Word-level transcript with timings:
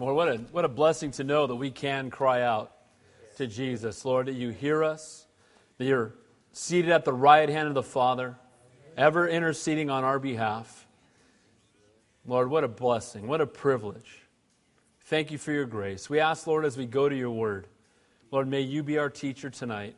Lord, 0.00 0.16
what 0.16 0.28
a, 0.28 0.38
what 0.50 0.64
a 0.64 0.68
blessing 0.68 1.10
to 1.12 1.24
know 1.24 1.46
that 1.46 1.54
we 1.54 1.70
can 1.70 2.10
cry 2.10 2.40
out 2.40 2.72
to 3.36 3.46
Jesus. 3.46 4.02
Lord, 4.04 4.26
that 4.26 4.34
you 4.34 4.48
hear 4.48 4.82
us, 4.82 5.26
that 5.76 5.84
you're 5.84 6.14
seated 6.52 6.90
at 6.90 7.04
the 7.04 7.12
right 7.12 7.48
hand 7.48 7.68
of 7.68 7.74
the 7.74 7.82
Father, 7.82 8.36
ever 8.96 9.28
interceding 9.28 9.90
on 9.90 10.02
our 10.02 10.18
behalf. 10.18 10.86
Lord, 12.26 12.50
what 12.50 12.64
a 12.64 12.68
blessing, 12.68 13.26
what 13.26 13.42
a 13.42 13.46
privilege. 13.46 14.22
Thank 15.04 15.30
you 15.30 15.36
for 15.36 15.52
your 15.52 15.66
grace. 15.66 16.08
We 16.08 16.18
ask, 16.18 16.46
Lord, 16.46 16.64
as 16.64 16.78
we 16.78 16.86
go 16.86 17.08
to 17.08 17.16
your 17.16 17.30
word, 17.30 17.66
Lord, 18.30 18.48
may 18.48 18.62
you 18.62 18.82
be 18.82 18.96
our 18.96 19.10
teacher 19.10 19.50
tonight. 19.50 19.96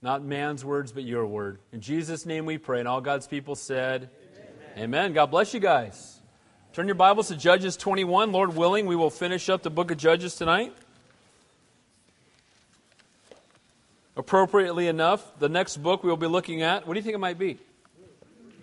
Not 0.00 0.22
man's 0.22 0.64
words, 0.64 0.92
but 0.92 1.02
your 1.02 1.26
word. 1.26 1.58
In 1.72 1.80
Jesus' 1.80 2.24
name 2.24 2.46
we 2.46 2.56
pray. 2.56 2.78
And 2.78 2.88
all 2.88 3.00
God's 3.00 3.26
people 3.26 3.56
said, 3.56 4.08
Amen. 4.76 4.84
Amen. 4.84 5.12
God 5.12 5.26
bless 5.26 5.52
you 5.52 5.60
guys. 5.60 6.17
Turn 6.78 6.86
your 6.86 6.94
Bibles 6.94 7.26
to 7.26 7.34
Judges 7.34 7.76
21. 7.76 8.30
Lord 8.30 8.54
willing, 8.54 8.86
we 8.86 8.94
will 8.94 9.10
finish 9.10 9.48
up 9.48 9.64
the 9.64 9.68
book 9.68 9.90
of 9.90 9.98
Judges 9.98 10.36
tonight. 10.36 10.72
Appropriately 14.16 14.86
enough, 14.86 15.40
the 15.40 15.48
next 15.48 15.78
book 15.78 16.04
we 16.04 16.08
will 16.08 16.16
be 16.16 16.28
looking 16.28 16.62
at, 16.62 16.86
what 16.86 16.94
do 16.94 17.00
you 17.00 17.02
think 17.02 17.16
it 17.16 17.18
might 17.18 17.36
be? 17.36 17.58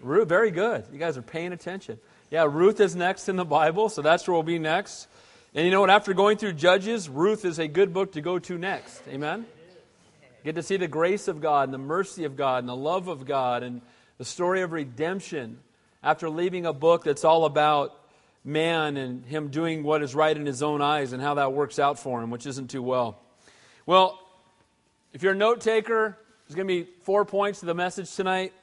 Ruth. 0.02 0.30
Very 0.30 0.50
good. 0.50 0.86
You 0.94 0.98
guys 0.98 1.18
are 1.18 1.22
paying 1.22 1.52
attention. 1.52 2.00
Yeah, 2.32 2.48
Ruth 2.50 2.80
is 2.80 2.96
next 2.96 3.28
in 3.28 3.36
the 3.36 3.44
Bible, 3.44 3.90
so 3.90 4.02
that's 4.02 4.26
where 4.26 4.34
we'll 4.34 4.44
be 4.44 4.60
next. 4.60 5.10
And 5.54 5.66
you 5.66 5.72
know 5.72 5.82
what? 5.82 5.90
After 5.90 6.14
going 6.14 6.38
through 6.38 6.54
Judges, 6.54 7.10
Ruth 7.10 7.44
is 7.44 7.60
a 7.60 7.68
good 7.68 7.94
book 7.94 8.14
to 8.14 8.22
go 8.22 8.40
to 8.40 8.58
next. 8.58 9.02
Amen? 9.10 9.46
Get 10.46 10.56
to 10.56 10.64
see 10.64 10.78
the 10.78 10.88
grace 10.88 11.28
of 11.28 11.42
God 11.42 11.68
and 11.68 11.74
the 11.74 11.80
mercy 11.80 12.24
of 12.24 12.38
God 12.38 12.60
and 12.60 12.70
the 12.70 12.78
love 12.78 13.10
of 13.10 13.26
God 13.26 13.62
and 13.62 13.82
the 14.20 14.24
story 14.24 14.62
of 14.62 14.72
redemption 14.72 15.58
after 16.02 16.30
leaving 16.30 16.66
a 16.66 16.72
book 16.72 17.04
that's 17.04 17.26
all 17.26 17.44
about 17.44 18.04
man 18.46 18.96
and 18.96 19.26
him 19.26 19.50
doing 19.50 19.84
what 19.84 20.04
is 20.04 20.14
right 20.14 20.38
in 20.38 20.46
his 20.46 20.62
own 20.62 20.82
eyes 20.82 21.12
and 21.12 21.22
how 21.22 21.34
that 21.34 21.52
works 21.52 21.80
out 21.80 21.98
for 21.98 22.22
him, 22.22 22.30
which 22.30 22.46
isn't 22.46 22.70
too 22.70 22.84
well. 22.84 23.20
Well, 23.86 24.20
if 25.14 25.24
you're 25.24 25.34
a 25.34 25.36
note 25.36 25.62
taker, 25.62 26.18
there's 26.48 26.56
going 26.56 26.68
to 26.68 26.84
be 26.84 26.90
four 27.02 27.26
points 27.26 27.62
to 27.62 27.66
the 27.66 27.74
message 27.74 28.16
tonight. 28.16 28.54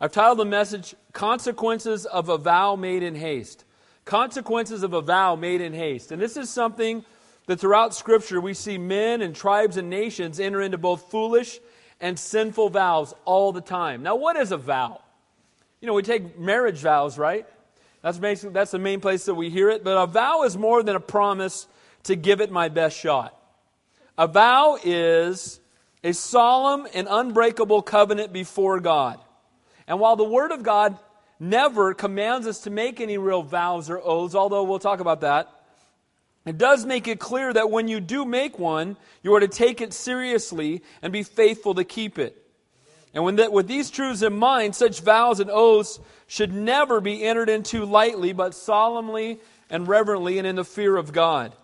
I've 0.00 0.12
titled 0.12 0.38
the 0.38 0.44
message 0.44 0.94
Consequences 1.12 2.06
of 2.06 2.28
a 2.28 2.38
Vow 2.38 2.76
Made 2.76 3.02
in 3.02 3.14
Haste. 3.14 3.64
Consequences 4.04 4.82
of 4.82 4.92
a 4.92 5.00
Vow 5.00 5.36
Made 5.36 5.60
in 5.60 5.72
Haste. 5.72 6.12
And 6.12 6.22
this 6.22 6.36
is 6.36 6.48
something 6.48 7.04
that 7.46 7.58
throughout 7.58 7.94
Scripture 7.94 8.40
we 8.40 8.54
see 8.54 8.78
men 8.78 9.22
and 9.22 9.34
tribes 9.34 9.76
and 9.76 9.90
nations 9.90 10.38
enter 10.38 10.60
into 10.60 10.78
both 10.78 11.10
foolish 11.10 11.58
and 12.00 12.18
sinful 12.18 12.70
vows 12.70 13.14
all 13.24 13.52
the 13.52 13.60
time. 13.60 14.02
Now, 14.02 14.16
what 14.16 14.36
is 14.36 14.52
a 14.52 14.56
vow? 14.56 15.00
You 15.80 15.88
know, 15.88 15.94
we 15.94 16.02
take 16.02 16.38
marriage 16.38 16.78
vows, 16.78 17.18
right? 17.18 17.46
That's 18.02 18.18
basically 18.18 18.52
that's 18.52 18.72
the 18.72 18.78
main 18.78 19.00
place 19.00 19.24
that 19.26 19.34
we 19.34 19.48
hear 19.48 19.70
it. 19.70 19.84
But 19.84 19.96
a 19.96 20.06
vow 20.06 20.42
is 20.42 20.56
more 20.56 20.82
than 20.82 20.96
a 20.96 21.00
promise 21.00 21.66
to 22.04 22.16
give 22.16 22.40
it 22.40 22.50
my 22.50 22.68
best 22.68 22.98
shot. 22.98 23.36
A 24.18 24.26
vow 24.26 24.78
is 24.82 25.60
a 26.04 26.12
solemn 26.12 26.86
and 26.94 27.06
unbreakable 27.08 27.82
covenant 27.82 28.32
before 28.32 28.80
God. 28.80 29.20
And 29.86 30.00
while 30.00 30.16
the 30.16 30.24
Word 30.24 30.50
of 30.50 30.62
God 30.62 30.98
never 31.38 31.94
commands 31.94 32.46
us 32.46 32.60
to 32.60 32.70
make 32.70 33.00
any 33.00 33.18
real 33.18 33.42
vows 33.42 33.88
or 33.88 34.00
oaths, 34.02 34.34
although 34.34 34.64
we'll 34.64 34.78
talk 34.78 35.00
about 35.00 35.20
that, 35.20 35.48
it 36.44 36.58
does 36.58 36.84
make 36.84 37.06
it 37.06 37.20
clear 37.20 37.52
that 37.52 37.70
when 37.70 37.86
you 37.86 38.00
do 38.00 38.24
make 38.24 38.58
one, 38.58 38.96
you 39.22 39.32
are 39.34 39.40
to 39.40 39.48
take 39.48 39.80
it 39.80 39.92
seriously 39.92 40.82
and 41.00 41.12
be 41.12 41.22
faithful 41.22 41.74
to 41.74 41.84
keep 41.84 42.18
it. 42.18 42.36
And 43.14 43.24
when 43.24 43.36
that, 43.36 43.52
with 43.52 43.68
these 43.68 43.90
truths 43.90 44.22
in 44.22 44.32
mind, 44.32 44.74
such 44.74 45.00
vows 45.00 45.38
and 45.38 45.50
oaths 45.50 46.00
should 46.32 46.50
never 46.50 46.98
be 46.98 47.24
entered 47.24 47.50
into 47.50 47.84
lightly, 47.84 48.32
but 48.32 48.54
solemnly 48.54 49.38
and 49.68 49.86
reverently 49.86 50.38
and 50.38 50.46
in 50.46 50.56
the 50.56 50.64
fear 50.64 50.96
of 50.96 51.12
God. 51.12 51.54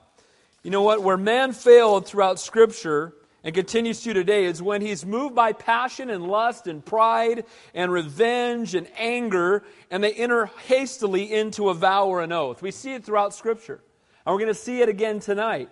You 0.63 0.71
know 0.71 0.83
what? 0.83 1.03
Where 1.03 1.17
man 1.17 1.53
failed 1.53 2.07
throughout 2.07 2.39
Scripture 2.39 3.15
and 3.43 3.55
continues 3.55 4.03
to 4.03 4.13
today 4.13 4.45
is 4.45 4.61
when 4.61 4.83
he's 4.83 5.07
moved 5.07 5.35
by 5.35 5.55
passion 5.55 6.11
and 6.11 6.29
lust 6.29 6.67
and 6.67 6.85
pride 6.85 7.47
and 7.73 7.91
revenge 7.91 8.75
and 8.75 8.87
anger, 8.99 9.65
and 9.91 10.05
they 10.05 10.13
enter 10.13 10.51
hastily 10.67 11.33
into 11.33 11.71
a 11.71 11.75
vow 11.75 12.07
or 12.07 12.21
an 12.21 12.31
oath. 12.31 12.61
We 12.61 12.71
see 12.71 12.93
it 12.93 13.07
throughout 13.07 13.33
Scripture. 13.33 13.81
And 14.27 14.35
we're 14.35 14.41
going 14.41 14.49
to 14.49 14.55
see 14.55 14.83
it 14.83 14.91
again 14.91 15.21
tonight, 15.21 15.71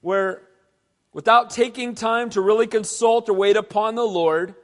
where 0.00 0.42
without 1.12 1.50
taking 1.50 1.94
time 1.94 2.30
to 2.30 2.40
really 2.40 2.66
consult 2.66 3.28
or 3.28 3.34
wait 3.34 3.56
upon 3.56 3.94
the 3.94 4.02
Lord, 4.02 4.56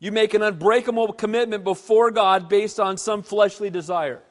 you 0.00 0.10
make 0.10 0.34
an 0.34 0.42
unbreakable 0.42 1.12
commitment 1.12 1.62
before 1.62 2.10
God 2.10 2.48
based 2.48 2.80
on 2.80 2.96
some 2.96 3.22
fleshly 3.22 3.70
desire. 3.70 4.22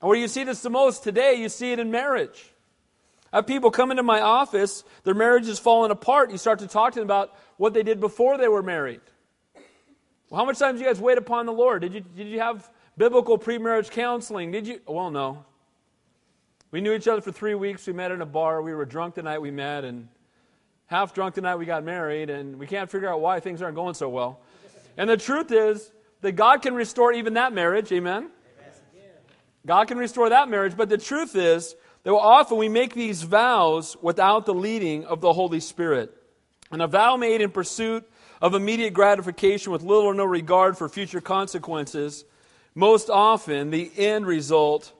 And 0.00 0.08
where 0.08 0.18
you 0.18 0.28
see 0.28 0.44
this 0.44 0.62
the 0.62 0.70
most 0.70 1.04
today, 1.04 1.34
you 1.34 1.48
see 1.48 1.72
it 1.72 1.78
in 1.78 1.90
marriage. 1.90 2.52
I 3.32 3.36
have 3.36 3.46
people 3.46 3.70
come 3.70 3.90
into 3.90 4.02
my 4.02 4.20
office, 4.20 4.82
their 5.04 5.14
marriage 5.14 5.46
is 5.46 5.58
falling 5.58 5.90
apart. 5.90 6.30
You 6.30 6.38
start 6.38 6.60
to 6.60 6.66
talk 6.66 6.94
to 6.94 7.00
them 7.00 7.06
about 7.06 7.36
what 7.58 7.74
they 7.74 7.82
did 7.82 8.00
before 8.00 8.38
they 8.38 8.48
were 8.48 8.62
married. 8.62 9.00
Well, 10.30 10.40
how 10.40 10.46
much 10.46 10.58
time 10.58 10.74
did 10.74 10.80
you 10.80 10.86
guys 10.86 11.00
wait 11.00 11.18
upon 11.18 11.46
the 11.46 11.52
Lord? 11.52 11.82
Did 11.82 11.94
you, 11.94 12.00
did 12.00 12.26
you 12.26 12.40
have 12.40 12.68
biblical 12.96 13.38
pre-marriage 13.38 13.90
counseling? 13.90 14.50
Did 14.52 14.66
you? 14.66 14.80
Well, 14.86 15.10
no. 15.10 15.44
We 16.70 16.80
knew 16.80 16.94
each 16.94 17.06
other 17.06 17.20
for 17.20 17.30
three 17.30 17.54
weeks. 17.54 17.86
We 17.86 17.92
met 17.92 18.10
in 18.10 18.20
a 18.20 18.26
bar. 18.26 18.60
We 18.62 18.74
were 18.74 18.84
drunk 18.84 19.14
the 19.14 19.22
night 19.22 19.40
we 19.40 19.50
met, 19.50 19.84
and 19.84 20.08
half 20.86 21.14
drunk 21.14 21.34
the 21.34 21.40
night 21.40 21.56
we 21.56 21.66
got 21.66 21.84
married, 21.84 22.30
and 22.30 22.58
we 22.58 22.66
can't 22.66 22.90
figure 22.90 23.08
out 23.08 23.20
why 23.20 23.40
things 23.40 23.62
aren't 23.62 23.74
going 23.76 23.94
so 23.94 24.08
well. 24.08 24.40
And 24.96 25.10
the 25.10 25.16
truth 25.16 25.52
is 25.52 25.90
that 26.22 26.32
God 26.32 26.62
can 26.62 26.74
restore 26.74 27.12
even 27.12 27.34
that 27.34 27.52
marriage. 27.52 27.92
Amen? 27.92 28.30
God 29.66 29.88
can 29.88 29.98
restore 29.98 30.30
that 30.30 30.48
marriage. 30.48 30.76
But 30.76 30.88
the 30.88 30.98
truth 30.98 31.34
is 31.34 31.74
that 32.04 32.12
often 32.12 32.56
we 32.56 32.68
make 32.68 32.94
these 32.94 33.22
vows 33.22 33.96
without 34.00 34.46
the 34.46 34.54
leading 34.54 35.04
of 35.04 35.20
the 35.20 35.32
Holy 35.32 35.60
Spirit. 35.60 36.14
And 36.70 36.80
a 36.80 36.86
vow 36.86 37.16
made 37.16 37.40
in 37.40 37.50
pursuit 37.50 38.08
of 38.40 38.54
immediate 38.54 38.92
gratification 38.92 39.72
with 39.72 39.82
little 39.82 40.04
or 40.04 40.14
no 40.14 40.24
regard 40.24 40.78
for 40.78 40.88
future 40.88 41.20
consequences, 41.20 42.24
most 42.74 43.10
often 43.10 43.70
the 43.70 43.90
end 43.96 44.26
result 44.26 44.92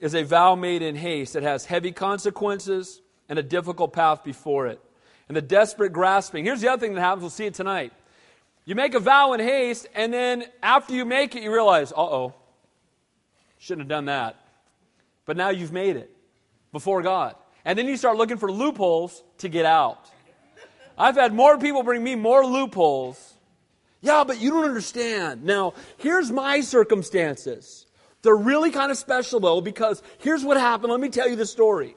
is 0.00 0.14
a 0.14 0.22
vow 0.22 0.54
made 0.54 0.82
in 0.82 0.96
haste 0.96 1.32
that 1.32 1.42
has 1.42 1.64
heavy 1.64 1.92
consequences 1.92 3.00
and 3.28 3.38
a 3.38 3.42
difficult 3.42 3.92
path 3.92 4.22
before 4.24 4.66
it. 4.66 4.80
And 5.28 5.36
the 5.36 5.42
desperate 5.42 5.92
grasping. 5.92 6.44
Here's 6.44 6.60
the 6.60 6.68
other 6.68 6.80
thing 6.80 6.94
that 6.94 7.00
happens. 7.00 7.22
We'll 7.22 7.30
see 7.30 7.46
it 7.46 7.54
tonight. 7.54 7.92
You 8.64 8.74
make 8.74 8.94
a 8.94 9.00
vow 9.00 9.32
in 9.32 9.40
haste, 9.40 9.86
and 9.94 10.12
then 10.12 10.44
after 10.62 10.94
you 10.94 11.04
make 11.04 11.34
it, 11.34 11.42
you 11.42 11.52
realize, 11.52 11.92
uh 11.92 11.96
oh, 11.96 12.34
shouldn't 13.58 13.82
have 13.82 13.88
done 13.88 14.06
that. 14.06 14.36
But 15.24 15.36
now 15.36 15.50
you've 15.50 15.72
made 15.72 15.96
it 15.96 16.10
before 16.72 17.02
God. 17.02 17.34
And 17.64 17.78
then 17.78 17.86
you 17.86 17.96
start 17.96 18.16
looking 18.16 18.38
for 18.38 18.50
loopholes 18.50 19.22
to 19.38 19.48
get 19.48 19.66
out. 19.66 20.10
I've 20.96 21.16
had 21.16 21.32
more 21.32 21.58
people 21.58 21.82
bring 21.82 22.02
me 22.02 22.14
more 22.14 22.44
loopholes. 22.44 23.34
Yeah, 24.00 24.24
but 24.24 24.40
you 24.40 24.50
don't 24.50 24.64
understand. 24.64 25.44
Now, 25.44 25.74
here's 25.96 26.30
my 26.30 26.60
circumstances. 26.60 27.86
They're 28.22 28.36
really 28.36 28.70
kind 28.70 28.90
of 28.90 28.98
special, 28.98 29.40
though, 29.40 29.60
because 29.60 30.02
here's 30.18 30.44
what 30.44 30.56
happened. 30.56 30.90
Let 30.90 31.00
me 31.00 31.08
tell 31.08 31.28
you 31.28 31.36
the 31.36 31.46
story. 31.46 31.96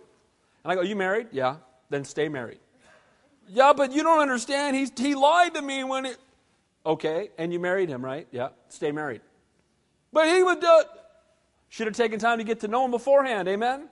And 0.64 0.72
I 0.72 0.76
go, 0.76 0.82
You 0.82 0.96
married? 0.96 1.28
Yeah. 1.32 1.58
Then 1.90 2.06
stay 2.06 2.30
married. 2.30 2.60
Yeah, 3.54 3.74
but 3.76 3.92
you 3.92 4.02
don't 4.02 4.20
understand. 4.20 4.78
He's, 4.78 4.92
he 4.98 5.14
lied 5.14 5.56
to 5.56 5.62
me 5.62 5.84
when 5.84 6.06
it. 6.06 6.18
Okay, 6.86 7.30
and 7.38 7.52
you 7.52 7.60
married 7.60 7.90
him, 7.90 8.04
right? 8.04 8.28
Yeah, 8.32 8.50
stay 8.70 8.92
married. 8.92 9.22
But 10.14 10.28
he 10.28 10.42
would 10.42 10.60
do 10.60 10.80
it. 10.80 10.88
Should 11.70 11.88
have 11.88 11.96
taken 11.96 12.20
time 12.20 12.40
to 12.40 12.44
get 12.44 12.62
to 12.62 12.68
know 12.68 12.86
him 12.86 12.92
beforehand, 12.92 13.48
amen? 13.48 13.88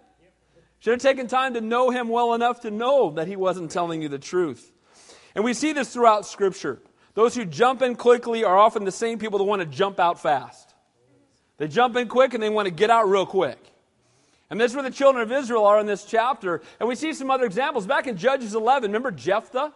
Should 0.79 0.91
have 0.91 1.01
taken 1.01 1.27
time 1.27 1.53
to 1.53 1.61
know 1.61 1.89
him 1.89 2.07
well 2.07 2.33
enough 2.33 2.61
to 2.61 2.71
know 2.71 3.11
that 3.11 3.27
he 3.27 3.35
wasn't 3.35 3.69
telling 3.69 4.01
you 4.01 4.07
the 4.07 4.17
truth. 4.17 4.71
And 5.35 5.43
we 5.43 5.53
see 5.53 5.73
this 5.73 5.93
throughout 5.93 6.25
Scripture. 6.25 6.81
Those 7.13 7.35
who 7.35 7.45
jump 7.45 7.81
in 7.81 7.95
quickly 7.95 8.45
are 8.45 8.57
often 8.57 8.85
the 8.85 8.91
same 8.91 9.19
people 9.19 9.39
that 9.39 9.45
want 9.45 9.61
to 9.61 9.65
jump 9.65 9.99
out 9.99 10.21
fast. 10.21 10.73
They 11.57 11.67
jump 11.67 11.97
in 11.97 12.07
quick 12.07 12.33
and 12.33 12.41
they 12.41 12.49
want 12.49 12.67
to 12.67 12.73
get 12.73 12.89
out 12.89 13.09
real 13.09 13.25
quick. 13.25 13.59
And 14.49 14.59
this 14.59 14.71
is 14.71 14.75
where 14.75 14.83
the 14.83 14.89
children 14.89 15.21
of 15.21 15.31
Israel 15.31 15.65
are 15.65 15.79
in 15.79 15.85
this 15.85 16.05
chapter. 16.05 16.61
And 16.79 16.89
we 16.89 16.95
see 16.95 17.13
some 17.13 17.29
other 17.29 17.45
examples. 17.45 17.85
Back 17.85 18.07
in 18.07 18.17
Judges 18.17 18.55
11, 18.55 18.89
remember 18.89 19.11
Jephthah? 19.11 19.73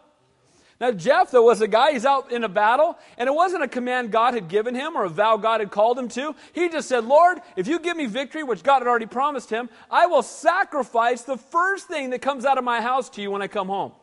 Now, 0.82 0.92
Jephthah 0.92 1.42
was 1.42 1.62
a 1.62 1.68
guy, 1.68 1.94
he's 1.94 2.06
out 2.06 2.32
in 2.32 2.44
a 2.44 2.50
battle, 2.50 2.98
and 3.18 3.30
it 3.30 3.32
wasn't 3.32 3.64
a 3.64 3.68
command 3.68 4.12
God 4.12 4.34
had 4.34 4.50
given 4.50 4.74
him 4.74 4.98
or 4.98 5.06
a 5.06 5.10
vow 5.10 5.38
God 5.38 5.60
had 5.60 5.72
called 5.72 5.98
him 5.98 6.10
to. 6.10 6.36
He 6.52 6.68
just 6.68 6.90
said, 6.90 7.06
Lord, 7.06 7.38
if 7.56 7.68
you 7.68 7.80
give 7.80 7.96
me 7.96 8.08
victory, 8.08 8.44
which 8.44 8.64
God 8.64 8.80
had 8.80 8.88
already 8.88 9.06
promised 9.06 9.50
him, 9.50 9.70
I 9.90 10.08
will 10.08 10.24
sacrifice 10.24 11.22
the 11.22 11.38
first 11.38 11.88
thing 11.88 12.10
that 12.10 12.22
comes 12.22 12.44
out 12.44 12.58
of 12.58 12.64
my 12.64 12.82
house 12.82 13.10
to 13.12 13.22
you 13.22 13.32
when 13.32 13.42
I 13.42 13.48
come 13.48 13.68
home. 13.68 13.94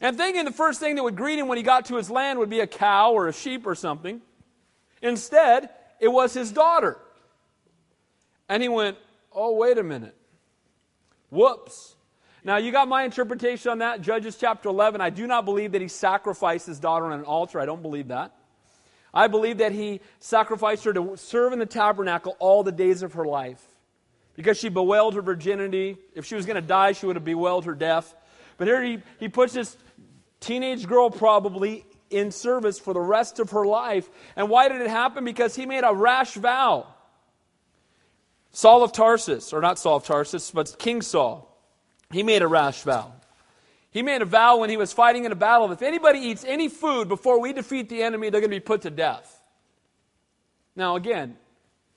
And 0.00 0.16
thinking 0.16 0.44
the 0.44 0.52
first 0.52 0.80
thing 0.80 0.96
that 0.96 1.02
would 1.02 1.16
greet 1.16 1.38
him 1.38 1.48
when 1.48 1.58
he 1.58 1.64
got 1.64 1.86
to 1.86 1.96
his 1.96 2.10
land 2.10 2.38
would 2.38 2.50
be 2.50 2.60
a 2.60 2.66
cow 2.66 3.12
or 3.12 3.28
a 3.28 3.32
sheep 3.32 3.66
or 3.66 3.74
something. 3.74 4.20
Instead, 5.00 5.70
it 6.00 6.08
was 6.08 6.34
his 6.34 6.52
daughter. 6.52 6.98
And 8.48 8.62
he 8.62 8.68
went, 8.68 8.96
Oh, 9.40 9.54
wait 9.54 9.78
a 9.78 9.84
minute. 9.84 10.16
Whoops. 11.30 11.94
Now, 12.42 12.56
you 12.56 12.72
got 12.72 12.88
my 12.88 13.04
interpretation 13.04 13.70
on 13.70 13.78
that, 13.78 14.00
Judges 14.00 14.36
chapter 14.36 14.68
11. 14.68 15.00
I 15.00 15.10
do 15.10 15.28
not 15.28 15.44
believe 15.44 15.72
that 15.72 15.80
he 15.80 15.86
sacrificed 15.86 16.66
his 16.66 16.80
daughter 16.80 17.06
on 17.06 17.12
an 17.12 17.24
altar. 17.24 17.60
I 17.60 17.64
don't 17.64 17.80
believe 17.80 18.08
that. 18.08 18.34
I 19.14 19.28
believe 19.28 19.58
that 19.58 19.70
he 19.70 20.00
sacrificed 20.18 20.82
her 20.84 20.92
to 20.92 21.16
serve 21.16 21.52
in 21.52 21.60
the 21.60 21.66
tabernacle 21.66 22.36
all 22.40 22.64
the 22.64 22.72
days 22.72 23.02
of 23.02 23.12
her 23.12 23.24
life. 23.24 23.64
because 24.34 24.56
she 24.56 24.68
bewailed 24.68 25.14
her 25.14 25.22
virginity. 25.22 25.96
If 26.14 26.24
she 26.24 26.36
was 26.36 26.46
going 26.46 26.54
to 26.54 26.62
die, 26.62 26.92
she 26.92 27.06
would 27.06 27.16
have 27.16 27.24
bewailed 27.24 27.64
her 27.64 27.74
death. 27.74 28.14
But 28.56 28.68
here 28.68 28.80
he, 28.82 29.02
he 29.18 29.28
puts 29.28 29.52
this 29.52 29.76
teenage 30.38 30.86
girl 30.86 31.10
probably 31.10 31.84
in 32.08 32.30
service 32.30 32.78
for 32.78 32.94
the 32.94 33.00
rest 33.00 33.40
of 33.40 33.50
her 33.50 33.66
life. 33.66 34.08
And 34.36 34.48
why 34.48 34.68
did 34.68 34.80
it 34.80 34.90
happen? 34.90 35.24
Because 35.24 35.56
he 35.56 35.66
made 35.66 35.82
a 35.82 35.92
rash 35.92 36.34
vow. 36.34 36.86
Saul 38.52 38.82
of 38.82 38.92
Tarsus, 38.92 39.52
or 39.52 39.60
not 39.60 39.78
Saul 39.78 39.96
of 39.96 40.04
Tarsus, 40.04 40.50
but 40.50 40.76
King 40.78 41.02
Saul, 41.02 41.56
he 42.10 42.22
made 42.22 42.42
a 42.42 42.48
rash 42.48 42.82
vow. 42.82 43.12
He 43.90 44.02
made 44.02 44.22
a 44.22 44.26
vow 44.26 44.58
when 44.58 44.70
he 44.70 44.76
was 44.76 44.92
fighting 44.92 45.24
in 45.24 45.32
a 45.32 45.36
battle 45.36 45.70
if 45.72 45.82
anybody 45.82 46.20
eats 46.20 46.44
any 46.44 46.68
food 46.68 47.08
before 47.08 47.40
we 47.40 47.52
defeat 47.52 47.88
the 47.88 48.02
enemy, 48.02 48.30
they're 48.30 48.40
going 48.40 48.50
to 48.50 48.56
be 48.56 48.60
put 48.60 48.82
to 48.82 48.90
death. 48.90 49.42
Now, 50.76 50.96
again, 50.96 51.36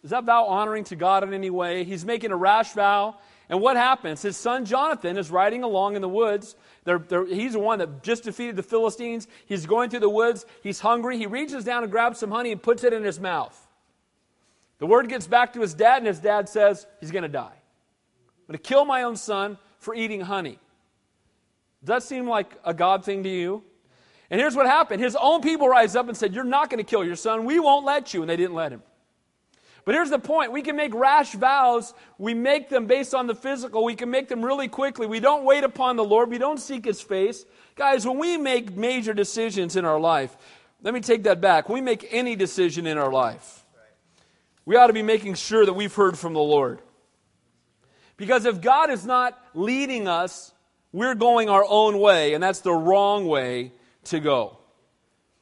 is 0.03 0.09
that 0.09 0.24
vow 0.24 0.45
honoring 0.45 0.86
to 0.86 0.95
God 0.95 1.24
in 1.24 1.33
any 1.33 1.50
way? 1.50 1.83
He's 1.83 2.03
making 2.03 2.31
a 2.31 2.36
rash 2.36 2.74
vow. 2.74 3.18
And 3.50 3.62
what 3.62 3.75
happens? 3.75 4.21
His 4.21 4.38
son 4.38 4.65
Jonathan 4.65 5.18
is 5.18 5.30
riding 5.30 5.63
along 5.63 5.95
in 5.95 6.01
the 6.01 6.09
woods. 6.09 6.56
They're, 6.86 7.00
they're, 7.00 7.25
he's 7.25 7.53
the 7.53 7.59
one 7.59 7.80
that 7.80 8.01
just 8.01 8.24
defeated 8.24 8.56
the 8.56 8.63
Philistines. 8.63 9.27
He's 9.45 9.65
going 9.65 9.89
through 9.89 10.00
the 10.00 10.09
woods. 10.09 10.45
He's 10.63 10.80
hungry. 10.80 11.18
He 11.18 11.27
reaches 11.27 11.65
down 11.65 11.83
and 11.83 11.92
grabs 11.92 12.18
some 12.18 12.31
honey 12.31 12.51
and 12.51 12.63
puts 12.63 12.83
it 12.83 12.94
in 12.94 13.03
his 13.03 13.19
mouth. 13.19 13.68
The 14.81 14.87
word 14.87 15.07
gets 15.09 15.27
back 15.27 15.53
to 15.53 15.61
his 15.61 15.75
dad, 15.75 15.99
and 15.99 16.07
his 16.07 16.17
dad 16.17 16.49
says, 16.49 16.87
He's 16.99 17.11
going 17.11 17.21
to 17.21 17.29
die. 17.29 17.53
I'm 17.53 18.47
going 18.47 18.57
to 18.57 18.67
kill 18.67 18.83
my 18.83 19.03
own 19.03 19.15
son 19.15 19.59
for 19.77 19.93
eating 19.93 20.21
honey. 20.21 20.57
Does 21.83 21.87
that 21.87 22.03
seem 22.03 22.27
like 22.27 22.51
a 22.65 22.73
God 22.73 23.05
thing 23.05 23.21
to 23.21 23.29
you? 23.29 23.63
And 24.31 24.41
here's 24.41 24.55
what 24.55 24.65
happened 24.65 24.99
his 24.99 25.15
own 25.15 25.41
people 25.41 25.67
rise 25.69 25.95
up 25.95 26.07
and 26.07 26.17
said, 26.17 26.33
You're 26.33 26.43
not 26.43 26.71
going 26.71 26.83
to 26.83 26.89
kill 26.89 27.05
your 27.05 27.15
son. 27.15 27.45
We 27.45 27.59
won't 27.59 27.85
let 27.85 28.11
you. 28.15 28.21
And 28.21 28.29
they 28.29 28.35
didn't 28.35 28.55
let 28.55 28.71
him. 28.71 28.81
But 29.85 29.93
here's 29.93 30.09
the 30.09 30.17
point 30.17 30.51
we 30.51 30.63
can 30.63 30.75
make 30.75 30.95
rash 30.95 31.33
vows. 31.33 31.93
We 32.17 32.33
make 32.33 32.67
them 32.67 32.87
based 32.87 33.13
on 33.13 33.27
the 33.27 33.35
physical. 33.35 33.83
We 33.83 33.93
can 33.93 34.09
make 34.09 34.29
them 34.29 34.43
really 34.43 34.67
quickly. 34.67 35.05
We 35.05 35.19
don't 35.19 35.45
wait 35.45 35.63
upon 35.63 35.95
the 35.95 36.03
Lord. 36.03 36.31
We 36.31 36.39
don't 36.39 36.59
seek 36.59 36.85
His 36.85 37.01
face. 37.01 37.45
Guys, 37.75 38.07
when 38.07 38.17
we 38.17 38.35
make 38.35 38.75
major 38.75 39.13
decisions 39.13 39.75
in 39.75 39.85
our 39.85 39.99
life, 39.99 40.35
let 40.81 40.95
me 40.95 41.01
take 41.01 41.21
that 41.23 41.39
back. 41.39 41.69
When 41.69 41.75
we 41.75 41.81
make 41.85 42.07
any 42.09 42.35
decision 42.35 42.87
in 42.87 42.97
our 42.97 43.11
life, 43.11 43.60
we 44.71 44.77
ought 44.77 44.88
to 44.88 44.94
be 44.94 45.03
making 45.03 45.33
sure 45.33 45.65
that 45.65 45.73
we've 45.73 45.94
heard 45.94 46.18
from 46.18 46.31
the 46.31 46.39
Lord. 46.39 46.79
Because 48.15 48.45
if 48.45 48.62
God 48.62 48.89
is 48.89 49.06
not 49.06 49.38
leading 49.53 50.07
us, 50.07 50.53
we're 50.94 51.13
going 51.13 51.50
our 51.50 51.65
own 51.68 52.00
way, 52.00 52.35
and 52.35 52.41
that's 52.41 52.62
the 52.62 52.71
wrong 52.71 53.27
way 53.27 53.73
to 54.06 54.21
go. 54.21 54.59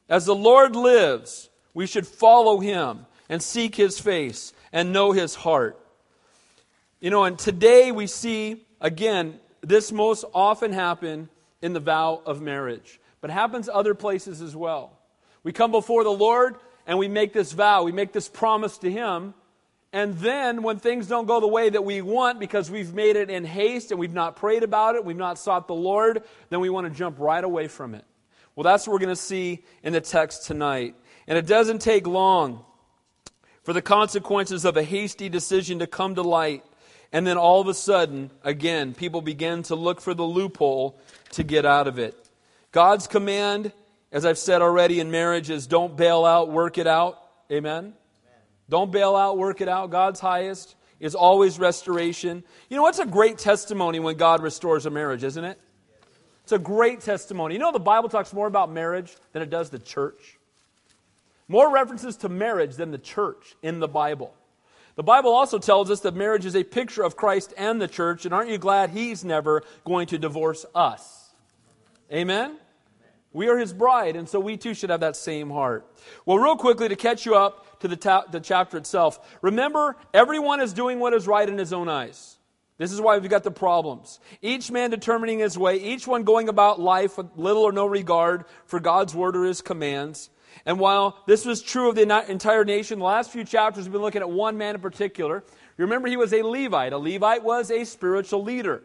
As 0.08 0.26
the 0.26 0.34
Lord 0.34 0.74
lives, 0.74 1.48
we 1.74 1.86
should 1.86 2.08
follow 2.08 2.58
Him 2.58 3.06
and 3.28 3.40
seek 3.40 3.76
his 3.76 4.00
face 4.00 4.52
and 4.72 4.92
know 4.92 5.12
his 5.12 5.36
heart. 5.36 5.78
You 7.00 7.10
know, 7.10 7.22
and 7.22 7.38
today 7.38 7.92
we 7.92 8.08
see, 8.08 8.66
again, 8.80 9.38
this 9.60 9.92
most 9.92 10.24
often 10.34 10.72
happen 10.72 11.28
in 11.62 11.72
the 11.72 11.78
vow 11.78 12.20
of 12.26 12.42
marriage, 12.42 12.98
but 13.20 13.30
happens 13.30 13.68
other 13.68 13.94
places 13.94 14.42
as 14.42 14.56
well. 14.56 14.98
We 15.44 15.52
come 15.52 15.70
before 15.70 16.02
the 16.02 16.10
Lord 16.10 16.56
and 16.90 16.98
we 16.98 17.06
make 17.06 17.32
this 17.32 17.52
vow, 17.52 17.84
we 17.84 17.92
make 17.92 18.12
this 18.12 18.28
promise 18.28 18.76
to 18.78 18.90
him, 18.90 19.32
and 19.92 20.18
then 20.18 20.64
when 20.64 20.80
things 20.80 21.06
don't 21.06 21.26
go 21.26 21.38
the 21.38 21.46
way 21.46 21.70
that 21.70 21.84
we 21.84 22.02
want 22.02 22.40
because 22.40 22.68
we've 22.68 22.92
made 22.92 23.14
it 23.14 23.30
in 23.30 23.44
haste 23.44 23.92
and 23.92 24.00
we've 24.00 24.12
not 24.12 24.34
prayed 24.34 24.64
about 24.64 24.96
it, 24.96 25.04
we've 25.04 25.16
not 25.16 25.38
sought 25.38 25.68
the 25.68 25.74
Lord, 25.74 26.24
then 26.48 26.58
we 26.58 26.68
want 26.68 26.88
to 26.88 26.92
jump 26.92 27.20
right 27.20 27.44
away 27.44 27.68
from 27.68 27.94
it. 27.94 28.04
Well, 28.56 28.64
that's 28.64 28.88
what 28.88 28.94
we're 28.94 29.06
going 29.06 29.10
to 29.10 29.22
see 29.22 29.64
in 29.84 29.92
the 29.92 30.00
text 30.00 30.46
tonight. 30.46 30.96
And 31.28 31.38
it 31.38 31.46
doesn't 31.46 31.78
take 31.78 32.08
long 32.08 32.64
for 33.62 33.72
the 33.72 33.82
consequences 33.82 34.64
of 34.64 34.76
a 34.76 34.82
hasty 34.82 35.28
decision 35.28 35.78
to 35.78 35.86
come 35.86 36.16
to 36.16 36.22
light. 36.22 36.64
And 37.12 37.24
then 37.24 37.38
all 37.38 37.60
of 37.60 37.68
a 37.68 37.74
sudden, 37.74 38.32
again, 38.42 38.94
people 38.94 39.22
begin 39.22 39.62
to 39.64 39.76
look 39.76 40.00
for 40.00 40.12
the 40.12 40.24
loophole 40.24 40.98
to 41.34 41.44
get 41.44 41.64
out 41.64 41.86
of 41.86 42.00
it. 42.00 42.16
God's 42.72 43.06
command, 43.06 43.70
as 44.12 44.24
I've 44.24 44.38
said 44.38 44.62
already 44.62 45.00
in 45.00 45.10
marriages, 45.10 45.66
don't 45.66 45.96
bail 45.96 46.24
out, 46.24 46.50
work 46.50 46.78
it 46.78 46.86
out. 46.86 47.18
Amen? 47.50 47.78
Amen. 47.78 47.94
Don't 48.68 48.90
bail 48.90 49.14
out, 49.16 49.38
work 49.38 49.60
it 49.60 49.68
out. 49.68 49.90
God's 49.90 50.20
highest 50.20 50.74
is 50.98 51.14
always 51.14 51.58
restoration. 51.58 52.44
You 52.68 52.76
know, 52.76 52.86
it's 52.86 52.98
a 52.98 53.06
great 53.06 53.38
testimony 53.38 54.00
when 54.00 54.16
God 54.16 54.42
restores 54.42 54.86
a 54.86 54.90
marriage, 54.90 55.24
isn't 55.24 55.44
it? 55.44 55.58
It's 56.42 56.52
a 56.52 56.58
great 56.58 57.00
testimony. 57.00 57.54
You 57.54 57.60
know, 57.60 57.72
the 57.72 57.78
Bible 57.78 58.08
talks 58.08 58.32
more 58.32 58.46
about 58.46 58.70
marriage 58.70 59.16
than 59.32 59.42
it 59.42 59.50
does 59.50 59.70
the 59.70 59.78
church. 59.78 60.38
More 61.48 61.72
references 61.72 62.16
to 62.18 62.28
marriage 62.28 62.76
than 62.76 62.90
the 62.90 62.98
church 62.98 63.56
in 63.62 63.80
the 63.80 63.88
Bible. 63.88 64.34
The 64.96 65.02
Bible 65.02 65.32
also 65.32 65.58
tells 65.58 65.90
us 65.90 66.00
that 66.00 66.14
marriage 66.14 66.44
is 66.44 66.54
a 66.54 66.62
picture 66.62 67.02
of 67.02 67.16
Christ 67.16 67.54
and 67.56 67.80
the 67.80 67.88
church, 67.88 68.24
and 68.24 68.34
aren't 68.34 68.50
you 68.50 68.58
glad 68.58 68.90
He's 68.90 69.24
never 69.24 69.62
going 69.84 70.06
to 70.08 70.18
divorce 70.18 70.66
us? 70.74 71.30
Amen? 72.12 72.56
We 73.32 73.48
are 73.48 73.56
His 73.56 73.72
bride, 73.72 74.16
and 74.16 74.28
so 74.28 74.40
we 74.40 74.56
too 74.56 74.74
should 74.74 74.90
have 74.90 75.00
that 75.00 75.16
same 75.16 75.50
heart. 75.50 75.86
Well, 76.26 76.38
real 76.38 76.56
quickly, 76.56 76.88
to 76.88 76.96
catch 76.96 77.24
you 77.24 77.36
up 77.36 77.80
to 77.80 77.88
the, 77.88 77.96
ta- 77.96 78.24
the 78.30 78.40
chapter 78.40 78.76
itself, 78.76 79.38
remember, 79.40 79.96
everyone 80.12 80.60
is 80.60 80.72
doing 80.72 80.98
what 80.98 81.14
is 81.14 81.26
right 81.26 81.48
in 81.48 81.56
his 81.56 81.72
own 81.72 81.88
eyes. 81.88 82.38
This 82.78 82.92
is 82.92 83.00
why 83.00 83.18
we've 83.18 83.30
got 83.30 83.44
the 83.44 83.50
problems. 83.50 84.20
Each 84.40 84.70
man 84.70 84.88
determining 84.88 85.40
his 85.40 85.58
way, 85.58 85.76
each 85.76 86.06
one 86.06 86.24
going 86.24 86.48
about 86.48 86.80
life 86.80 87.18
with 87.18 87.26
little 87.36 87.62
or 87.62 87.72
no 87.72 87.84
regard 87.84 88.46
for 88.64 88.80
God's 88.80 89.14
word 89.14 89.36
or 89.36 89.44
his 89.44 89.60
commands. 89.60 90.30
And 90.64 90.80
while 90.80 91.22
this 91.26 91.44
was 91.44 91.60
true 91.62 91.90
of 91.90 91.94
the 91.94 92.02
entire 92.28 92.64
nation, 92.64 92.98
the 92.98 93.04
last 93.04 93.30
few 93.30 93.44
chapters 93.44 93.84
we've 93.84 93.92
been 93.92 94.00
looking 94.00 94.22
at 94.22 94.30
one 94.30 94.56
man 94.56 94.74
in 94.74 94.80
particular. 94.80 95.44
Remember, 95.76 96.08
he 96.08 96.16
was 96.16 96.32
a 96.32 96.42
Levite. 96.42 96.94
A 96.94 96.98
Levite 96.98 97.44
was 97.44 97.70
a 97.70 97.84
spiritual 97.84 98.42
leader, 98.42 98.82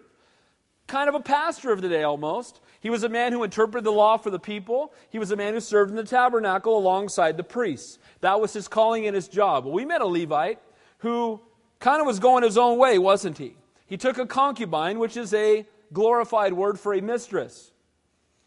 kind 0.87 1.09
of 1.09 1.15
a 1.15 1.19
pastor 1.19 1.71
of 1.71 1.81
the 1.81 1.89
day 1.89 2.03
almost. 2.03 2.61
He 2.79 2.89
was 2.89 3.03
a 3.03 3.09
man 3.09 3.31
who 3.31 3.43
interpreted 3.43 3.83
the 3.83 3.91
law 3.91 4.17
for 4.17 4.29
the 4.29 4.39
people. 4.39 4.93
He 5.09 5.19
was 5.19 5.31
a 5.31 5.35
man 5.35 5.53
who 5.53 5.59
served 5.59 5.89
in 5.89 5.95
the 5.95 6.03
tabernacle 6.03 6.77
alongside 6.77 7.37
the 7.37 7.43
priests. 7.43 7.97
That 8.21 8.39
was 8.39 8.53
his 8.53 8.67
calling 8.67 9.07
and 9.07 9.15
his 9.15 9.27
job. 9.27 9.65
Well, 9.65 9.73
we 9.73 9.85
met 9.85 10.01
a 10.01 10.05
Levite 10.05 10.59
who 10.99 11.41
kind 11.79 11.99
of 11.99 12.07
was 12.07 12.19
going 12.19 12.43
his 12.43 12.57
own 12.57 12.77
way, 12.77 12.97
wasn't 12.99 13.37
he? 13.37 13.55
He 13.87 13.97
took 13.97 14.17
a 14.17 14.25
concubine, 14.25 14.99
which 14.99 15.17
is 15.17 15.33
a 15.33 15.65
glorified 15.93 16.53
word 16.53 16.79
for 16.79 16.93
a 16.93 17.01
mistress. 17.01 17.71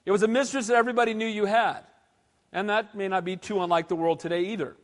It 0.05 0.11
was 0.11 0.23
a 0.23 0.29
mistress 0.29 0.69
that 0.69 0.76
everybody 0.76 1.14
knew 1.14 1.26
you 1.26 1.44
had. 1.46 1.81
And 2.52 2.70
that 2.70 2.94
may 2.94 3.08
not 3.08 3.25
be 3.25 3.37
too 3.37 3.62
unlike 3.62 3.88
the 3.88 3.96
world 3.96 4.20
today 4.20 4.43
either. 4.46 4.76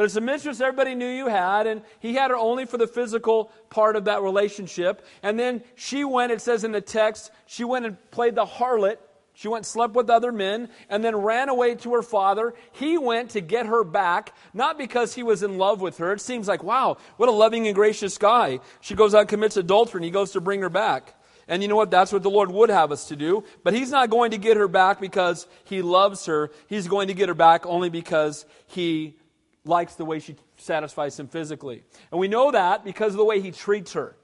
But 0.00 0.06
it's 0.06 0.16
a 0.16 0.22
mistress 0.22 0.62
everybody 0.62 0.94
knew 0.94 1.06
you 1.06 1.26
had, 1.26 1.66
and 1.66 1.82
he 1.98 2.14
had 2.14 2.30
her 2.30 2.36
only 2.38 2.64
for 2.64 2.78
the 2.78 2.86
physical 2.86 3.52
part 3.68 3.96
of 3.96 4.06
that 4.06 4.22
relationship. 4.22 5.04
And 5.22 5.38
then 5.38 5.62
she 5.74 6.04
went, 6.04 6.32
it 6.32 6.40
says 6.40 6.64
in 6.64 6.72
the 6.72 6.80
text, 6.80 7.30
she 7.44 7.64
went 7.64 7.84
and 7.84 8.10
played 8.10 8.34
the 8.34 8.46
harlot. 8.46 8.96
She 9.34 9.46
went 9.46 9.66
slept 9.66 9.94
with 9.94 10.08
other 10.08 10.32
men 10.32 10.70
and 10.88 11.04
then 11.04 11.16
ran 11.16 11.50
away 11.50 11.74
to 11.74 11.92
her 11.92 12.00
father. 12.00 12.54
He 12.72 12.96
went 12.96 13.32
to 13.32 13.42
get 13.42 13.66
her 13.66 13.84
back, 13.84 14.34
not 14.54 14.78
because 14.78 15.14
he 15.14 15.22
was 15.22 15.42
in 15.42 15.58
love 15.58 15.82
with 15.82 15.98
her. 15.98 16.14
It 16.14 16.22
seems 16.22 16.48
like, 16.48 16.62
wow, 16.62 16.96
what 17.18 17.28
a 17.28 17.32
loving 17.32 17.66
and 17.66 17.74
gracious 17.74 18.16
guy. 18.16 18.60
She 18.80 18.94
goes 18.94 19.14
out 19.14 19.20
and 19.20 19.28
commits 19.28 19.58
adultery, 19.58 19.98
and 19.98 20.06
he 20.06 20.10
goes 20.10 20.32
to 20.32 20.40
bring 20.40 20.62
her 20.62 20.70
back. 20.70 21.14
And 21.46 21.60
you 21.60 21.68
know 21.68 21.76
what? 21.76 21.90
That's 21.90 22.10
what 22.10 22.22
the 22.22 22.30
Lord 22.30 22.50
would 22.50 22.70
have 22.70 22.90
us 22.90 23.08
to 23.08 23.16
do. 23.16 23.44
But 23.64 23.74
He's 23.74 23.90
not 23.90 24.08
going 24.08 24.30
to 24.30 24.38
get 24.38 24.56
her 24.56 24.68
back 24.68 24.98
because 24.98 25.46
He 25.64 25.82
loves 25.82 26.24
her. 26.24 26.52
He's 26.68 26.88
going 26.88 27.08
to 27.08 27.14
get 27.14 27.28
her 27.28 27.34
back 27.34 27.66
only 27.66 27.90
because 27.90 28.46
He 28.68 29.16
likes 29.64 29.94
the 29.94 30.04
way 30.04 30.18
she 30.18 30.36
satisfies 30.56 31.18
Him 31.18 31.28
physically. 31.28 31.82
And 32.10 32.20
we 32.20 32.28
know 32.28 32.50
that 32.50 32.84
because 32.84 33.12
of 33.12 33.18
the 33.18 33.24
way 33.24 33.40
He 33.40 33.50
treats 33.50 33.92
her. 33.94 34.16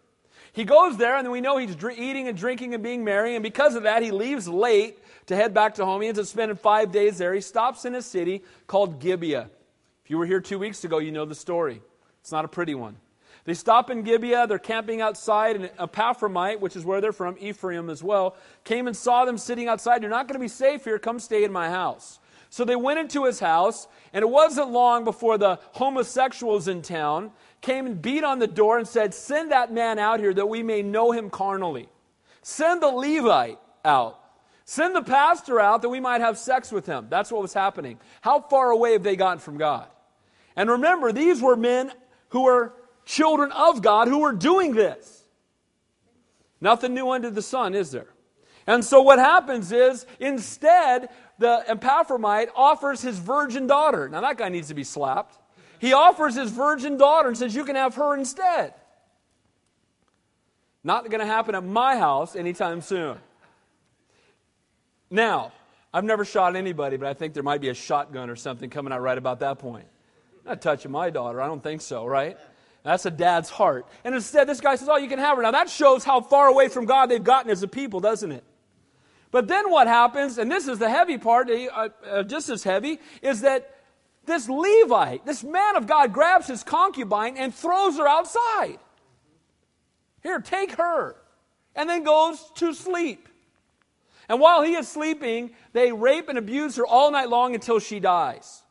He 0.57 0.65
goes 0.65 0.97
there, 0.97 1.17
and 1.17 1.27
then 1.27 1.33
we 1.33 1.43
know 1.43 1.59
he's 1.59 1.77
dr- 1.77 1.99
eating 1.99 2.29
and 2.29 2.39
drinking 2.39 2.73
and 2.73 2.83
being 2.83 3.05
merry. 3.05 3.35
And 3.35 3.43
because 3.43 3.75
of 3.75 3.83
that, 3.83 4.03
he 4.03 4.11
leaves 4.11 4.49
late 4.49 4.99
to 5.27 5.37
head 5.37 5.53
back 5.53 5.75
to 5.75 5.85
home. 5.85 6.01
He 6.01 6.09
ends 6.09 6.19
up 6.19 6.25
spending 6.25 6.57
five 6.57 6.91
days 6.91 7.19
there. 7.19 7.35
He 7.35 7.43
stops 7.43 7.85
in 7.85 7.95
a 7.95 8.01
city 8.01 8.43
called 8.67 8.99
Gibeah. 8.99 9.51
If 10.03 10.11
you 10.11 10.17
were 10.17 10.25
here 10.25 10.41
two 10.41 10.59
weeks 10.59 10.83
ago, 10.83 10.97
you 10.97 11.13
know 11.13 11.27
the 11.27 11.35
story. 11.35 11.83
It's 12.23 12.33
not 12.33 12.47
a 12.47 12.49
pretty 12.49 12.75
one. 12.75 12.97
They 13.45 13.53
stop 13.53 13.91
in 13.91 14.03
Gibeah. 14.03 14.47
They're 14.47 14.59
camping 14.59 15.03
outside, 15.03 15.57
and 15.57 15.67
Ephraimite, 15.77 16.61
which 16.61 16.75
is 16.75 16.87
where 16.87 17.03
they're 17.03 17.13
from, 17.13 17.37
Ephraim 17.39 17.91
as 17.91 18.03
well, 18.03 18.35
came 18.65 18.87
and 18.87 18.97
saw 18.97 19.27
them 19.27 19.37
sitting 19.37 19.69
outside. 19.69 20.01
You're 20.01 20.11
not 20.11 20.27
going 20.27 20.41
to 20.41 20.43
be 20.43 20.49
safe 20.49 20.85
here. 20.85 20.99
Come 20.99 21.19
stay 21.19 21.45
in 21.45 21.53
my 21.53 21.69
house. 21.69 22.19
So 22.57 22.65
they 22.65 22.75
went 22.75 22.99
into 22.99 23.27
his 23.27 23.39
house, 23.39 23.87
and 24.15 24.23
it 24.23 24.31
wasn't 24.31 24.71
long 24.71 25.05
before 25.05 25.37
the 25.37 25.61
homosexuals 25.73 26.69
in 26.69 26.81
town 26.81 27.33
came 27.61 27.85
and 27.85 28.01
beat 28.01 28.25
on 28.25 28.39
the 28.39 28.47
door 28.47 28.79
and 28.79 28.89
said, 28.89 29.13
Send 29.13 29.51
that 29.51 29.75
man 29.75 29.99
out 29.99 30.21
here 30.21 30.33
that 30.33 30.47
we 30.47 30.63
may 30.63 30.81
know 30.81 31.13
him 31.13 31.29
carnally. 31.29 31.91
Send 32.41 32.81
the 32.81 32.89
Levite 32.89 33.59
out. 33.85 34.19
Send 34.65 34.97
the 34.97 35.03
pastor 35.03 35.61
out 35.61 35.83
that 35.83 35.91
we 35.91 36.01
might 36.01 36.23
have 36.23 36.39
sex 36.39 36.73
with 36.73 36.87
him. 36.87 37.09
That's 37.11 37.31
what 37.31 37.43
was 37.43 37.53
happening. 37.53 37.99
How 38.23 38.41
far 38.41 38.71
away 38.71 38.93
have 38.93 39.03
they 39.03 39.17
gotten 39.17 39.39
from 39.39 39.59
God? 39.59 39.89
And 40.57 40.71
remember, 40.71 41.13
these 41.13 41.43
were 41.43 41.57
men 41.57 41.93
who 42.31 42.45
were 42.45 42.73
children 43.05 43.53
of 43.53 43.83
God 43.83 44.09
who 44.09 44.21
were 44.21 44.33
doing 44.33 44.73
this. 44.75 45.27
Nothing 46.63 46.95
new 46.95 47.11
under 47.11 47.29
the 47.29 47.43
sun, 47.43 47.75
is 47.75 47.91
there? 47.91 48.15
And 48.67 48.85
so 48.85 49.01
what 49.01 49.19
happens 49.19 49.71
is, 49.71 50.07
instead, 50.19 51.09
the 51.39 51.65
Ephraimite 51.69 52.49
offers 52.55 53.03
his 53.03 53.19
virgin 53.19 53.67
daughter. 53.67 54.09
Now, 54.09 54.21
that 54.23 54.39
guy 54.39 54.49
needs 54.49 54.69
to 54.69 54.75
be 54.75 54.85
slapped. 54.85 55.39
He 55.79 55.93
offers 55.93 56.35
his 56.35 56.51
virgin 56.51 56.97
daughter 56.97 57.29
and 57.29 57.37
says, 57.37 57.55
You 57.55 57.65
can 57.65 57.77
have 57.77 57.95
her 57.97 58.17
instead. 58.17 58.75
Not 60.83 61.09
going 61.11 61.21
to 61.21 61.27
happen 61.27 61.55
at 61.55 61.65
my 61.65 61.97
house 61.97 62.37
anytime 62.37 62.81
soon. 62.81 63.19
Now, 65.11 65.53
I've 65.93 66.05
never 66.05 66.25
shot 66.25 66.57
anybody, 66.57 66.97
but 66.97 67.09
I 67.09 67.15
think 67.15 67.35
there 67.35 67.43
might 67.43 67.61
be 67.61 67.69
a 67.69 67.75
shotgun 67.75 68.31
or 68.31 68.37
something 68.37 68.71
coming 68.71 68.93
out 68.93 69.03
right 69.03 69.19
about 69.19 69.41
that 69.41 69.59
point. 69.59 69.87
Not 70.45 70.63
touching 70.63 70.91
my 70.91 71.11
daughter. 71.11 71.41
I 71.41 71.47
don't 71.47 71.63
think 71.63 71.81
so, 71.81 72.07
right? 72.07 72.39
That's 72.83 73.05
a 73.05 73.11
dad's 73.11 73.51
heart. 73.51 73.87
And 74.05 74.15
instead, 74.15 74.49
this 74.49 74.61
guy 74.61 74.77
says, 74.77 74.89
Oh, 74.89 74.97
you 74.97 75.09
can 75.09 75.19
have 75.19 75.37
her. 75.37 75.43
Now, 75.43 75.51
that 75.51 75.69
shows 75.69 76.05
how 76.05 76.21
far 76.21 76.47
away 76.47 76.69
from 76.69 76.87
God 76.87 77.07
they've 77.07 77.23
gotten 77.23 77.51
as 77.51 77.63
a 77.63 77.69
people, 77.69 78.01
doesn't 78.01 78.31
it? 78.31 78.45
But 79.37 79.49
then 79.49 79.71
what 79.71 79.87
happens, 79.87 80.39
and 80.39 80.51
this 80.51 80.67
is 80.67 80.79
the 80.79 80.89
heavy 80.89 81.19
part, 81.19 81.51
uh, 81.51 81.91
uh, 82.09 82.23
just 82.23 82.49
as 82.49 82.63
heavy, 82.63 83.01
is 83.21 83.43
that 83.43 83.71
this 84.25 84.49
Levite, 84.49 85.27
this 85.27 85.45
man 85.45 85.77
of 85.77 85.87
God, 85.87 86.15
grabs 86.15 86.47
his 86.47 86.65
concubine 86.65 87.37
and 87.37 87.55
throws 87.55 87.99
her 87.99 88.09
outside. 88.09 88.79
Here, 90.23 90.41
take 90.41 90.77
her. 90.77 91.17
And 91.75 91.87
then 91.87 92.03
goes 92.03 92.51
to 92.55 92.73
sleep. 92.73 93.29
And 94.27 94.41
while 94.41 94.63
he 94.63 94.73
is 94.73 94.89
sleeping, 94.89 95.51
they 95.75 95.93
rape 95.93 96.31
and 96.31 96.39
abuse 96.39 96.77
her 96.77 96.87
all 96.87 97.11
night 97.11 97.29
long 97.29 97.55
until 97.55 97.79
she 97.79 98.01
dies. 98.01 98.63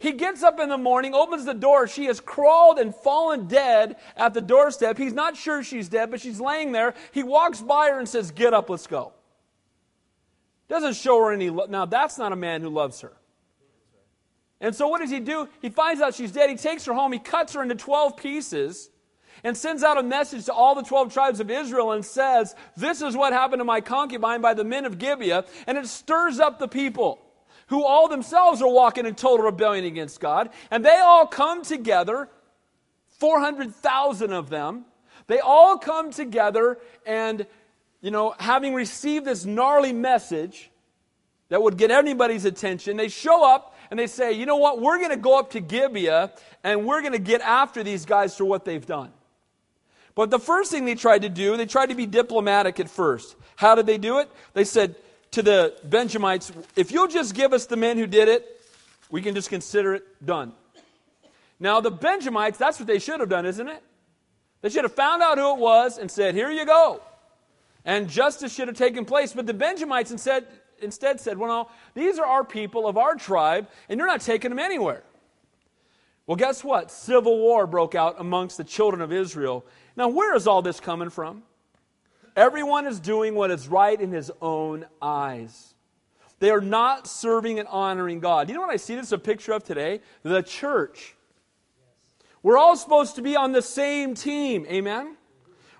He 0.00 0.10
gets 0.10 0.42
up 0.42 0.58
in 0.58 0.68
the 0.68 0.78
morning, 0.78 1.14
opens 1.14 1.44
the 1.44 1.54
door. 1.54 1.86
She 1.86 2.06
has 2.06 2.18
crawled 2.18 2.80
and 2.80 2.92
fallen 2.92 3.46
dead 3.46 3.98
at 4.16 4.34
the 4.34 4.40
doorstep. 4.40 4.98
He's 4.98 5.12
not 5.12 5.36
sure 5.36 5.62
she's 5.62 5.88
dead, 5.88 6.10
but 6.10 6.20
she's 6.20 6.40
laying 6.40 6.72
there. 6.72 6.94
He 7.12 7.22
walks 7.22 7.60
by 7.60 7.90
her 7.90 8.00
and 8.00 8.08
says, 8.08 8.32
Get 8.32 8.52
up, 8.52 8.68
let's 8.68 8.88
go. 8.88 9.12
Doesn't 10.70 10.94
show 10.94 11.18
her 11.24 11.32
any 11.32 11.50
love. 11.50 11.68
Now, 11.68 11.84
that's 11.84 12.16
not 12.16 12.30
a 12.30 12.36
man 12.36 12.62
who 12.62 12.68
loves 12.68 13.00
her. 13.00 13.12
And 14.60 14.72
so, 14.72 14.86
what 14.86 15.00
does 15.00 15.10
he 15.10 15.18
do? 15.18 15.48
He 15.60 15.68
finds 15.68 16.00
out 16.00 16.14
she's 16.14 16.30
dead. 16.30 16.48
He 16.48 16.54
takes 16.54 16.84
her 16.84 16.94
home. 16.94 17.12
He 17.12 17.18
cuts 17.18 17.54
her 17.54 17.62
into 17.62 17.74
12 17.74 18.16
pieces 18.16 18.88
and 19.42 19.56
sends 19.56 19.82
out 19.82 19.98
a 19.98 20.02
message 20.04 20.44
to 20.44 20.52
all 20.52 20.76
the 20.76 20.82
12 20.82 21.12
tribes 21.12 21.40
of 21.40 21.50
Israel 21.50 21.90
and 21.90 22.04
says, 22.04 22.54
This 22.76 23.02
is 23.02 23.16
what 23.16 23.32
happened 23.32 23.58
to 23.58 23.64
my 23.64 23.80
concubine 23.80 24.40
by 24.40 24.54
the 24.54 24.62
men 24.62 24.84
of 24.84 24.96
Gibeah. 24.96 25.44
And 25.66 25.76
it 25.76 25.88
stirs 25.88 26.38
up 26.38 26.60
the 26.60 26.68
people 26.68 27.20
who 27.66 27.84
all 27.84 28.06
themselves 28.06 28.62
are 28.62 28.70
walking 28.70 29.06
in 29.06 29.16
total 29.16 29.46
rebellion 29.46 29.84
against 29.84 30.20
God. 30.20 30.50
And 30.70 30.84
they 30.84 30.98
all 30.98 31.26
come 31.26 31.64
together, 31.64 32.28
400,000 33.18 34.32
of 34.32 34.50
them. 34.50 34.84
They 35.26 35.40
all 35.40 35.78
come 35.78 36.12
together 36.12 36.78
and, 37.04 37.44
you 38.00 38.10
know, 38.10 38.34
having 38.38 38.74
received 38.74 39.24
this 39.24 39.44
gnarly 39.44 39.92
message 39.92 40.70
that 41.48 41.62
would 41.62 41.76
get 41.76 41.90
anybody's 41.90 42.44
attention, 42.44 42.96
they 42.96 43.08
show 43.08 43.44
up 43.44 43.74
and 43.90 43.98
they 43.98 44.06
say, 44.06 44.32
you 44.32 44.46
know 44.46 44.56
what, 44.56 44.80
we're 44.80 44.98
going 44.98 45.10
to 45.10 45.16
go 45.16 45.38
up 45.38 45.50
to 45.50 45.60
Gibeah 45.60 46.32
and 46.62 46.86
we're 46.86 47.00
going 47.00 47.12
to 47.12 47.18
get 47.18 47.40
after 47.40 47.82
these 47.82 48.04
guys 48.04 48.36
for 48.36 48.44
what 48.44 48.64
they've 48.64 48.84
done. 48.84 49.10
But 50.14 50.30
the 50.30 50.38
first 50.38 50.70
thing 50.70 50.84
they 50.84 50.94
tried 50.94 51.22
to 51.22 51.28
do, 51.28 51.56
they 51.56 51.66
tried 51.66 51.90
to 51.90 51.94
be 51.94 52.06
diplomatic 52.06 52.80
at 52.80 52.88
first. 52.88 53.36
How 53.56 53.74
did 53.74 53.86
they 53.86 53.98
do 53.98 54.18
it? 54.18 54.30
They 54.54 54.64
said, 54.64 54.96
to 55.32 55.42
the 55.42 55.74
Benjamites, 55.84 56.52
if 56.76 56.90
you'll 56.90 57.08
just 57.08 57.34
give 57.34 57.52
us 57.52 57.66
the 57.66 57.76
men 57.76 57.96
who 57.96 58.06
did 58.06 58.28
it, 58.28 58.60
we 59.10 59.22
can 59.22 59.34
just 59.34 59.48
consider 59.48 59.94
it 59.94 60.26
done. 60.26 60.52
Now, 61.58 61.80
the 61.80 61.90
Benjamites, 61.90 62.58
that's 62.58 62.78
what 62.78 62.86
they 62.86 62.98
should 62.98 63.20
have 63.20 63.28
done, 63.28 63.46
isn't 63.46 63.68
it? 63.68 63.82
They 64.62 64.70
should 64.70 64.84
have 64.84 64.94
found 64.94 65.22
out 65.22 65.38
who 65.38 65.54
it 65.54 65.58
was 65.58 65.98
and 65.98 66.10
said, 66.10 66.34
Here 66.34 66.50
you 66.50 66.66
go. 66.66 67.00
And 67.84 68.08
justice 68.08 68.54
should 68.54 68.68
have 68.68 68.76
taken 68.76 69.04
place. 69.04 69.32
But 69.32 69.46
the 69.46 69.54
Benjamites 69.54 70.10
instead, 70.10 70.46
instead 70.80 71.20
said, 71.20 71.38
Well, 71.38 71.48
no, 71.48 71.70
these 71.94 72.18
are 72.18 72.26
our 72.26 72.44
people 72.44 72.86
of 72.86 72.96
our 72.96 73.14
tribe, 73.14 73.68
and 73.88 73.98
you're 73.98 74.06
not 74.06 74.20
taking 74.20 74.50
them 74.50 74.58
anywhere. 74.58 75.02
Well, 76.26 76.36
guess 76.36 76.62
what? 76.62 76.90
Civil 76.90 77.38
war 77.38 77.66
broke 77.66 77.94
out 77.94 78.16
amongst 78.18 78.56
the 78.56 78.64
children 78.64 79.02
of 79.02 79.12
Israel. 79.12 79.64
Now, 79.96 80.08
where 80.08 80.34
is 80.36 80.46
all 80.46 80.62
this 80.62 80.78
coming 80.78 81.10
from? 81.10 81.42
Everyone 82.36 82.86
is 82.86 83.00
doing 83.00 83.34
what 83.34 83.50
is 83.50 83.66
right 83.66 84.00
in 84.00 84.12
his 84.12 84.30
own 84.40 84.86
eyes. 85.02 85.74
They 86.38 86.50
are 86.50 86.60
not 86.60 87.06
serving 87.06 87.58
and 87.58 87.68
honoring 87.68 88.20
God. 88.20 88.48
You 88.48 88.54
know 88.54 88.60
what 88.60 88.70
I 88.70 88.76
see 88.76 88.94
this 88.94 89.06
is 89.06 89.12
a 89.12 89.18
picture 89.18 89.52
of 89.52 89.64
today? 89.64 90.00
The 90.22 90.42
church. 90.42 91.16
We're 92.42 92.56
all 92.56 92.76
supposed 92.76 93.16
to 93.16 93.22
be 93.22 93.36
on 93.36 93.52
the 93.52 93.60
same 93.60 94.14
team. 94.14 94.66
Amen? 94.68 95.16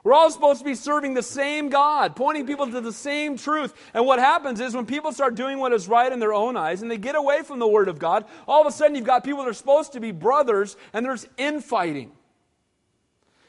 We're 0.03 0.15
all 0.15 0.31
supposed 0.31 0.61
to 0.61 0.65
be 0.65 0.75
serving 0.75 1.13
the 1.15 1.23
same 1.23 1.69
God, 1.69 2.17
pointing 2.17 2.47
people 2.47 2.71
to 2.71 2.81
the 2.81 2.93
same 2.93 3.37
truth. 3.37 3.75
And 3.93 4.07
what 4.07 4.19
happens 4.19 4.59
is 4.61 4.75
when 4.75 4.87
people 4.87 5.13
start 5.13 5.35
doing 5.35 5.59
what 5.59 5.73
is 5.73 5.89
right 5.89 6.11
in 6.11 6.21
their 6.21 6.33
own 6.33 6.57
eyes 6.57 6.81
and 6.81 6.91
they 6.91 6.97
get 6.97 7.17
away 7.17 7.43
from 7.43 7.59
the 7.59 7.69
Word 7.69 7.89
of 7.89 7.99
God, 7.99 8.25
all 8.49 8.63
of 8.63 8.67
a 8.67 8.73
sudden 8.73 8.97
you've 8.97 9.05
got 9.05 9.25
people 9.25 9.43
that 9.45 9.51
are 9.51 9.55
supposed 9.55 9.93
to 9.93 10.01
be 10.01 10.11
brothers 10.11 10.77
and 10.95 11.05
there's 11.05 11.27
infighting. 11.37 12.13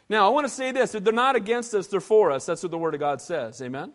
Now, 0.09 0.25
I 0.27 0.29
want 0.29 0.45
to 0.45 0.53
say 0.53 0.73
this 0.73 0.91
they're 0.91 1.13
not 1.13 1.37
against 1.37 1.73
us, 1.73 1.87
they're 1.87 2.01
for 2.01 2.31
us. 2.31 2.45
That's 2.45 2.61
what 2.63 2.71
the 2.71 2.77
Word 2.77 2.95
of 2.95 2.99
God 2.99 3.21
says. 3.21 3.61
Amen? 3.61 3.93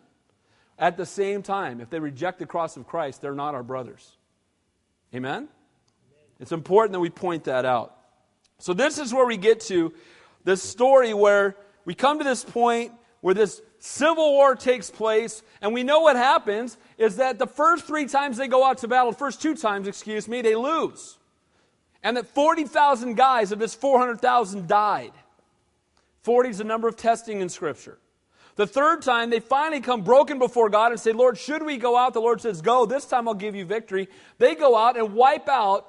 At 0.79 0.97
the 0.97 1.05
same 1.05 1.43
time, 1.43 1.79
if 1.79 1.91
they 1.91 1.99
reject 1.99 2.39
the 2.39 2.47
cross 2.47 2.75
of 2.75 2.87
Christ, 2.87 3.21
they're 3.21 3.35
not 3.35 3.53
our 3.53 3.61
brothers. 3.61 4.17
Amen? 5.13 5.47
It's 6.39 6.51
important 6.51 6.93
that 6.93 6.99
we 6.99 7.11
point 7.11 7.43
that 7.43 7.65
out. 7.65 7.95
So, 8.57 8.73
this 8.73 8.97
is 8.97 9.13
where 9.13 9.27
we 9.27 9.37
get 9.37 9.59
to 9.61 9.93
the 10.43 10.57
story 10.57 11.13
where 11.13 11.55
we 11.87 11.95
come 11.95 12.17
to 12.17 12.25
this 12.25 12.43
point 12.43 12.91
where 13.21 13.33
this 13.33 13.61
civil 13.79 14.33
war 14.33 14.55
takes 14.55 14.91
place, 14.91 15.41
and 15.61 15.73
we 15.73 15.83
know 15.83 16.01
what 16.01 16.17
happens 16.17 16.77
is 16.97 17.15
that 17.15 17.39
the 17.39 17.47
first 17.47 17.85
three 17.85 18.07
times 18.07 18.35
they 18.35 18.49
go 18.49 18.65
out 18.65 18.79
to 18.79 18.89
battle, 18.89 19.13
the 19.13 19.17
first 19.17 19.41
two 19.41 19.55
times, 19.55 19.87
excuse 19.87 20.27
me, 20.27 20.41
they 20.41 20.53
lose. 20.53 21.17
And 22.03 22.17
that 22.17 22.27
40,000 22.27 23.15
guys 23.15 23.53
of 23.53 23.59
this 23.59 23.73
400,000 23.73 24.67
died. 24.67 25.13
40 26.23 26.49
is 26.49 26.57
the 26.57 26.65
number 26.65 26.89
of 26.89 26.97
testing 26.97 27.39
in 27.39 27.47
Scripture. 27.47 27.97
The 28.57 28.67
third 28.67 29.01
time, 29.01 29.29
they 29.29 29.39
finally 29.39 29.79
come 29.79 30.01
broken 30.01 30.39
before 30.39 30.69
God 30.69 30.91
and 30.91 30.99
say, 30.99 31.13
Lord, 31.13 31.37
should 31.37 31.63
we 31.63 31.77
go 31.77 31.95
out? 31.95 32.13
The 32.13 32.19
Lord 32.19 32.41
says, 32.41 32.61
Go. 32.61 32.85
This 32.85 33.05
time 33.05 33.29
I'll 33.29 33.33
give 33.33 33.55
you 33.55 33.63
victory. 33.63 34.09
They 34.39 34.55
go 34.55 34.75
out 34.75 34.97
and 34.97 35.13
wipe 35.13 35.47
out 35.47 35.87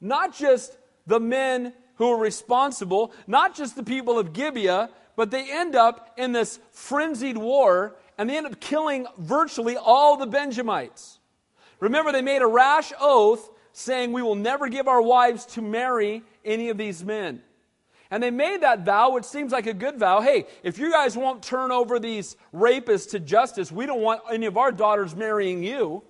not 0.00 0.34
just 0.34 0.74
the 1.06 1.20
men 1.20 1.74
who 1.96 2.08
are 2.08 2.18
responsible, 2.18 3.12
not 3.26 3.54
just 3.54 3.76
the 3.76 3.82
people 3.82 4.18
of 4.18 4.32
Gibeah, 4.32 4.88
but 5.16 5.30
they 5.30 5.50
end 5.50 5.76
up 5.76 6.14
in 6.16 6.32
this 6.32 6.58
frenzied 6.70 7.36
war 7.36 7.96
and 8.18 8.28
they 8.28 8.36
end 8.36 8.46
up 8.46 8.60
killing 8.60 9.06
virtually 9.18 9.76
all 9.76 10.16
the 10.16 10.26
Benjamites. 10.26 11.18
Remember, 11.80 12.12
they 12.12 12.22
made 12.22 12.42
a 12.42 12.46
rash 12.46 12.92
oath 13.00 13.50
saying, 13.72 14.12
We 14.12 14.22
will 14.22 14.34
never 14.34 14.68
give 14.68 14.88
our 14.88 15.02
wives 15.02 15.44
to 15.46 15.62
marry 15.62 16.22
any 16.44 16.68
of 16.68 16.78
these 16.78 17.04
men. 17.04 17.42
And 18.10 18.22
they 18.22 18.30
made 18.30 18.60
that 18.60 18.84
vow, 18.84 19.12
which 19.12 19.24
seems 19.24 19.50
like 19.50 19.66
a 19.66 19.74
good 19.74 19.98
vow. 19.98 20.20
Hey, 20.20 20.46
if 20.62 20.78
you 20.78 20.90
guys 20.90 21.16
won't 21.16 21.42
turn 21.42 21.72
over 21.72 21.98
these 21.98 22.36
rapists 22.54 23.10
to 23.10 23.20
justice, 23.20 23.72
we 23.72 23.86
don't 23.86 24.02
want 24.02 24.20
any 24.30 24.46
of 24.46 24.56
our 24.56 24.70
daughters 24.70 25.16
marrying 25.16 25.64
you. 25.64 26.02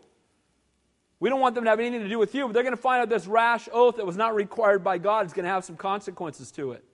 We 1.21 1.31
don't 1.31 1.41
want 1.41 1.55
them 1.55 1.65
to 1.65 1.71
have 1.71 1.81
anything 1.81 2.03
to 2.03 2.09
do 2.09 2.19
with 2.19 2.35
you. 2.35 2.47
But 2.47 2.53
they're 2.53 2.63
going 2.63 2.77
to 2.77 2.83
find 2.83 3.01
out 3.01 3.09
this 3.09 3.27
rash 3.27 3.69
oath 3.73 3.97
that 3.97 4.05
was 4.05 4.17
not 4.17 4.35
required 4.35 4.85
by 4.85 4.99
God 4.99 5.25
is 5.25 5.33
going 5.33 5.45
to 5.45 5.51
have 5.51 5.65
some 5.65 5.77
consequences 5.77 6.51
to 6.53 6.73
it. 6.73 6.85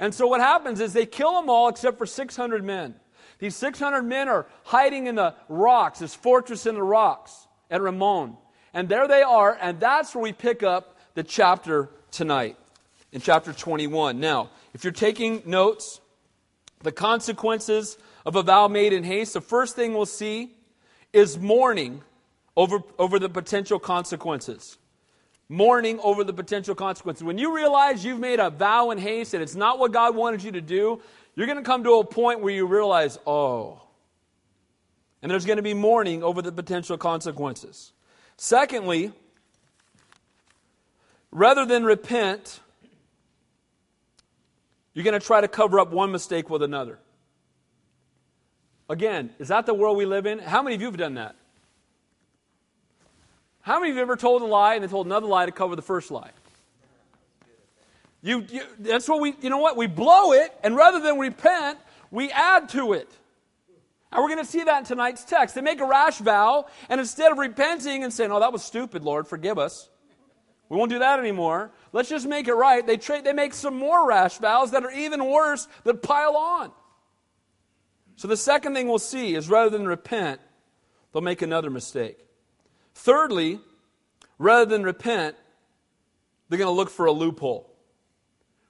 And 0.00 0.14
so 0.14 0.26
what 0.26 0.40
happens 0.40 0.80
is 0.80 0.94
they 0.94 1.06
kill 1.06 1.34
them 1.34 1.50
all 1.50 1.68
except 1.68 1.98
for 1.98 2.06
600 2.06 2.64
men. 2.64 2.94
These 3.38 3.54
600 3.56 4.02
men 4.02 4.28
are 4.28 4.46
hiding 4.64 5.06
in 5.06 5.14
the 5.14 5.34
rocks, 5.48 6.00
this 6.00 6.14
fortress 6.14 6.66
in 6.66 6.74
the 6.74 6.82
rocks 6.82 7.46
at 7.70 7.82
Rimmon. 7.82 8.36
And 8.72 8.88
there 8.88 9.06
they 9.06 9.22
are, 9.22 9.56
and 9.60 9.78
that's 9.78 10.14
where 10.14 10.22
we 10.22 10.32
pick 10.32 10.62
up 10.62 10.96
the 11.14 11.22
chapter 11.22 11.90
tonight 12.10 12.56
in 13.12 13.20
chapter 13.20 13.52
21. 13.52 14.18
Now, 14.18 14.50
if 14.72 14.84
you're 14.84 14.92
taking 14.92 15.42
notes, 15.44 16.00
the 16.82 16.92
consequences 16.92 17.98
of 18.24 18.36
a 18.36 18.42
vow 18.42 18.68
made 18.68 18.92
in 18.92 19.04
haste, 19.04 19.34
the 19.34 19.40
first 19.40 19.76
thing 19.76 19.92
we'll 19.92 20.06
see 20.06 20.54
is 21.12 21.38
mourning 21.38 22.02
over, 22.56 22.80
over 22.98 23.18
the 23.18 23.28
potential 23.28 23.78
consequences. 23.78 24.78
Mourning 25.52 25.98
over 25.98 26.22
the 26.22 26.32
potential 26.32 26.76
consequences. 26.76 27.24
When 27.24 27.36
you 27.36 27.52
realize 27.52 28.04
you've 28.04 28.20
made 28.20 28.38
a 28.38 28.50
vow 28.50 28.92
in 28.92 28.98
haste 28.98 29.34
and 29.34 29.42
it's 29.42 29.56
not 29.56 29.80
what 29.80 29.90
God 29.90 30.14
wanted 30.14 30.44
you 30.44 30.52
to 30.52 30.60
do, 30.60 31.02
you're 31.34 31.48
going 31.48 31.58
to 31.58 31.64
come 31.64 31.82
to 31.82 31.94
a 31.94 32.04
point 32.04 32.38
where 32.38 32.54
you 32.54 32.66
realize, 32.66 33.18
oh. 33.26 33.82
And 35.20 35.28
there's 35.28 35.44
going 35.44 35.56
to 35.56 35.62
be 35.62 35.74
mourning 35.74 36.22
over 36.22 36.40
the 36.40 36.52
potential 36.52 36.96
consequences. 36.96 37.90
Secondly, 38.36 39.10
rather 41.32 41.66
than 41.66 41.82
repent, 41.82 42.60
you're 44.94 45.04
going 45.04 45.18
to 45.18 45.26
try 45.26 45.40
to 45.40 45.48
cover 45.48 45.80
up 45.80 45.90
one 45.90 46.12
mistake 46.12 46.48
with 46.48 46.62
another. 46.62 47.00
Again, 48.88 49.30
is 49.40 49.48
that 49.48 49.66
the 49.66 49.74
world 49.74 49.96
we 49.96 50.06
live 50.06 50.26
in? 50.26 50.38
How 50.38 50.62
many 50.62 50.76
of 50.76 50.80
you 50.80 50.86
have 50.86 50.96
done 50.96 51.14
that? 51.14 51.34
How 53.62 53.78
many 53.78 53.90
of 53.90 53.96
you 53.96 54.02
ever 54.02 54.16
told 54.16 54.42
a 54.42 54.46
lie 54.46 54.74
and 54.74 54.82
then 54.82 54.90
told 54.90 55.06
another 55.06 55.26
lie 55.26 55.46
to 55.46 55.52
cover 55.52 55.76
the 55.76 55.82
first 55.82 56.10
lie? 56.10 56.30
You, 58.22 58.44
you, 58.50 58.62
that's 58.78 59.08
what 59.08 59.20
we, 59.20 59.34
you 59.40 59.50
know 59.50 59.58
what? 59.58 59.76
We 59.76 59.86
blow 59.86 60.32
it, 60.32 60.52
and 60.62 60.76
rather 60.76 61.00
than 61.00 61.18
repent, 61.18 61.78
we 62.10 62.30
add 62.30 62.68
to 62.70 62.92
it. 62.92 63.10
And 64.12 64.22
we're 64.22 64.28
going 64.28 64.44
to 64.44 64.50
see 64.50 64.64
that 64.64 64.78
in 64.78 64.84
tonight's 64.84 65.24
text. 65.24 65.54
They 65.54 65.60
make 65.60 65.80
a 65.80 65.86
rash 65.86 66.18
vow, 66.18 66.66
and 66.88 67.00
instead 67.00 67.32
of 67.32 67.38
repenting 67.38 68.02
and 68.02 68.12
saying, 68.12 68.32
Oh, 68.32 68.40
that 68.40 68.52
was 68.52 68.62
stupid, 68.62 69.04
Lord, 69.04 69.26
forgive 69.26 69.58
us, 69.58 69.88
we 70.68 70.76
won't 70.76 70.90
do 70.90 71.00
that 71.00 71.18
anymore. 71.18 71.72
Let's 71.92 72.08
just 72.08 72.26
make 72.26 72.46
it 72.46 72.54
right. 72.54 72.86
They, 72.86 72.96
tra- 72.96 73.22
they 73.22 73.32
make 73.32 73.54
some 73.54 73.76
more 73.76 74.06
rash 74.06 74.38
vows 74.38 74.70
that 74.70 74.84
are 74.84 74.92
even 74.92 75.24
worse 75.24 75.66
that 75.82 76.00
pile 76.00 76.36
on. 76.36 76.70
So 78.14 78.28
the 78.28 78.36
second 78.36 78.74
thing 78.74 78.86
we'll 78.86 79.00
see 79.00 79.34
is 79.34 79.48
rather 79.48 79.70
than 79.70 79.86
repent, 79.86 80.40
they'll 81.12 81.22
make 81.22 81.42
another 81.42 81.70
mistake. 81.70 82.18
Thirdly, 82.94 83.60
rather 84.38 84.64
than 84.64 84.82
repent, 84.82 85.36
they're 86.48 86.58
going 86.58 86.68
to 86.68 86.76
look 86.76 86.90
for 86.90 87.06
a 87.06 87.12
loophole. 87.12 87.70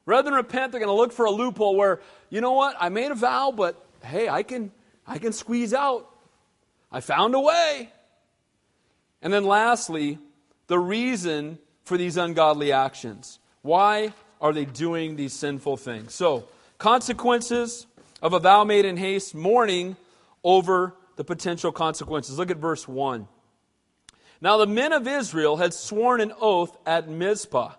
Rather 0.06 0.24
than 0.30 0.34
repent, 0.34 0.72
they're 0.72 0.80
going 0.80 0.88
to 0.88 1.00
look 1.00 1.12
for 1.12 1.24
a 1.24 1.30
loophole 1.30 1.76
where, 1.76 2.00
you 2.28 2.40
know 2.40 2.52
what, 2.52 2.76
I 2.78 2.88
made 2.88 3.10
a 3.10 3.14
vow, 3.14 3.52
but 3.54 3.82
hey, 4.02 4.28
I 4.28 4.42
can, 4.42 4.72
I 5.06 5.18
can 5.18 5.32
squeeze 5.32 5.72
out. 5.72 6.08
I 6.92 7.00
found 7.00 7.34
a 7.34 7.40
way. 7.40 7.92
And 9.22 9.32
then 9.32 9.44
lastly, 9.44 10.18
the 10.66 10.78
reason 10.78 11.58
for 11.84 11.96
these 11.96 12.16
ungodly 12.16 12.72
actions. 12.72 13.38
Why 13.62 14.12
are 14.40 14.52
they 14.52 14.64
doing 14.64 15.16
these 15.16 15.32
sinful 15.32 15.76
things? 15.76 16.14
So, 16.14 16.44
consequences 16.78 17.86
of 18.22 18.32
a 18.32 18.38
vow 18.38 18.64
made 18.64 18.84
in 18.84 18.96
haste, 18.96 19.34
mourning 19.34 19.96
over 20.42 20.94
the 21.16 21.24
potential 21.24 21.72
consequences. 21.72 22.38
Look 22.38 22.50
at 22.50 22.56
verse 22.56 22.88
1. 22.88 23.26
Now 24.40 24.56
the 24.56 24.66
men 24.66 24.92
of 24.92 25.06
Israel 25.06 25.56
had 25.56 25.74
sworn 25.74 26.20
an 26.20 26.32
oath 26.40 26.76
at 26.86 27.08
Mizpah. 27.08 27.74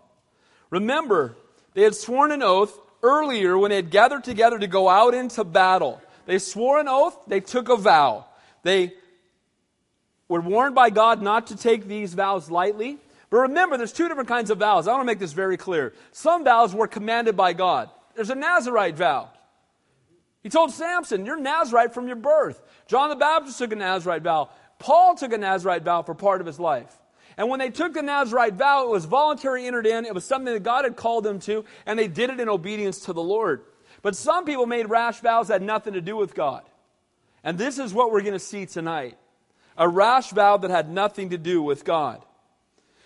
Remember, 0.70 1.36
they 1.74 1.82
had 1.82 1.96
sworn 1.96 2.32
an 2.32 2.44
oath 2.44 2.80
earlier 3.04 3.58
when 3.58 3.70
they 3.70 3.78
had 3.78 3.90
gathered 3.90 4.24
together 4.24 4.60
to 4.60 4.68
go 4.68 4.88
out 4.88 5.14
into 5.14 5.44
battle. 5.44 6.02
They 6.26 6.40
swore 6.40 6.80
an 6.80 6.88
oath, 6.88 7.18
they 7.28 7.40
took 7.40 7.70
a 7.70 7.76
vow. 7.76 8.26
They 8.64 8.94
were 10.28 10.42
warned 10.42 10.76
by 10.76 10.92
God 10.92 11.22
not 11.22 11.48
to 11.48 11.58
take 11.58 11.88
these 11.88 12.14
vows 12.14 12.50
lightly. 12.50 13.00
But 13.30 13.38
remember, 13.38 13.78
there's 13.78 13.94
two 13.94 14.08
different 14.08 14.30
kinds 14.30 14.50
of 14.50 14.60
vows. 14.60 14.88
I 14.88 14.92
want 14.92 15.02
to 15.02 15.06
make 15.06 15.20
this 15.20 15.34
very 15.34 15.58
clear. 15.58 15.94
Some 16.12 16.44
vows 16.44 16.76
were 16.76 16.88
commanded 16.88 17.36
by 17.36 17.54
God. 17.54 17.90
There's 18.14 18.30
a 18.30 18.36
Nazarite 18.36 18.96
vow. 18.96 19.30
He 20.44 20.50
told 20.50 20.72
Samson, 20.72 21.26
You're 21.26 21.40
Nazarite 21.40 21.94
from 21.94 22.08
your 22.08 22.18
birth. 22.18 22.62
John 22.88 23.10
the 23.10 23.16
Baptist 23.16 23.58
took 23.58 23.72
a 23.72 23.76
Nazarite 23.76 24.22
vow. 24.22 24.50
Paul 24.82 25.16
took 25.16 25.32
a 25.32 25.38
Nazarite 25.38 25.84
vow 25.84 26.02
for 26.02 26.16
part 26.16 26.42
of 26.42 26.48
his 26.48 26.60
life. 26.60 26.92
And 27.38 27.50
when 27.50 27.60
they 27.60 27.70
took 27.70 27.94
the 27.94 28.02
Nazarite 28.02 28.56
vow, 28.56 28.84
it 28.84 28.90
was 28.90 29.06
voluntary 29.06 29.66
entered 29.66 29.86
in. 29.86 30.06
It 30.06 30.14
was 30.14 30.26
something 30.26 30.54
that 30.54 30.64
God 30.64 30.84
had 30.86 30.96
called 30.96 31.24
them 31.24 31.40
to, 31.42 31.64
and 31.86 31.98
they 31.98 32.08
did 32.08 32.30
it 32.30 32.40
in 32.40 32.50
obedience 32.50 33.00
to 33.06 33.14
the 33.14 33.22
Lord. 33.22 33.62
But 34.02 34.16
some 34.16 34.44
people 34.44 34.66
made 34.66 34.90
rash 34.90 35.20
vows 35.20 35.48
that 35.48 35.56
had 35.56 35.62
nothing 35.62 35.94
to 35.94 36.02
do 36.02 36.18
with 36.18 36.34
God. 36.34 36.64
And 37.44 37.58
this 37.58 37.80
is 37.80 37.94
what 37.94 38.12
we're 38.12 38.22
going 38.22 38.34
to 38.34 38.40
see 38.40 38.66
tonight 38.66 39.18
a 39.78 39.88
rash 39.88 40.32
vow 40.32 40.58
that 40.58 40.70
had 40.70 40.90
nothing 40.90 41.30
to 41.30 41.38
do 41.38 41.62
with 41.62 41.86
God. 41.86 42.22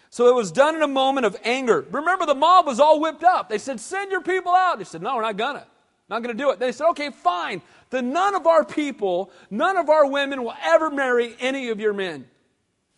So 0.10 0.28
it 0.28 0.36
was 0.36 0.52
done 0.52 0.76
in 0.76 0.82
a 0.82 0.88
moment 0.88 1.26
of 1.26 1.38
anger. 1.44 1.86
Remember, 1.92 2.26
the 2.26 2.36
mob 2.36 2.66
was 2.66 2.80
all 2.80 3.00
whipped 3.00 3.24
up. 3.24 3.50
They 3.50 3.58
said, 3.58 3.80
Send 3.80 4.12
your 4.12 4.22
people 4.22 4.54
out. 4.54 4.78
They 4.78 4.86
said, 4.86 5.02
No, 5.02 5.16
we're 5.16 5.22
not 5.22 5.38
going 5.38 5.56
to. 5.56 5.68
Not 6.10 6.24
going 6.24 6.36
to 6.36 6.42
do 6.42 6.52
it. 6.52 6.60
They 6.60 6.72
said, 6.72 6.88
Okay, 6.90 7.10
fine. 7.12 7.62
Then 7.96 8.12
none 8.12 8.36
of 8.36 8.46
our 8.46 8.66
people, 8.66 9.32
none 9.50 9.78
of 9.78 9.90
our 9.90 10.06
women 10.06 10.44
will 10.44 10.54
ever 10.62 10.92
marry 10.92 11.34
any 11.40 11.70
of 11.70 11.80
your 11.80 11.94
men. 11.94 12.26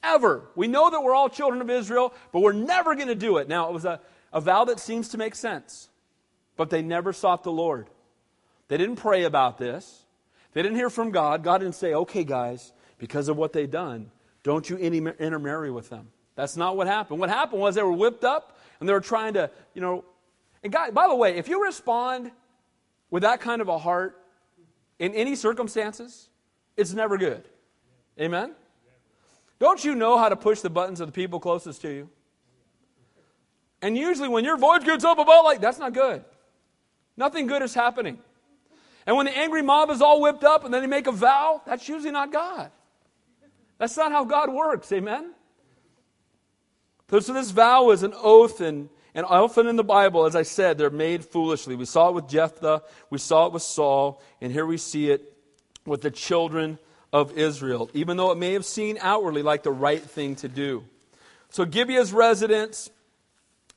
Ever. 0.02 0.50
We 0.56 0.68
know 0.68 0.90
that 0.90 1.04
we're 1.04 1.14
all 1.14 1.30
children 1.30 1.62
of 1.62 1.70
Israel, 1.70 2.16
but 2.32 2.40
we're 2.40 2.54
never 2.54 2.96
going 2.96 3.10
to 3.10 3.14
do 3.14 3.38
it. 3.38 3.48
Now, 3.48 3.70
it 3.70 3.74
was 3.74 3.86
a, 3.86 4.00
a 4.34 4.42
vow 4.42 4.66
that 4.66 4.80
seems 4.80 5.10
to 5.10 5.20
make 5.20 5.36
sense, 5.36 5.90
but 6.56 6.72
they 6.72 6.82
never 6.82 7.14
sought 7.14 7.44
the 7.44 7.52
Lord. 7.52 7.92
They 8.70 8.78
didn't 8.78 8.96
pray 8.96 9.26
about 9.26 9.60
this. 9.60 10.04
They 10.54 10.64
didn't 10.64 10.78
hear 10.78 10.90
from 10.90 11.12
God. 11.12 11.44
God 11.44 11.60
didn't 11.60 11.76
say, 11.76 11.94
okay, 11.94 12.24
guys, 12.24 12.74
because 12.98 13.30
of 13.30 13.38
what 13.38 13.54
they've 13.54 13.70
done, 13.70 14.10
don't 14.42 14.68
you 14.68 14.78
intermarry 14.78 15.70
with 15.70 15.92
them. 15.92 16.08
That's 16.34 16.58
not 16.58 16.76
what 16.76 16.88
happened. 16.88 17.20
What 17.20 17.30
happened 17.30 17.62
was 17.62 17.76
they 17.76 17.84
were 17.84 17.92
whipped 17.92 18.24
up 18.24 18.58
and 18.80 18.90
they 18.90 18.94
were 18.94 19.00
trying 19.00 19.36
to, 19.36 19.52
you 19.76 19.82
know. 19.82 20.06
And 20.64 20.74
God, 20.74 20.96
by 20.96 21.08
the 21.08 21.16
way, 21.16 21.38
if 21.38 21.48
you 21.48 21.64
respond 21.64 22.32
with 23.12 23.22
that 23.22 23.42
kind 23.42 23.62
of 23.62 23.68
a 23.68 23.78
heart 23.78 24.20
in 25.00 25.14
any 25.14 25.36
circumstances, 25.36 26.30
it's 26.76 26.94
never 26.94 27.18
good. 27.18 27.48
Amen? 28.20 28.54
Don't 29.60 29.84
you 29.84 29.96
know 29.96 30.18
how 30.18 30.30
to 30.30 30.36
push 30.36 30.62
the 30.62 30.70
buttons 30.70 31.00
of 31.00 31.08
the 31.08 31.12
people 31.12 31.40
closest 31.40 31.82
to 31.82 31.90
you? 31.90 32.10
And 33.82 33.98
usually 33.98 34.28
when 34.28 34.44
your 34.44 34.58
voice 34.58 34.84
gets 34.84 35.04
up 35.04 35.20
about 35.20 35.44
like, 35.44 35.62
that's 35.62 35.80
not 35.80 35.94
good. 35.94 36.24
Nothing 37.16 37.48
good 37.48 37.62
is 37.62 37.74
happening. 37.74 38.20
And 39.06 39.16
when 39.16 39.26
the 39.26 39.38
angry 39.38 39.62
mob 39.62 39.90
is 39.90 40.02
all 40.02 40.22
whipped 40.22 40.44
up 40.44 40.66
and 40.66 40.74
then 40.74 40.82
they 40.82 40.88
make 40.88 41.08
a 41.08 41.12
vow, 41.12 41.62
that's 41.66 41.88
usually 41.88 42.12
not 42.12 42.32
God. 42.32 42.72
That's 43.78 43.96
not 43.96 44.12
how 44.12 44.26
God 44.26 44.52
works. 44.52 44.92
Amen? 44.92 45.34
So, 47.10 47.32
this 47.32 47.52
vow 47.52 47.92
is 47.92 48.04
an 48.04 48.14
oath, 48.16 48.60
and, 48.60 48.90
and 49.18 49.26
often 49.26 49.66
in 49.66 49.78
the 49.78 49.84
Bible, 49.84 50.28
as 50.28 50.36
I 50.36 50.44
said, 50.44 50.78
they're 50.78 50.92
made 50.92 51.26
foolishly. 51.26 51.76
We 51.76 51.86
saw 51.86 52.10
it 52.10 52.14
with 52.14 52.30
Jephthah, 52.30 52.84
we 53.10 53.18
saw 53.18 53.48
it 53.48 53.52
with 53.52 53.64
Saul, 53.64 54.22
and 54.40 54.52
here 54.52 54.68
we 54.68 54.78
see 54.78 55.10
it 55.10 55.34
with 55.88 56.02
the 56.02 56.12
children 56.12 56.78
of 57.12 57.36
Israel, 57.36 57.90
even 57.96 58.16
though 58.16 58.32
it 58.32 58.38
may 58.38 58.54
have 58.54 58.64
seemed 58.64 59.00
outwardly 59.02 59.42
like 59.42 59.64
the 59.64 59.72
right 59.72 60.04
thing 60.04 60.36
to 60.36 60.48
do. 60.48 60.84
So 61.50 61.66
Gibeah's 61.66 62.14
residents 62.14 62.92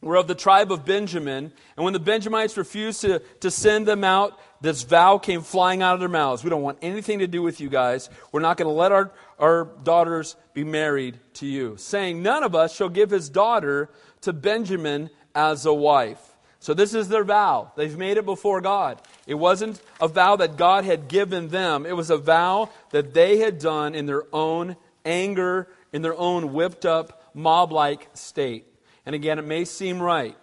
were 0.02 0.16
of 0.16 0.26
the 0.26 0.34
tribe 0.34 0.70
of 0.70 0.84
Benjamin, 0.84 1.52
and 1.74 1.84
when 1.84 1.94
the 1.94 2.00
Benjamites 2.00 2.58
refused 2.58 3.00
to, 3.00 3.20
to 3.40 3.50
send 3.50 3.88
them 3.88 4.04
out, 4.04 4.38
this 4.60 4.82
vow 4.82 5.16
came 5.16 5.40
flying 5.40 5.80
out 5.80 5.94
of 5.94 6.00
their 6.00 6.08
mouths. 6.10 6.44
We 6.44 6.50
don't 6.50 6.60
want 6.60 6.80
anything 6.82 7.20
to 7.20 7.26
do 7.26 7.40
with 7.40 7.62
you 7.62 7.70
guys. 7.70 8.10
We're 8.30 8.40
not 8.40 8.58
going 8.58 8.68
to 8.68 8.74
let 8.74 8.92
our, 8.92 9.10
our 9.38 9.64
daughters 9.84 10.36
be 10.52 10.64
married 10.64 11.18
to 11.34 11.46
you. 11.46 11.76
Saying, 11.78 12.22
None 12.22 12.44
of 12.44 12.54
us 12.54 12.74
shall 12.74 12.90
give 12.90 13.08
his 13.08 13.30
daughter 13.30 13.88
to 14.22 14.34
Benjamin 14.34 15.08
as 15.34 15.66
a 15.66 15.74
wife. 15.74 16.30
So 16.58 16.74
this 16.74 16.92
is 16.92 17.08
their 17.08 17.24
vow. 17.24 17.72
They've 17.76 17.96
made 17.96 18.18
it 18.18 18.26
before 18.26 18.60
God. 18.60 19.00
It 19.26 19.34
wasn't 19.34 19.80
a 20.00 20.08
vow 20.08 20.36
that 20.36 20.56
God 20.56 20.84
had 20.84 21.08
given 21.08 21.48
them, 21.48 21.86
it 21.86 21.96
was 21.96 22.10
a 22.10 22.18
vow 22.18 22.70
that 22.90 23.14
they 23.14 23.38
had 23.38 23.58
done 23.58 23.94
in 23.94 24.06
their 24.06 24.24
own 24.32 24.76
anger, 25.04 25.68
in 25.92 26.02
their 26.02 26.16
own 26.16 26.52
whipped 26.52 26.84
up, 26.84 27.30
mob 27.34 27.72
like 27.72 28.08
state. 28.14 28.66
And 29.06 29.14
again, 29.14 29.38
it 29.38 29.44
may 29.44 29.64
seem 29.64 30.00
right, 30.00 30.36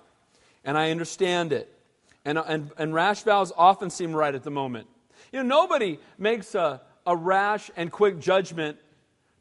and 0.65 0.77
I 0.77 0.91
understand 0.91 1.53
it. 1.53 1.71
And, 2.25 2.37
and, 2.37 2.71
and 2.77 2.93
rash 2.93 3.21
vows 3.21 3.53
often 3.55 3.89
seem 3.89 4.13
right 4.13 4.33
at 4.33 4.43
the 4.43 4.51
moment. 4.51 4.87
You 5.31 5.43
know, 5.43 5.47
nobody 5.47 5.99
makes 6.17 6.55
a, 6.55 6.81
a 7.05 7.15
rash 7.15 7.69
and 7.77 7.91
quick 7.91 8.19
judgment 8.19 8.77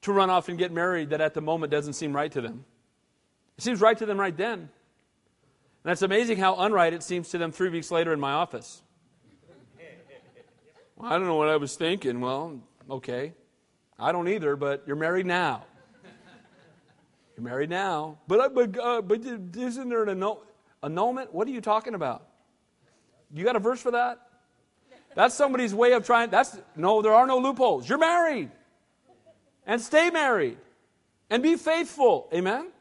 to 0.02 0.12
run 0.12 0.30
off 0.30 0.48
and 0.48 0.58
get 0.58 0.72
married 0.72 1.10
that 1.10 1.20
at 1.20 1.34
the 1.34 1.40
moment 1.40 1.72
doesn't 1.72 1.94
seem 1.94 2.14
right 2.14 2.30
to 2.30 2.40
them. 2.40 2.64
It 3.58 3.64
seems 3.64 3.80
right 3.80 3.96
to 3.98 4.06
them 4.06 4.20
right 4.20 4.36
then. 4.36 4.68
And 5.86 5.92
it's 5.92 6.02
amazing 6.02 6.38
how 6.38 6.56
unright 6.56 6.90
it 6.94 7.04
seems 7.04 7.28
to 7.28 7.38
them 7.38 7.52
three 7.52 7.68
weeks 7.68 7.92
later 7.92 8.12
in 8.12 8.18
my 8.18 8.32
office. 8.32 8.82
Well, 10.96 11.12
I 11.12 11.16
don't 11.16 11.28
know 11.28 11.36
what 11.36 11.46
I 11.46 11.58
was 11.58 11.76
thinking. 11.76 12.20
Well, 12.20 12.60
okay. 12.90 13.34
I 13.96 14.10
don't 14.10 14.26
either, 14.26 14.56
but 14.56 14.82
you're 14.84 14.96
married 14.96 15.26
now. 15.26 15.64
You're 17.36 17.44
married 17.44 17.70
now. 17.70 18.18
But, 18.26 18.40
uh, 18.40 18.48
but, 18.48 18.76
uh, 18.76 19.00
but 19.02 19.20
isn't 19.24 19.88
there 19.88 20.02
an 20.02 20.24
annulment? 20.82 21.32
What 21.32 21.46
are 21.46 21.52
you 21.52 21.60
talking 21.60 21.94
about? 21.94 22.26
You 23.32 23.44
got 23.44 23.54
a 23.54 23.60
verse 23.60 23.80
for 23.80 23.92
that? 23.92 24.18
That's 25.14 25.36
somebody's 25.36 25.72
way 25.72 25.92
of 25.92 26.04
trying. 26.04 26.30
That's 26.30 26.58
no, 26.74 27.00
there 27.00 27.14
are 27.14 27.28
no 27.28 27.38
loopholes. 27.38 27.88
You're 27.88 27.98
married. 27.98 28.50
And 29.64 29.80
stay 29.80 30.10
married. 30.10 30.58
And 31.30 31.44
be 31.44 31.54
faithful. 31.54 32.28
Amen? 32.34 32.72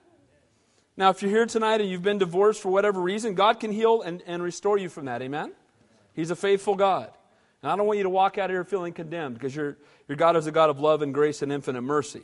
Now, 0.98 1.10
if 1.10 1.22
you're 1.22 1.32
here 1.32 1.46
tonight 1.46 1.82
and 1.82 1.90
you've 1.90 2.04
been 2.04 2.18
divorced 2.18 2.62
for 2.62 2.70
whatever 2.70 3.02
reason, 3.02 3.34
God 3.34 3.60
can 3.60 3.72
heal 3.72 4.02
and, 4.02 4.24
and 4.26 4.42
restore 4.42 4.78
you 4.78 4.88
from 4.88 5.06
that. 5.06 5.22
Amen? 5.22 5.52
He's 6.14 6.32
a 6.32 6.36
faithful 6.36 6.76
God. 6.76 7.12
And 7.62 7.72
I 7.72 7.76
don't 7.76 7.86
want 7.86 7.98
you 7.98 8.04
to 8.04 8.10
walk 8.10 8.38
out 8.38 8.50
of 8.50 8.54
here 8.54 8.64
feeling 8.64 8.94
condemned 8.94 9.36
because 9.36 9.56
your, 9.56 9.78
your 10.08 10.16
God 10.16 10.38
is 10.38 10.48
a 10.48 10.52
God 10.52 10.70
of 10.70 10.80
love 10.80 11.02
and 11.02 11.14
grace 11.14 11.42
and 11.42 11.52
infinite 11.52 11.82
mercy. 11.82 12.22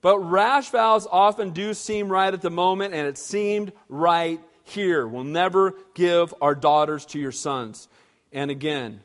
But 0.00 0.18
rash 0.18 0.70
vows 0.70 1.06
often 1.10 1.50
do 1.50 1.74
seem 1.74 2.08
right 2.08 2.32
at 2.32 2.40
the 2.40 2.50
moment, 2.50 2.94
and 2.94 3.06
it 3.06 3.18
seemed 3.18 3.72
right 3.88 4.40
here. 4.64 5.06
We'll 5.06 5.24
never 5.24 5.74
give 5.94 6.34
our 6.40 6.54
daughters 6.54 7.04
to 7.06 7.18
your 7.18 7.32
sons. 7.32 7.88
And 8.32 8.50
again, 8.50 9.00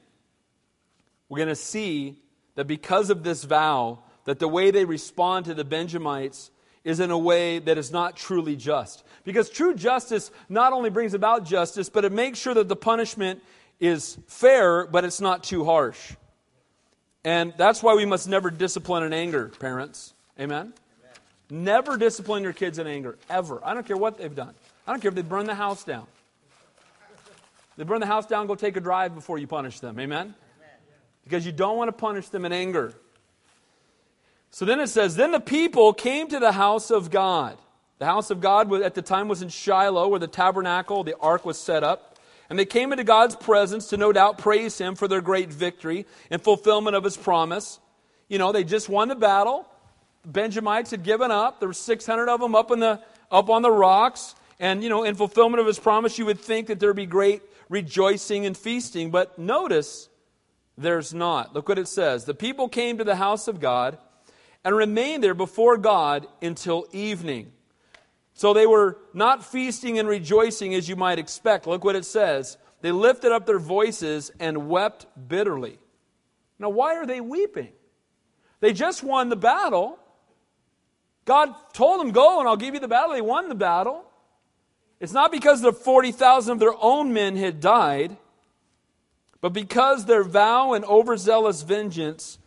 we're 1.30 1.38
going 1.38 1.50
to 1.50 1.56
see 1.56 2.20
that 2.56 2.68
because 2.68 3.10
of 3.10 3.24
this 3.24 3.44
vow, 3.44 4.00
that 4.26 4.40
the 4.40 4.48
way 4.48 4.72
they 4.72 4.86
respond 4.86 5.46
to 5.46 5.54
the 5.54 5.64
Benjamites 5.64 6.52
is 6.84 7.00
in 7.00 7.12
a 7.12 7.18
way 7.18 7.60
that 7.60 7.78
is 7.78 7.92
not 7.92 8.18
truly 8.18 8.56
just. 8.56 9.04
Because 9.24 9.50
true 9.50 9.74
justice 9.74 10.32
not 10.50 10.74
only 10.74 10.90
brings 10.90 11.14
about 11.14 11.46
justice, 11.46 11.90
but 11.90 12.04
it 12.06 12.12
makes 12.12 12.40
sure 12.40 12.54
that 12.54 12.68
the 12.68 12.76
punishment 12.76 13.42
is 13.80 14.18
fair, 14.28 14.86
but 14.86 15.06
it's 15.06 15.22
not 15.22 15.44
too 15.44 15.64
harsh. 15.64 16.14
And 17.24 17.54
that's 17.58 17.82
why 17.82 17.96
we 17.96 18.06
must 18.06 18.28
never 18.28 18.50
discipline 18.50 19.04
in 19.04 19.14
anger, 19.14 19.48
parents. 19.60 20.14
Amen? 20.40 20.74
Amen? 21.50 21.66
Never 21.66 21.98
discipline 21.98 22.44
your 22.44 22.54
kids 22.54 22.80
in 22.80 22.88
anger, 22.88 23.18
ever. 23.30 23.62
I 23.64 23.74
don't 23.74 23.88
care 23.88 23.98
what 23.98 24.18
they've 24.18 24.36
done. 24.36 24.54
I 24.86 24.92
don't 24.92 25.00
care 25.00 25.10
if 25.10 25.16
they 25.16 25.22
burn 25.22 25.46
the 25.46 25.56
house 25.56 25.86
down. 25.86 26.06
They 27.78 27.86
burn 27.86 28.02
the 28.02 28.08
house 28.08 28.26
down, 28.26 28.48
go 28.48 28.56
take 28.56 28.76
a 28.78 28.82
drive 28.82 29.16
before 29.16 29.38
you 29.38 29.48
punish 29.48 29.80
them. 29.80 30.00
Amen? 30.00 30.20
Amen? 30.20 30.36
Because 31.24 31.46
you 31.46 31.52
don't 31.52 31.78
want 31.78 31.88
to 31.88 31.94
punish 31.94 32.28
them 32.28 32.46
in 32.46 32.52
anger. 32.52 32.94
So 34.54 34.66
then 34.66 34.80
it 34.80 34.88
says, 34.88 35.16
Then 35.16 35.32
the 35.32 35.40
people 35.40 35.94
came 35.94 36.28
to 36.28 36.38
the 36.38 36.52
house 36.52 36.92
of 36.92 37.10
God. 37.10 37.58
The 37.98 38.06
house 38.06 38.30
of 38.30 38.40
God 38.40 38.72
at 38.84 38.94
the 38.94 39.02
time 39.02 39.28
was 39.28 39.42
in 39.42 39.50
Shiloh, 39.50 40.10
where 40.10 40.20
the 40.20 40.28
tabernacle, 40.28 41.04
the 41.04 41.18
ark 41.20 41.44
was 41.44 41.60
set 41.60 41.84
up. 41.84 42.20
And 42.52 42.60
they 42.60 42.66
came 42.66 42.92
into 42.92 43.04
God's 43.04 43.36
presence 43.36 43.88
to 43.88 43.98
no 43.98 44.14
doubt 44.14 44.38
praise 44.38 44.78
Him 44.78 44.94
for 44.94 45.08
their 45.08 45.22
great 45.22 45.52
victory 45.52 46.06
and 46.30 46.40
fulfillment 46.40 46.96
of 46.96 47.04
His 47.04 47.18
promise. 47.18 47.80
You 48.28 48.38
know, 48.38 48.52
they 48.52 48.64
just 48.64 48.90
won 48.90 49.08
the 49.08 49.16
battle. 49.16 49.68
Benjamites 50.24 50.92
had 50.92 51.02
given 51.02 51.32
up. 51.32 51.60
There 51.60 51.68
were 51.68 51.74
600 51.74 52.30
of 52.30 52.40
them 52.40 52.54
up, 52.54 52.70
in 52.70 52.80
the, 52.80 53.02
up 53.32 53.50
on 53.50 53.64
the 53.64 53.72
rocks. 53.72 54.36
And, 54.60 54.84
you 54.84 54.90
know, 54.90 55.04
in 55.04 55.16
fulfillment 55.16 55.62
of 55.62 55.66
His 55.66 55.80
promise, 55.80 56.20
you 56.20 56.28
would 56.28 56.40
think 56.40 56.68
that 56.68 56.80
there 56.80 56.90
would 56.90 56.96
be 56.96 57.08
great 57.08 57.42
rejoicing 57.70 58.46
and 58.46 58.56
feasting. 58.56 59.10
But 59.10 59.40
notice, 59.40 60.10
there's 60.78 61.12
not. 61.12 61.56
Look 61.56 61.68
what 61.68 61.80
it 61.80 61.88
says. 61.88 62.26
The 62.26 62.36
people 62.36 62.70
came 62.70 63.00
to 63.00 63.04
the 63.04 63.16
house 63.16 63.48
of 63.48 63.60
God 63.60 63.98
and 64.64 64.76
remained 64.76 65.24
there 65.24 65.34
before 65.34 65.78
God 65.78 66.28
until 66.42 66.86
evening. 66.92 67.52
So 68.34 68.54
they 68.54 68.66
were 68.66 68.98
not 69.14 69.46
feasting 69.46 70.00
and 70.00 70.08
rejoicing 70.08 70.74
as 70.74 70.90
you 70.90 70.96
might 70.96 71.20
expect. 71.20 71.68
Look 71.68 71.84
what 71.84 71.96
it 71.96 72.06
says. 72.06 72.58
They 72.82 72.92
lifted 72.92 73.32
up 73.32 73.46
their 73.46 73.60
voices 73.60 74.32
and 74.40 74.70
wept 74.70 75.06
bitterly. 75.28 75.80
Now, 76.60 76.70
why 76.70 76.96
are 76.96 77.06
they 77.06 77.22
weeping? 77.22 77.70
They 78.60 78.74
just 78.74 79.04
won 79.04 79.30
the 79.30 79.36
battle. 79.36 80.00
God 81.26 81.54
told 81.74 82.02
them, 82.02 82.12
Go 82.12 82.40
and 82.40 82.48
I'll 82.48 82.58
give 82.58 82.74
you 82.74 82.80
the 82.80 82.88
battle. 82.88 83.14
They 83.14 83.22
won 83.22 83.50
the 83.50 83.56
battle. 83.56 84.06
It's 85.00 85.14
not 85.14 85.32
because 85.32 85.62
the 85.62 85.74
40,000 85.74 86.54
of 86.54 86.60
their 86.60 86.74
own 86.80 87.12
men 87.12 87.36
had 87.36 87.60
died, 87.60 88.16
but 89.42 89.52
because 89.52 90.06
their 90.06 90.24
vow 90.24 90.74
and 90.74 90.86
overzealous 90.86 91.62
vengeance 91.62 92.38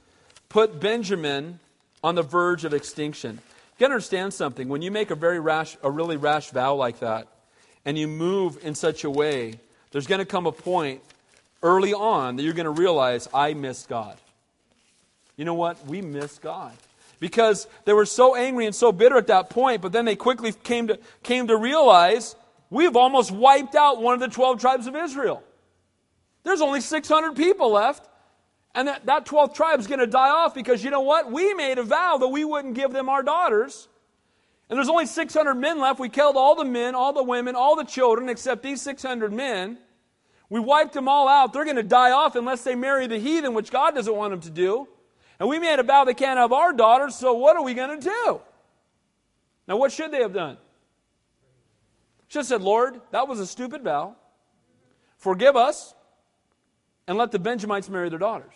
put 0.49 0.81
Benjamin 0.81 1.61
on 2.07 2.15
the 2.15 2.23
verge 2.23 2.65
of 2.65 2.73
extinction. 2.73 3.33
You 3.33 3.81
got 3.81 3.89
to 3.89 3.95
understand 3.95 4.33
something. 4.33 4.69
When 4.69 4.81
you 4.81 4.93
make 4.93 5.11
a 5.11 5.17
very 5.17 5.41
rash, 5.41 5.77
a 5.83 5.91
really 5.91 6.17
rash 6.17 6.51
vow 6.51 6.77
like 6.77 7.01
that, 7.01 7.27
and 7.85 7.99
you 7.99 8.07
move 8.07 8.65
in 8.65 8.77
such 8.77 9.03
a 9.03 9.11
way, 9.11 9.59
there's 9.91 10.07
going 10.07 10.21
to 10.21 10.25
come 10.25 10.47
a 10.47 10.53
point 10.53 11.01
early 11.65 11.93
on 11.93 12.37
that 12.37 12.45
you're 12.45 12.55
going 12.55 12.65
to 12.67 12.71
realize, 12.71 13.29
I 13.35 13.55
missed 13.55 13.89
God. 13.89 14.17
You 15.37 15.45
know 15.45 15.55
what? 15.55 15.85
We 15.85 16.01
missed 16.01 16.43
God. 16.43 16.75
Because 17.19 17.67
they 17.87 17.93
were 17.93 18.07
so 18.07 18.37
angry 18.37 18.67
and 18.67 18.75
so 18.75 18.93
bitter 18.93 19.17
at 19.17 19.27
that 19.27 19.51
point, 19.51 19.83
but 19.83 19.91
then 19.91 20.05
they 20.05 20.15
quickly 20.15 20.53
came 20.53 20.87
to, 20.87 21.01
came 21.25 21.49
to 21.49 21.57
realize 21.57 22.37
we've 22.71 22.95
almost 22.95 23.33
wiped 23.33 23.75
out 23.75 24.01
one 24.01 24.15
of 24.15 24.21
the 24.21 24.29
12 24.29 24.61
tribes 24.61 24.87
of 24.87 24.95
Israel. 24.95 25.43
There's 26.45 26.61
only 26.61 26.83
600 26.83 27.35
people 27.35 27.73
left. 27.73 28.09
And 28.77 28.89
that, 28.89 29.07
that 29.07 29.25
12th 29.25 29.55
tribe 29.55 29.81
is 29.81 29.87
going 29.87 30.01
to 30.01 30.07
die 30.07 30.29
off 30.29 30.55
because 30.55 30.85
you 30.85 30.91
know 30.91 31.01
what? 31.01 31.33
We 31.33 31.55
made 31.55 31.79
a 31.79 31.83
vow 31.83 32.19
that 32.19 32.29
we 32.29 32.45
wouldn't 32.45 32.75
give 32.75 32.93
them 32.93 33.09
our 33.09 33.23
daughters. 33.23 33.89
And 34.69 34.77
there's 34.77 34.91
only 34.91 35.07
600 35.07 35.55
men 35.55 35.81
left. 35.81 35.99
We 35.99 36.11
killed 36.11 36.37
all 36.37 36.55
the 36.55 36.65
men, 36.65 36.95
all 36.95 37.15
the 37.15 37.23
women, 37.23 37.57
all 37.57 37.75
the 37.75 37.85
children, 37.85 38.29
except 38.29 38.63
these 38.63 38.83
600 38.83 39.33
men. 39.33 39.79
We 40.51 40.61
wiped 40.61 40.93
them 40.93 41.09
all 41.09 41.27
out. 41.27 41.55
They're 41.55 41.65
going 41.65 41.77
to 41.77 41.83
die 41.83 42.11
off 42.11 42.37
unless 42.37 42.65
they 42.65 42.75
marry 42.75 43.07
the 43.07 43.19
heathen, 43.19 43.55
which 43.55 43.71
God 43.71 43.95
doesn't 43.95 44.15
want 44.15 44.33
them 44.33 44.41
to 44.43 44.51
do. 44.51 44.87
And 45.41 45.49
we 45.49 45.59
made 45.59 45.79
a 45.79 45.83
vow 45.83 46.05
they 46.05 46.13
can't 46.13 46.39
have 46.39 46.53
our 46.53 46.75
daughters, 46.75 47.15
so 47.15 47.33
what 47.33 47.57
are 47.57 47.63
we 47.63 47.73
going 47.73 47.99
to 47.99 48.05
do? 48.05 48.41
Now, 49.67 49.79
what 49.79 49.91
should 49.91 50.13
they 50.13 50.21
have 50.21 50.35
done? 50.35 50.59
Should 52.29 52.41
have 52.41 52.47
said, 52.47 52.63
Lord, 52.63 53.01
that 53.11 53.27
was 53.27 53.41
a 53.41 53.47
stupid 53.47 53.83
vow. 53.83 54.17
Forgive 55.17 55.57
us 55.57 55.95
and 57.09 57.17
let 57.17 57.33
the 57.33 57.39
Benjamites 57.39 57.89
marry 57.89 58.11
their 58.11 58.19
daughters. 58.19 58.53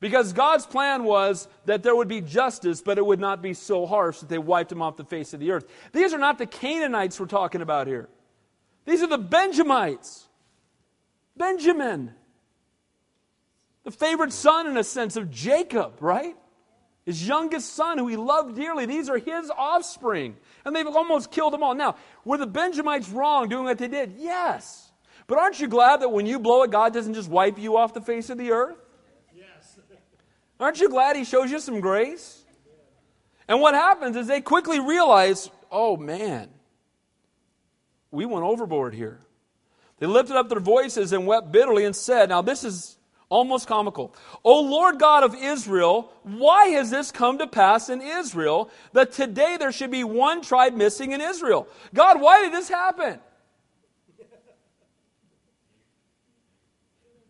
Because 0.00 0.32
God's 0.32 0.64
plan 0.64 1.04
was 1.04 1.46
that 1.66 1.82
there 1.82 1.94
would 1.94 2.08
be 2.08 2.22
justice, 2.22 2.80
but 2.80 2.96
it 2.96 3.04
would 3.04 3.20
not 3.20 3.42
be 3.42 3.52
so 3.52 3.86
harsh 3.86 4.20
that 4.20 4.30
they 4.30 4.38
wiped 4.38 4.70
them 4.70 4.80
off 4.80 4.96
the 4.96 5.04
face 5.04 5.34
of 5.34 5.40
the 5.40 5.50
earth. 5.50 5.66
These 5.92 6.14
are 6.14 6.18
not 6.18 6.38
the 6.38 6.46
Canaanites 6.46 7.20
we're 7.20 7.26
talking 7.26 7.60
about 7.60 7.86
here. 7.86 8.08
These 8.86 9.02
are 9.02 9.06
the 9.06 9.18
Benjamites. 9.18 10.26
Benjamin. 11.36 12.14
The 13.84 13.90
favorite 13.90 14.32
son, 14.32 14.66
in 14.66 14.78
a 14.78 14.84
sense, 14.84 15.16
of 15.16 15.30
Jacob, 15.30 16.00
right? 16.00 16.34
His 17.04 17.26
youngest 17.26 17.74
son, 17.74 17.98
who 17.98 18.08
he 18.08 18.16
loved 18.16 18.56
dearly. 18.56 18.86
These 18.86 19.10
are 19.10 19.18
his 19.18 19.50
offspring. 19.50 20.36
And 20.64 20.74
they've 20.74 20.86
almost 20.86 21.30
killed 21.30 21.52
them 21.52 21.62
all. 21.62 21.74
Now, 21.74 21.96
were 22.24 22.38
the 22.38 22.46
Benjamites 22.46 23.08
wrong 23.10 23.48
doing 23.48 23.64
what 23.64 23.78
they 23.78 23.88
did? 23.88 24.14
Yes. 24.16 24.90
But 25.26 25.38
aren't 25.38 25.60
you 25.60 25.68
glad 25.68 26.00
that 26.00 26.10
when 26.10 26.24
you 26.24 26.38
blow 26.38 26.62
it, 26.62 26.70
God 26.70 26.94
doesn't 26.94 27.14
just 27.14 27.28
wipe 27.28 27.58
you 27.58 27.76
off 27.76 27.92
the 27.92 28.00
face 28.00 28.30
of 28.30 28.38
the 28.38 28.52
earth? 28.52 28.76
Aren't 30.60 30.78
you 30.78 30.90
glad 30.90 31.16
he 31.16 31.24
shows 31.24 31.50
you 31.50 31.58
some 31.58 31.80
grace? 31.80 32.44
And 33.48 33.60
what 33.60 33.74
happens 33.74 34.14
is 34.14 34.26
they 34.26 34.42
quickly 34.42 34.78
realize, 34.78 35.50
oh 35.72 35.96
man, 35.96 36.50
we 38.10 38.26
went 38.26 38.44
overboard 38.44 38.94
here. 38.94 39.20
They 39.98 40.06
lifted 40.06 40.36
up 40.36 40.48
their 40.48 40.60
voices 40.60 41.12
and 41.12 41.26
wept 41.26 41.50
bitterly 41.50 41.84
and 41.84 41.96
said, 41.96 42.28
Now 42.28 42.42
this 42.42 42.64
is 42.64 42.96
almost 43.28 43.66
comical. 43.66 44.14
O 44.44 44.60
Lord 44.60 44.98
God 44.98 45.24
of 45.24 45.34
Israel, 45.34 46.12
why 46.22 46.66
has 46.68 46.90
this 46.90 47.10
come 47.10 47.38
to 47.38 47.46
pass 47.46 47.88
in 47.88 48.02
Israel 48.02 48.70
that 48.92 49.12
today 49.12 49.56
there 49.58 49.72
should 49.72 49.90
be 49.90 50.04
one 50.04 50.42
tribe 50.42 50.74
missing 50.74 51.12
in 51.12 51.20
Israel? 51.20 51.68
God, 51.94 52.20
why 52.20 52.42
did 52.42 52.52
this 52.52 52.68
happen? 52.68 53.20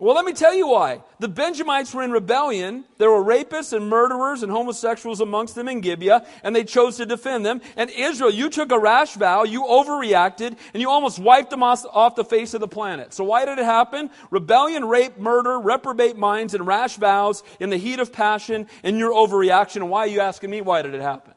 Well, 0.01 0.15
let 0.15 0.25
me 0.25 0.33
tell 0.33 0.55
you 0.55 0.67
why. 0.67 1.03
The 1.19 1.29
Benjamites 1.29 1.93
were 1.93 2.03
in 2.03 2.11
rebellion. 2.11 2.85
There 2.97 3.11
were 3.11 3.23
rapists 3.23 3.75
and 3.75 3.87
murderers 3.87 4.43
and 4.43 4.51
homosexuals 4.51 5.21
amongst 5.21 5.55
them 5.55 5.69
in 5.69 5.83
Gibeah, 5.83 6.27
and 6.43 6.57
they 6.57 6.65
chose 6.65 6.97
to 6.97 7.05
defend 7.05 7.45
them. 7.45 7.61
And 7.77 7.91
Israel, 7.91 8.31
you 8.31 8.49
took 8.49 8.73
a 8.73 8.79
rash 8.79 9.13
vow, 9.17 9.45
you 9.45 9.63
overreacted, 9.63 10.57
and 10.73 10.81
you 10.81 10.89
almost 10.89 11.19
wiped 11.19 11.51
them 11.51 11.63
off, 11.63 12.15
the 12.15 12.25
face 12.25 12.55
of 12.55 12.61
the 12.61 12.67
planet. 12.67 13.13
So 13.13 13.25
why 13.25 13.45
did 13.45 13.59
it 13.59 13.65
happen? 13.67 14.09
Rebellion, 14.31 14.87
rape, 14.87 15.19
murder, 15.19 15.61
reprobate 15.61 16.17
minds, 16.17 16.55
and 16.55 16.67
rash 16.67 16.97
vows 16.97 17.43
in 17.61 17.69
the 17.69 17.77
heat 17.77 17.99
of 17.99 18.11
passion 18.11 18.69
and 18.83 18.99
your 18.99 19.13
overreaction. 19.13 19.77
And 19.77 19.91
why 19.91 20.01
are 20.01 20.07
you 20.07 20.21
asking 20.21 20.49
me 20.49 20.63
why 20.63 20.81
did 20.81 20.95
it 20.95 21.03
happen? 21.03 21.35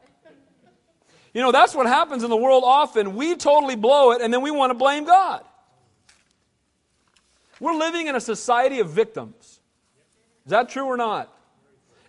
You 1.34 1.42
know, 1.42 1.52
that's 1.52 1.74
what 1.74 1.84
happens 1.84 2.24
in 2.24 2.30
the 2.30 2.36
world 2.36 2.62
often. 2.64 3.14
We 3.14 3.36
totally 3.36 3.76
blow 3.76 4.12
it, 4.12 4.22
and 4.22 4.32
then 4.32 4.40
we 4.40 4.50
want 4.50 4.70
to 4.70 4.74
blame 4.74 5.04
God. 5.04 5.44
We're 7.60 7.74
living 7.74 8.06
in 8.06 8.16
a 8.16 8.20
society 8.20 8.80
of 8.80 8.90
victims. 8.90 9.60
Is 10.44 10.50
that 10.50 10.68
true 10.68 10.84
or 10.84 10.96
not? 10.96 11.32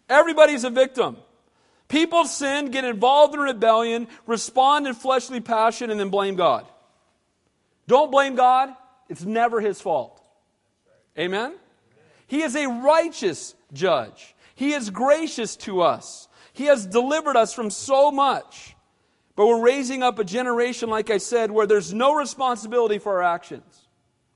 Everybody's 0.10 0.64
a 0.64 0.70
victim. 0.70 1.18
People 1.88 2.26
sin, 2.26 2.72
get 2.72 2.84
involved 2.84 3.36
in 3.36 3.40
rebellion, 3.40 4.08
respond 4.26 4.88
in 4.88 4.94
fleshly 4.94 5.40
passion, 5.40 5.92
and 5.92 6.00
then 6.00 6.10
blame 6.10 6.36
God. 6.36 6.66
Don't 7.88 8.12
blame 8.12 8.36
God. 8.36 8.74
It's 9.08 9.24
never 9.24 9.62
his 9.62 9.80
fault. 9.80 10.22
Amen? 11.18 11.54
He 12.28 12.42
is 12.42 12.56
a 12.56 12.68
righteous 12.68 13.56
judge. 13.72 14.36
He 14.56 14.74
is 14.74 14.90
gracious 14.90 15.56
to 15.58 15.82
us. 15.82 16.28
He 16.54 16.66
has 16.66 16.86
delivered 16.86 17.36
us 17.36 17.54
from 17.54 17.70
so 17.70 18.12
much. 18.12 18.76
But 19.36 19.48
we're 19.48 19.62
raising 19.62 20.02
up 20.02 20.18
a 20.18 20.24
generation, 20.24 20.90
like 20.90 21.10
I 21.10 21.18
said, 21.18 21.52
where 21.52 21.68
there's 21.68 21.94
no 21.94 22.16
responsibility 22.16 22.98
for 22.98 23.22
our 23.22 23.36
actions. 23.36 23.85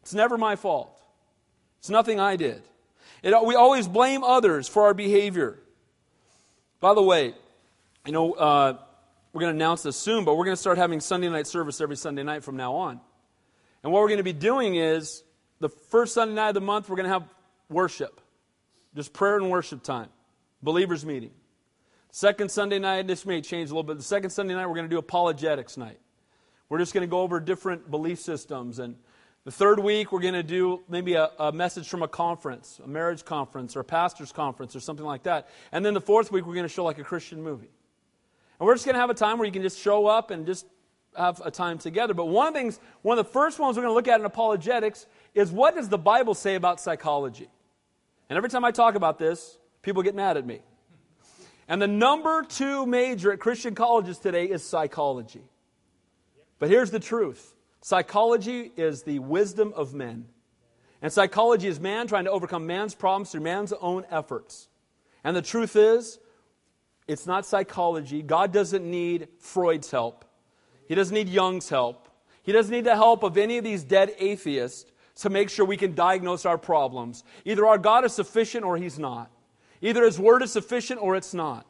It's 0.09 0.15
never 0.15 0.39
my 0.39 0.55
fault. 0.55 0.89
It's 1.77 1.91
nothing 1.91 2.19
I 2.19 2.35
did. 2.35 2.63
It, 3.21 3.31
we 3.45 3.53
always 3.53 3.87
blame 3.87 4.23
others 4.23 4.67
for 4.67 4.85
our 4.85 4.95
behavior. 4.95 5.59
By 6.79 6.95
the 6.95 7.03
way, 7.03 7.35
you 8.07 8.11
know, 8.11 8.33
uh, 8.33 8.77
we're 9.31 9.41
going 9.41 9.53
to 9.53 9.55
announce 9.55 9.83
this 9.83 9.97
soon, 9.97 10.25
but 10.25 10.35
we're 10.35 10.45
going 10.45 10.55
to 10.55 10.59
start 10.59 10.79
having 10.79 10.99
Sunday 10.99 11.29
night 11.29 11.45
service 11.45 11.79
every 11.79 11.95
Sunday 11.95 12.23
night 12.23 12.43
from 12.43 12.57
now 12.57 12.73
on. 12.73 12.99
And 13.83 13.93
what 13.93 14.01
we're 14.01 14.07
going 14.07 14.17
to 14.17 14.23
be 14.23 14.33
doing 14.33 14.77
is 14.77 15.21
the 15.59 15.69
first 15.69 16.15
Sunday 16.15 16.33
night 16.33 16.47
of 16.47 16.53
the 16.55 16.61
month, 16.61 16.89
we're 16.89 16.95
going 16.95 17.07
to 17.07 17.13
have 17.13 17.27
worship, 17.69 18.19
just 18.95 19.13
prayer 19.13 19.37
and 19.37 19.51
worship 19.51 19.83
time, 19.83 20.09
believers 20.63 21.05
meeting. 21.05 21.33
Second 22.09 22.49
Sunday 22.49 22.79
night, 22.79 23.05
this 23.05 23.27
may 23.27 23.41
change 23.41 23.69
a 23.69 23.73
little 23.73 23.83
bit. 23.83 23.97
The 23.97 24.03
second 24.03 24.31
Sunday 24.31 24.55
night, 24.55 24.65
we're 24.65 24.73
going 24.73 24.89
to 24.89 24.89
do 24.89 24.97
apologetics 24.97 25.77
night. 25.77 25.99
We're 26.67 26.79
just 26.79 26.95
going 26.95 27.07
to 27.07 27.11
go 27.11 27.21
over 27.21 27.39
different 27.39 27.91
belief 27.91 28.19
systems 28.19 28.79
and 28.79 28.95
the 29.45 29.51
third 29.51 29.79
week, 29.79 30.11
we're 30.11 30.19
going 30.19 30.33
to 30.33 30.43
do 30.43 30.81
maybe 30.89 31.13
a, 31.13 31.29
a, 31.39 31.51
message 31.51 31.87
from 31.87 32.03
a 32.03 32.07
conference, 32.07 32.79
a 32.83 32.87
marriage 32.87 33.23
conference, 33.23 33.75
or 33.75 33.79
a 33.79 33.85
pastor's 33.85 34.31
conference, 34.31 34.75
or 34.75 34.79
something 34.79 35.05
like 35.05 35.23
that. 35.23 35.47
And 35.71 35.85
then 35.85 35.93
the 35.93 36.01
fourth 36.01 36.31
week, 36.31 36.45
we're 36.45 36.55
going 36.55 36.67
to 36.67 36.73
show 36.73 36.83
like 36.83 36.97
a 36.97 37.03
Christian 37.03 37.41
movie. 37.41 37.69
And 38.59 38.67
we're 38.67 38.75
just 38.75 38.85
going 38.85 38.95
to 38.95 38.99
have 38.99 39.09
a 39.09 39.15
time 39.15 39.37
where 39.37 39.45
you 39.45 39.51
can 39.51 39.61
just 39.61 39.79
show 39.79 40.07
up 40.07 40.31
and 40.31 40.45
just 40.45 40.65
have 41.15 41.41
a 41.43 41.51
time 41.51 41.77
together. 41.77 42.13
But 42.13 42.25
one 42.25 42.47
of 42.47 42.53
the 42.53 42.59
things, 42.59 42.79
one 43.01 43.17
of 43.17 43.25
the 43.25 43.31
first 43.31 43.59
ones 43.59 43.77
we're 43.77 43.83
going 43.83 43.91
to 43.91 43.95
look 43.95 44.07
at 44.09 44.19
in 44.19 44.25
apologetics 44.25 45.05
is 45.33 45.51
what 45.51 45.75
does 45.75 45.87
the 45.87 45.97
Bible 45.97 46.33
say 46.33 46.55
about 46.55 46.81
psychology? 46.81 47.47
And 48.29 48.37
every 48.37 48.49
time 48.49 48.65
I 48.65 48.71
talk 48.71 48.95
about 48.95 49.17
this, 49.17 49.57
people 49.81 50.03
get 50.03 50.15
mad 50.15 50.37
at 50.37 50.45
me. 50.45 50.59
And 51.67 51.81
the 51.81 51.87
number 51.87 52.43
two 52.43 52.85
major 52.85 53.31
at 53.31 53.39
Christian 53.39 53.75
colleges 53.75 54.17
today 54.17 54.45
is 54.45 54.63
psychology. 54.63 55.43
But 56.57 56.69
here's 56.69 56.91
the 56.91 56.99
truth 56.99 57.55
Psychology 57.81 58.71
is 58.75 59.03
the 59.03 59.19
wisdom 59.19 59.73
of 59.75 59.93
men. 59.93 60.25
And 61.01 61.11
psychology 61.11 61.67
is 61.67 61.79
man 61.79 62.07
trying 62.07 62.25
to 62.25 62.31
overcome 62.31 62.67
man's 62.67 62.93
problems 62.93 63.31
through 63.31 63.41
man's 63.41 63.73
own 63.73 64.05
efforts. 64.11 64.67
And 65.23 65.35
the 65.35 65.41
truth 65.41 65.75
is, 65.75 66.19
it's 67.07 67.25
not 67.25 67.45
psychology. 67.45 68.21
God 68.21 68.51
doesn't 68.51 68.83
need 68.83 69.29
Freud's 69.39 69.89
help. 69.89 70.25
He 70.87 70.95
doesn't 70.95 71.13
need 71.13 71.29
Jung's 71.29 71.69
help. 71.69 72.09
He 72.43 72.51
doesn't 72.51 72.71
need 72.71 72.85
the 72.85 72.95
help 72.95 73.23
of 73.23 73.37
any 73.37 73.57
of 73.57 73.63
these 73.63 73.83
dead 73.83 74.13
atheists. 74.19 74.91
to 75.19 75.29
make 75.29 75.49
sure 75.49 75.65
we 75.65 75.75
can 75.75 75.93
diagnose 75.93 76.45
our 76.45 76.57
problems. 76.57 77.25
Either 77.43 77.67
our 77.67 77.77
God 77.77 78.05
is 78.05 78.13
sufficient 78.13 78.63
or 78.63 78.77
He's 78.77 78.97
not. 78.97 79.29
Either 79.81 80.05
His 80.05 80.17
Word 80.17 80.41
is 80.41 80.51
sufficient 80.51 81.01
or 81.01 81.15
it's 81.15 81.33
not. 81.33 81.67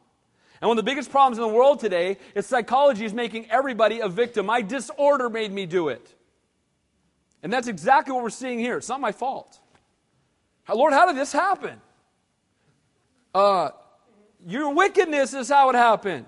And 0.61 0.67
one 0.67 0.77
of 0.77 0.83
the 0.83 0.89
biggest 0.89 1.09
problems 1.09 1.37
in 1.37 1.43
the 1.43 1.53
world 1.53 1.79
today 1.79 2.17
is 2.35 2.45
psychology 2.45 3.05
is 3.05 3.13
making 3.13 3.49
everybody 3.49 3.99
a 3.99 4.09
victim. 4.09 4.45
My 4.45 4.61
disorder 4.61 5.29
made 5.29 5.51
me 5.51 5.65
do 5.65 5.89
it. 5.89 6.13
And 7.41 7.53
that's 7.53 7.67
exactly 7.67 8.13
what 8.13 8.23
we're 8.23 8.29
seeing 8.29 8.59
here. 8.59 8.77
It's 8.77 8.89
not 8.89 8.99
my 8.99 9.13
fault. 9.13 9.59
Lord, 10.67 10.93
how 10.93 11.07
did 11.07 11.15
this 11.15 11.31
happen? 11.31 11.79
Uh, 13.33 13.69
your 14.45 14.73
wickedness 14.73 15.33
is 15.33 15.49
how 15.49 15.69
it 15.69 15.75
happened. 15.75 16.25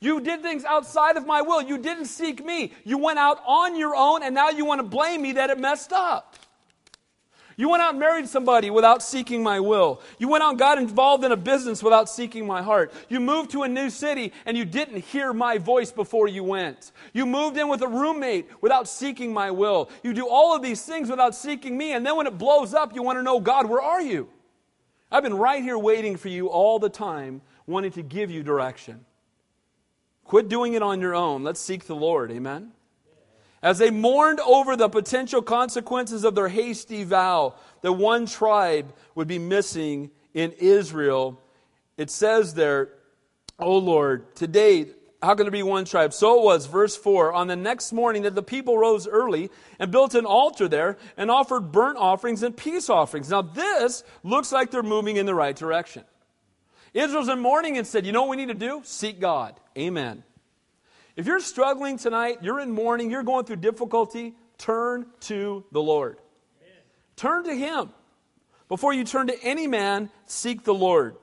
You 0.00 0.20
did 0.20 0.42
things 0.42 0.64
outside 0.64 1.16
of 1.16 1.26
my 1.26 1.42
will. 1.42 1.62
You 1.62 1.78
didn't 1.78 2.06
seek 2.06 2.44
me. 2.44 2.72
You 2.84 2.98
went 2.98 3.18
out 3.18 3.40
on 3.46 3.76
your 3.76 3.94
own, 3.94 4.22
and 4.22 4.34
now 4.34 4.48
you 4.48 4.64
want 4.64 4.80
to 4.80 4.86
blame 4.86 5.22
me 5.22 5.32
that 5.32 5.50
it 5.50 5.58
messed 5.58 5.92
up. 5.92 6.36
You 7.60 7.68
went 7.68 7.82
out 7.82 7.90
and 7.90 8.00
married 8.00 8.26
somebody 8.26 8.70
without 8.70 9.02
seeking 9.02 9.42
my 9.42 9.60
will. 9.60 10.00
You 10.16 10.28
went 10.28 10.42
out 10.42 10.48
and 10.48 10.58
got 10.58 10.78
involved 10.78 11.24
in 11.24 11.30
a 11.30 11.36
business 11.36 11.82
without 11.82 12.08
seeking 12.08 12.46
my 12.46 12.62
heart. 12.62 12.90
You 13.10 13.20
moved 13.20 13.50
to 13.50 13.64
a 13.64 13.68
new 13.68 13.90
city 13.90 14.32
and 14.46 14.56
you 14.56 14.64
didn't 14.64 15.04
hear 15.04 15.34
my 15.34 15.58
voice 15.58 15.92
before 15.92 16.26
you 16.26 16.42
went. 16.42 16.90
You 17.12 17.26
moved 17.26 17.58
in 17.58 17.68
with 17.68 17.82
a 17.82 17.86
roommate 17.86 18.48
without 18.62 18.88
seeking 18.88 19.34
my 19.34 19.50
will. 19.50 19.90
You 20.02 20.14
do 20.14 20.26
all 20.26 20.56
of 20.56 20.62
these 20.62 20.80
things 20.80 21.10
without 21.10 21.34
seeking 21.34 21.76
me, 21.76 21.92
and 21.92 22.06
then 22.06 22.16
when 22.16 22.26
it 22.26 22.38
blows 22.38 22.72
up, 22.72 22.94
you 22.94 23.02
want 23.02 23.18
to 23.18 23.22
know, 23.22 23.40
God, 23.40 23.68
where 23.68 23.82
are 23.82 24.00
you? 24.00 24.30
I've 25.12 25.22
been 25.22 25.36
right 25.36 25.62
here 25.62 25.76
waiting 25.76 26.16
for 26.16 26.28
you 26.28 26.46
all 26.46 26.78
the 26.78 26.88
time, 26.88 27.42
wanting 27.66 27.92
to 27.92 28.02
give 28.02 28.30
you 28.30 28.42
direction. 28.42 29.04
Quit 30.24 30.48
doing 30.48 30.72
it 30.72 30.82
on 30.82 31.02
your 31.02 31.14
own. 31.14 31.44
Let's 31.44 31.60
seek 31.60 31.84
the 31.84 31.94
Lord. 31.94 32.30
Amen. 32.30 32.72
As 33.62 33.78
they 33.78 33.90
mourned 33.90 34.40
over 34.40 34.74
the 34.74 34.88
potential 34.88 35.42
consequences 35.42 36.24
of 36.24 36.34
their 36.34 36.48
hasty 36.48 37.04
vow 37.04 37.54
that 37.82 37.92
one 37.92 38.26
tribe 38.26 38.94
would 39.14 39.28
be 39.28 39.38
missing 39.38 40.10
in 40.32 40.52
Israel, 40.52 41.40
it 41.98 42.10
says 42.10 42.54
there, 42.54 42.90
Oh 43.58 43.76
Lord, 43.76 44.34
today, 44.34 44.86
how 45.22 45.34
can 45.34 45.44
there 45.44 45.50
be 45.50 45.62
one 45.62 45.84
tribe? 45.84 46.14
So 46.14 46.40
it 46.40 46.44
was, 46.44 46.64
verse 46.64 46.96
4, 46.96 47.34
on 47.34 47.46
the 47.46 47.56
next 47.56 47.92
morning 47.92 48.22
that 48.22 48.34
the 48.34 48.42
people 48.42 48.78
rose 48.78 49.06
early 49.06 49.50
and 49.78 49.90
built 49.90 50.14
an 50.14 50.24
altar 50.24 50.66
there 50.66 50.96
and 51.18 51.30
offered 51.30 51.72
burnt 51.72 51.98
offerings 51.98 52.42
and 52.42 52.56
peace 52.56 52.88
offerings. 52.88 53.28
Now, 53.28 53.42
this 53.42 54.02
looks 54.22 54.50
like 54.50 54.70
they're 54.70 54.82
moving 54.82 55.16
in 55.16 55.26
the 55.26 55.34
right 55.34 55.54
direction. 55.54 56.04
Israel's 56.94 57.28
in 57.28 57.40
mourning 57.40 57.76
and 57.76 57.86
said, 57.86 58.06
You 58.06 58.12
know 58.12 58.22
what 58.22 58.30
we 58.30 58.36
need 58.36 58.48
to 58.48 58.54
do? 58.54 58.80
Seek 58.84 59.20
God. 59.20 59.60
Amen. 59.76 60.24
If 61.20 61.26
you're 61.26 61.40
struggling 61.40 61.98
tonight, 61.98 62.38
you're 62.40 62.60
in 62.60 62.70
mourning, 62.70 63.10
you're 63.10 63.22
going 63.22 63.44
through 63.44 63.56
difficulty, 63.56 64.32
turn 64.56 65.04
to 65.20 65.66
the 65.70 65.82
Lord. 65.82 66.16
Turn 67.14 67.44
to 67.44 67.54
Him. 67.54 67.90
Before 68.70 68.94
you 68.94 69.04
turn 69.04 69.26
to 69.26 69.38
any 69.42 69.66
man, 69.66 70.08
seek 70.24 70.64
the 70.64 70.72
Lord. 70.72 71.16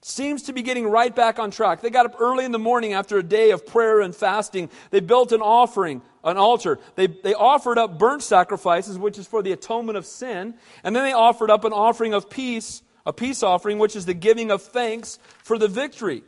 Seems 0.00 0.42
to 0.44 0.52
be 0.52 0.62
getting 0.62 0.88
right 0.88 1.14
back 1.14 1.38
on 1.38 1.52
track. 1.52 1.82
They 1.82 1.90
got 1.90 2.04
up 2.04 2.16
early 2.18 2.46
in 2.46 2.50
the 2.50 2.58
morning 2.58 2.94
after 2.94 3.16
a 3.16 3.22
day 3.22 3.52
of 3.52 3.64
prayer 3.64 4.00
and 4.00 4.12
fasting. 4.12 4.70
They 4.90 4.98
built 4.98 5.30
an 5.30 5.40
offering, 5.40 6.02
an 6.24 6.36
altar. 6.36 6.80
They, 6.96 7.06
they 7.06 7.34
offered 7.34 7.78
up 7.78 7.96
burnt 7.96 8.24
sacrifices, 8.24 8.98
which 8.98 9.18
is 9.18 9.28
for 9.28 9.40
the 9.40 9.52
atonement 9.52 9.98
of 9.98 10.04
sin. 10.04 10.54
And 10.82 10.96
then 10.96 11.04
they 11.04 11.12
offered 11.12 11.52
up 11.52 11.64
an 11.64 11.72
offering 11.72 12.12
of 12.12 12.28
peace 12.28 12.82
a 13.06 13.12
peace 13.12 13.44
offering, 13.44 13.78
which 13.78 13.94
is 13.94 14.04
the 14.04 14.14
giving 14.14 14.50
of 14.50 14.62
thanks 14.62 15.20
for 15.38 15.56
the 15.56 15.68
victory. 15.68 16.24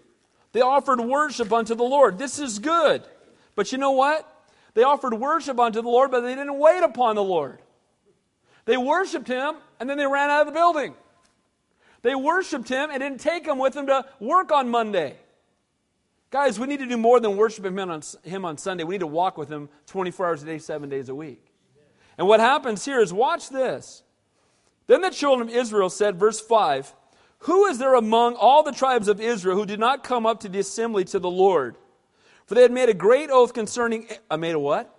They 0.53 0.61
offered 0.61 1.01
worship 1.01 1.53
unto 1.53 1.75
the 1.75 1.85
Lord. 1.85 2.19
This 2.19 2.39
is 2.39 2.59
good. 2.59 3.03
But 3.55 3.73
you 3.73 3.79
know 3.79 3.93
what? 3.93 4.27
They 4.75 4.83
offered 4.83 5.15
worship 5.15 5.59
unto 5.59 5.83
the 5.83 5.89
Lord, 5.89 6.11
but 6.11 6.21
they 6.21 6.35
didn't 6.35 6.59
wait 6.59 6.83
upon 6.83 7.17
the 7.17 7.23
Lord. 7.23 7.61
They 8.65 8.77
worshiped 8.77 9.29
him, 9.29 9.57
and 9.79 9.89
then 9.89 9.99
they 9.99 10.07
ran 10.07 10.31
out 10.31 10.43
of 10.43 10.47
the 10.47 10.53
building. 10.53 10.95
They 12.03 12.15
worshiped 12.15 12.69
him 12.69 12.91
and 12.91 13.01
didn't 13.01 13.21
take 13.21 13.47
him 13.47 13.59
with 13.59 13.75
them 13.75 13.87
to 13.87 14.07
work 14.21 14.53
on 14.53 14.69
Monday. 14.69 15.17
Guys, 16.31 16.59
we 16.61 16.67
need 16.67 16.79
to 16.79 16.87
do 16.87 16.97
more 16.97 17.19
than 17.19 17.37
worship 17.37 17.65
him 17.65 17.79
on, 17.79 18.03
him 18.23 18.45
on 18.45 18.57
Sunday. 18.57 18.85
We 18.85 18.95
need 18.95 19.01
to 19.01 19.07
walk 19.07 19.37
with 19.37 19.49
him 19.49 19.69
24 19.87 20.27
hours 20.27 20.43
a 20.43 20.47
day, 20.47 20.59
seven 20.59 20.89
days 20.89 21.09
a 21.09 21.15
week. 21.15 21.45
And 22.17 22.29
what 22.29 22.41
happens 22.41 22.85
here 22.85 23.01
is 23.01 23.13
watch 23.13 23.49
this. 23.49 24.03
Then 24.87 25.01
the 25.01 25.11
children 25.11 25.49
of 25.49 25.55
Israel 25.55 25.91
said, 25.91 26.17
verse 26.17 26.41
5, 26.41 26.95
Who 27.45 27.67
is 27.67 27.79
there 27.79 27.95
among 27.95 28.35
all 28.35 28.63
the 28.63 28.73
tribes 28.73 29.09
of 29.09 29.21
Israel 29.21 29.57
who 29.57 29.67
did 29.67 29.81
not 29.81 30.05
come 30.05 30.27
up 30.27 30.41
to 30.41 30.49
the 30.49 30.59
assembly 30.59 31.05
to 31.07 31.19
the 31.19 31.31
Lord? 31.31 31.77
For 32.47 32.55
they 32.55 32.63
had 32.63 32.73
made 32.73 32.89
a 32.89 32.95
great 32.95 33.31
oath 33.31 33.55
concerning. 33.55 34.09
I 34.31 34.37
made 34.37 34.55
a 34.55 34.59
what? 34.59 34.95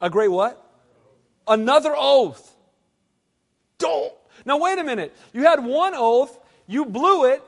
A 0.00 0.08
great 0.08 0.28
what? 0.30 0.62
Another 1.46 1.94
oath. 1.96 2.54
Don't. 3.78 4.12
Now, 4.44 4.58
wait 4.58 4.78
a 4.78 4.84
minute. 4.84 5.14
You 5.32 5.44
had 5.44 5.64
one 5.64 5.92
oath, 5.94 6.38
you 6.66 6.86
blew 6.86 7.24
it, 7.24 7.42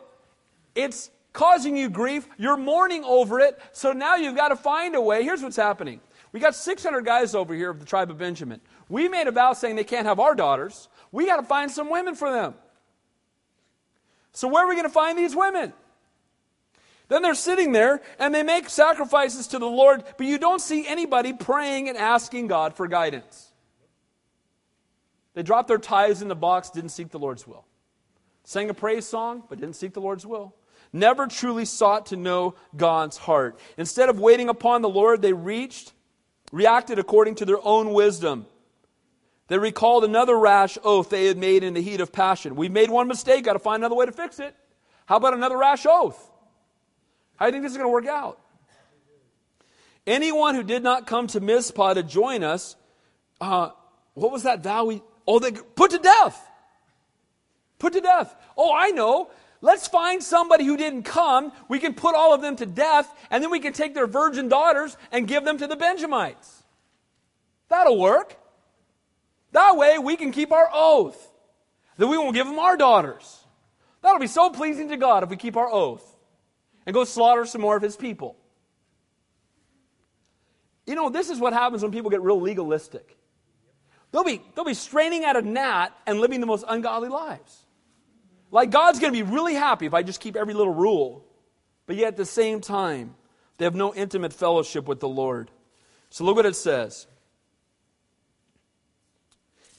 it's 0.74 1.10
causing 1.32 1.76
you 1.76 1.88
grief, 1.88 2.28
you're 2.36 2.56
mourning 2.56 3.04
over 3.04 3.40
it, 3.40 3.58
so 3.72 3.92
now 3.92 4.16
you've 4.16 4.36
got 4.36 4.48
to 4.48 4.56
find 4.56 4.94
a 4.94 5.00
way. 5.00 5.22
Here's 5.22 5.42
what's 5.42 5.56
happening. 5.56 6.00
We 6.32 6.40
got 6.40 6.54
600 6.54 7.04
guys 7.04 7.34
over 7.34 7.54
here 7.54 7.70
of 7.70 7.80
the 7.80 7.86
tribe 7.86 8.10
of 8.10 8.18
Benjamin. 8.18 8.60
We 8.88 9.08
made 9.08 9.28
a 9.28 9.32
vow 9.32 9.54
saying 9.54 9.76
they 9.76 9.84
can't 9.84 10.06
have 10.06 10.20
our 10.20 10.34
daughters. 10.34 10.88
We 11.10 11.26
got 11.26 11.36
to 11.36 11.42
find 11.42 11.70
some 11.70 11.90
women 11.90 12.14
for 12.14 12.30
them. 12.30 12.54
So, 14.38 14.46
where 14.46 14.64
are 14.64 14.68
we 14.68 14.76
going 14.76 14.86
to 14.86 14.88
find 14.88 15.18
these 15.18 15.34
women? 15.34 15.72
Then 17.08 17.22
they're 17.22 17.34
sitting 17.34 17.72
there 17.72 18.00
and 18.20 18.32
they 18.32 18.44
make 18.44 18.68
sacrifices 18.68 19.48
to 19.48 19.58
the 19.58 19.66
Lord, 19.66 20.04
but 20.16 20.28
you 20.28 20.38
don't 20.38 20.60
see 20.60 20.86
anybody 20.86 21.32
praying 21.32 21.88
and 21.88 21.98
asking 21.98 22.46
God 22.46 22.76
for 22.76 22.86
guidance. 22.86 23.50
They 25.34 25.42
dropped 25.42 25.66
their 25.66 25.78
tithes 25.78 26.22
in 26.22 26.28
the 26.28 26.36
box, 26.36 26.70
didn't 26.70 26.90
seek 26.90 27.10
the 27.10 27.18
Lord's 27.18 27.48
will. 27.48 27.64
Sang 28.44 28.70
a 28.70 28.74
praise 28.74 29.06
song, 29.06 29.42
but 29.48 29.58
didn't 29.58 29.74
seek 29.74 29.92
the 29.92 30.00
Lord's 30.00 30.24
will. 30.24 30.54
Never 30.92 31.26
truly 31.26 31.64
sought 31.64 32.06
to 32.06 32.16
know 32.16 32.54
God's 32.76 33.16
heart. 33.16 33.58
Instead 33.76 34.08
of 34.08 34.20
waiting 34.20 34.48
upon 34.48 34.82
the 34.82 34.88
Lord, 34.88 35.20
they 35.20 35.32
reached, 35.32 35.92
reacted 36.52 37.00
according 37.00 37.34
to 37.34 37.44
their 37.44 37.58
own 37.66 37.92
wisdom. 37.92 38.46
They 39.48 39.58
recalled 39.58 40.04
another 40.04 40.38
rash 40.38 40.78
oath 40.84 41.08
they 41.08 41.26
had 41.26 41.38
made 41.38 41.64
in 41.64 41.74
the 41.74 41.80
heat 41.80 42.00
of 42.00 42.12
passion. 42.12 42.54
We've 42.54 42.70
made 42.70 42.90
one 42.90 43.08
mistake, 43.08 43.44
got 43.44 43.54
to 43.54 43.58
find 43.58 43.80
another 43.82 43.94
way 43.94 44.06
to 44.06 44.12
fix 44.12 44.38
it. 44.38 44.54
How 45.06 45.16
about 45.16 45.34
another 45.34 45.56
rash 45.56 45.86
oath? 45.88 46.30
How 47.36 47.46
do 47.46 47.48
you 47.48 47.52
think 47.52 47.64
this 47.64 47.72
is 47.72 47.78
going 47.78 47.88
to 47.88 47.92
work 47.92 48.06
out? 48.06 48.38
Anyone 50.06 50.54
who 50.54 50.62
did 50.62 50.82
not 50.82 51.06
come 51.06 51.26
to 51.28 51.40
Mizpah 51.40 51.94
to 51.94 52.02
join 52.02 52.44
us, 52.44 52.76
uh, 53.40 53.70
what 54.14 54.32
was 54.32 54.42
that 54.42 54.62
vow 54.62 54.84
we, 54.84 55.02
oh, 55.26 55.38
they 55.38 55.52
put 55.52 55.92
to 55.92 55.98
death. 55.98 56.46
Put 57.78 57.94
to 57.94 58.00
death. 58.00 58.34
Oh, 58.56 58.74
I 58.74 58.90
know. 58.90 59.30
Let's 59.60 59.88
find 59.88 60.22
somebody 60.22 60.64
who 60.64 60.76
didn't 60.76 61.04
come. 61.04 61.52
We 61.68 61.78
can 61.78 61.94
put 61.94 62.14
all 62.14 62.34
of 62.34 62.42
them 62.42 62.56
to 62.56 62.66
death, 62.66 63.10
and 63.30 63.42
then 63.42 63.50
we 63.50 63.60
can 63.60 63.72
take 63.72 63.94
their 63.94 64.06
virgin 64.06 64.48
daughters 64.48 64.96
and 65.10 65.26
give 65.26 65.44
them 65.44 65.58
to 65.58 65.66
the 65.66 65.76
Benjamites. 65.76 66.64
That'll 67.68 67.98
work. 67.98 68.36
That 69.52 69.76
way 69.76 69.98
we 69.98 70.16
can 70.16 70.32
keep 70.32 70.52
our 70.52 70.68
oath 70.72 71.30
that 71.96 72.06
we 72.06 72.16
won't 72.16 72.34
give 72.34 72.46
them 72.46 72.58
our 72.58 72.76
daughters. 72.76 73.44
That'll 74.02 74.20
be 74.20 74.26
so 74.26 74.50
pleasing 74.50 74.88
to 74.90 74.96
God 74.96 75.22
if 75.22 75.30
we 75.30 75.36
keep 75.36 75.56
our 75.56 75.70
oath 75.70 76.04
and 76.86 76.94
go 76.94 77.04
slaughter 77.04 77.44
some 77.44 77.60
more 77.60 77.76
of 77.76 77.82
his 77.82 77.96
people. 77.96 78.36
You 80.86 80.94
know, 80.94 81.10
this 81.10 81.28
is 81.28 81.38
what 81.38 81.52
happens 81.52 81.82
when 81.82 81.92
people 81.92 82.10
get 82.10 82.22
real 82.22 82.40
legalistic. 82.40 83.16
They'll 84.10 84.24
be, 84.24 84.40
they'll 84.54 84.64
be 84.64 84.74
straining 84.74 85.24
at 85.24 85.36
a 85.36 85.42
gnat 85.42 85.94
and 86.06 86.20
living 86.20 86.40
the 86.40 86.46
most 86.46 86.64
ungodly 86.66 87.10
lives. 87.10 87.66
Like 88.50 88.70
God's 88.70 88.98
going 88.98 89.12
to 89.12 89.24
be 89.24 89.30
really 89.30 89.54
happy 89.54 89.86
if 89.86 89.92
I 89.92 90.02
just 90.02 90.20
keep 90.20 90.34
every 90.34 90.54
little 90.54 90.72
rule. 90.72 91.24
But 91.86 91.96
yet 91.96 92.08
at 92.08 92.16
the 92.16 92.24
same 92.24 92.60
time, 92.60 93.14
they 93.58 93.64
have 93.64 93.74
no 93.74 93.94
intimate 93.94 94.32
fellowship 94.32 94.86
with 94.86 95.00
the 95.00 95.08
Lord. 95.08 95.50
So 96.10 96.24
look 96.24 96.36
what 96.36 96.46
it 96.46 96.56
says. 96.56 97.06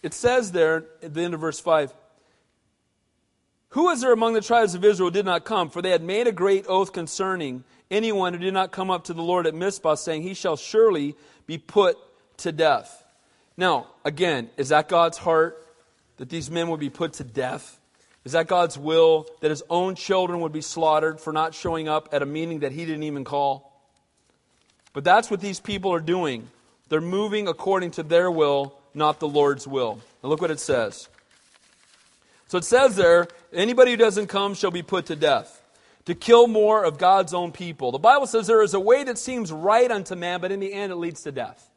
It 0.02 0.14
says 0.14 0.52
there 0.52 0.86
at 1.04 1.14
the 1.14 1.22
end 1.22 1.34
of 1.34 1.42
verse 1.42 1.60
5 1.60 1.94
Who 3.70 3.90
is 3.90 4.02
there 4.02 4.14
among 4.14 4.34
the 4.34 4.42
tribes 4.42 4.76
of 4.76 4.86
Israel 4.86 5.10
did 5.10 5.26
not 5.26 5.46
come? 5.46 5.70
For 5.70 5.82
they 5.82 5.92
had 5.92 6.04
made 6.04 6.28
a 6.28 6.32
great 6.32 6.66
oath 6.68 6.94
concerning 6.94 7.64
anyone 7.92 8.34
who 8.34 8.40
did 8.40 8.54
not 8.54 8.72
come 8.72 8.90
up 8.90 9.06
to 9.06 9.14
the 9.14 9.24
Lord 9.24 9.48
at 9.48 9.56
Mizpah, 9.56 9.96
saying, 9.96 10.24
He 10.24 10.34
shall 10.34 10.56
surely 10.56 11.16
be 11.48 11.58
put 11.58 11.98
to 12.38 12.52
death. 12.52 13.04
Now, 13.58 13.88
again, 14.06 14.50
is 14.56 14.70
that 14.70 14.88
God's 14.88 15.18
heart 15.18 15.66
that 16.18 16.30
these 16.30 16.50
men 16.50 16.70
would 16.70 16.80
be 16.80 16.90
put 16.90 17.14
to 17.14 17.24
death? 17.24 17.80
Is 18.24 18.34
that 18.34 18.48
God's 18.48 18.78
will 18.78 19.28
that 19.42 19.50
his 19.50 19.64
own 19.70 19.96
children 19.96 20.42
would 20.42 20.52
be 20.52 20.62
slaughtered 20.62 21.20
for 21.20 21.34
not 21.34 21.54
showing 21.54 21.88
up 21.88 22.10
at 22.12 22.22
a 22.22 22.26
meeting 22.26 22.60
that 22.60 22.72
he 22.72 22.86
didn't 22.86 23.04
even 23.04 23.24
call? 23.24 23.84
But 24.94 25.04
that's 25.04 25.30
what 25.32 25.42
these 25.42 25.60
people 25.60 25.94
are 25.94 26.00
doing. 26.00 26.48
They're 26.90 27.02
moving 27.02 27.48
according 27.48 27.92
to 27.92 28.04
their 28.04 28.30
will 28.30 28.79
not 28.94 29.20
the 29.20 29.28
Lord's 29.28 29.68
will. 29.68 30.02
Now 30.24 30.30
look 30.30 30.42
what 30.42 30.52
it 30.52 30.60
says. 30.60 31.10
So 32.48 32.58
it 32.58 32.64
says 32.64 32.96
there, 32.96 33.28
anybody 33.54 33.92
who 33.92 33.98
doesn't 33.98 34.28
come 34.28 34.56
shall 34.56 34.72
be 34.72 34.82
put 34.82 35.06
to 35.08 35.16
death, 35.16 35.64
to 36.06 36.16
kill 36.16 36.48
more 36.48 36.84
of 36.84 36.98
God's 36.98 37.34
own 37.34 37.52
people. 37.52 37.92
The 37.92 38.00
Bible 38.00 38.26
says 38.26 38.48
there 38.48 38.64
is 38.64 38.74
a 38.74 38.80
way 38.80 39.04
that 39.04 39.18
seems 39.18 39.52
right 39.52 39.90
unto 39.90 40.16
man, 40.16 40.42
but 40.42 40.52
in 40.52 40.60
the 40.60 40.74
end 40.74 40.92
it 40.92 40.96
leads 40.96 41.22
to 41.24 41.32
death. 41.32 41.70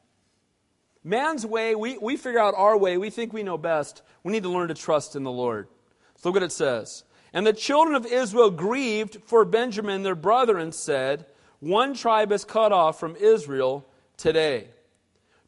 Man's 1.04 1.44
way, 1.44 1.74
we, 1.74 1.98
we 1.98 2.16
figure 2.16 2.40
out 2.40 2.54
our 2.56 2.76
way. 2.76 2.96
We 2.96 3.10
think 3.10 3.32
we 3.32 3.42
know 3.42 3.58
best. 3.58 4.02
We 4.22 4.32
need 4.32 4.44
to 4.44 4.48
learn 4.48 4.68
to 4.68 4.74
trust 4.74 5.16
in 5.16 5.24
the 5.24 5.32
Lord. 5.32 5.68
So 6.16 6.28
look 6.28 6.36
what 6.36 6.42
it 6.42 6.52
says. 6.52 7.04
And 7.32 7.46
the 7.46 7.52
children 7.52 7.96
of 7.96 8.06
Israel 8.06 8.50
grieved 8.50 9.18
for 9.24 9.44
Benjamin, 9.44 10.02
their 10.02 10.14
brother, 10.14 10.58
and 10.58 10.74
said, 10.74 11.26
One 11.60 11.94
tribe 11.94 12.30
is 12.30 12.44
cut 12.44 12.72
off 12.72 13.00
from 13.00 13.16
Israel 13.16 13.86
today. 14.16 14.68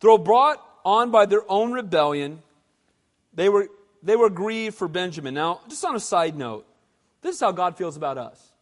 Though 0.01 0.19
brought 0.19 0.61
on 0.85 1.11
by 1.11 1.27
their 1.27 1.43
own 1.51 1.73
rebellion, 1.73 2.43
they 3.33 3.49
were, 3.49 3.69
they 4.03 4.17
were 4.17 4.31
grieved 4.31 4.77
for 4.77 4.89
Benjamin. 4.89 5.35
Now, 5.35 5.61
just 5.69 5.85
on 5.85 5.97
a 5.97 6.01
side 6.01 6.37
note, 6.37 6.67
this 7.23 7.37
is 7.37 7.41
how 7.41 7.53
God 7.53 7.77
feels 7.77 7.97
about 7.97 8.19
us. 8.19 8.53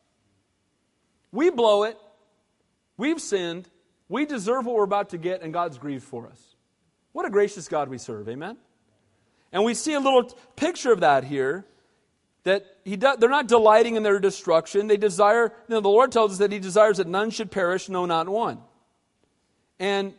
We 1.33 1.51
blow 1.51 1.85
it, 1.85 1.97
we've 2.97 3.21
sinned, 3.21 3.69
we 4.09 4.27
deserve 4.27 4.67
what 4.67 4.77
we're 4.77 4.85
about 4.85 5.11
to 5.11 5.19
get, 5.19 5.43
and 5.43 5.53
God's 5.53 5.79
grieved 5.79 6.05
for 6.05 6.27
us. 6.29 6.41
What 7.13 7.27
a 7.27 7.31
gracious 7.31 7.69
God 7.69 7.89
we 7.89 7.99
serve, 7.99 8.29
amen? 8.29 8.57
And 9.53 9.65
we 9.65 9.75
see 9.75 9.93
a 9.93 10.01
little 10.01 10.25
picture 10.57 10.93
of 10.93 11.01
that 11.01 11.25
here. 11.25 11.65
That 12.45 12.67
he 12.85 12.97
do, 12.97 13.15
they're 13.17 13.31
not 13.31 13.47
delighting 13.47 13.95
in 13.95 14.03
their 14.03 14.19
destruction. 14.19 14.89
They 14.89 14.97
desire, 14.97 15.53
you 15.69 15.75
know, 15.75 15.81
the 15.81 15.89
Lord 15.89 16.11
tells 16.11 16.33
us 16.33 16.39
that 16.39 16.51
He 16.51 16.59
desires 16.59 16.97
that 16.97 17.07
none 17.07 17.31
should 17.31 17.53
perish, 17.53 17.89
no, 17.89 18.05
not 18.05 18.29
one. 18.29 18.59
And 19.79 20.15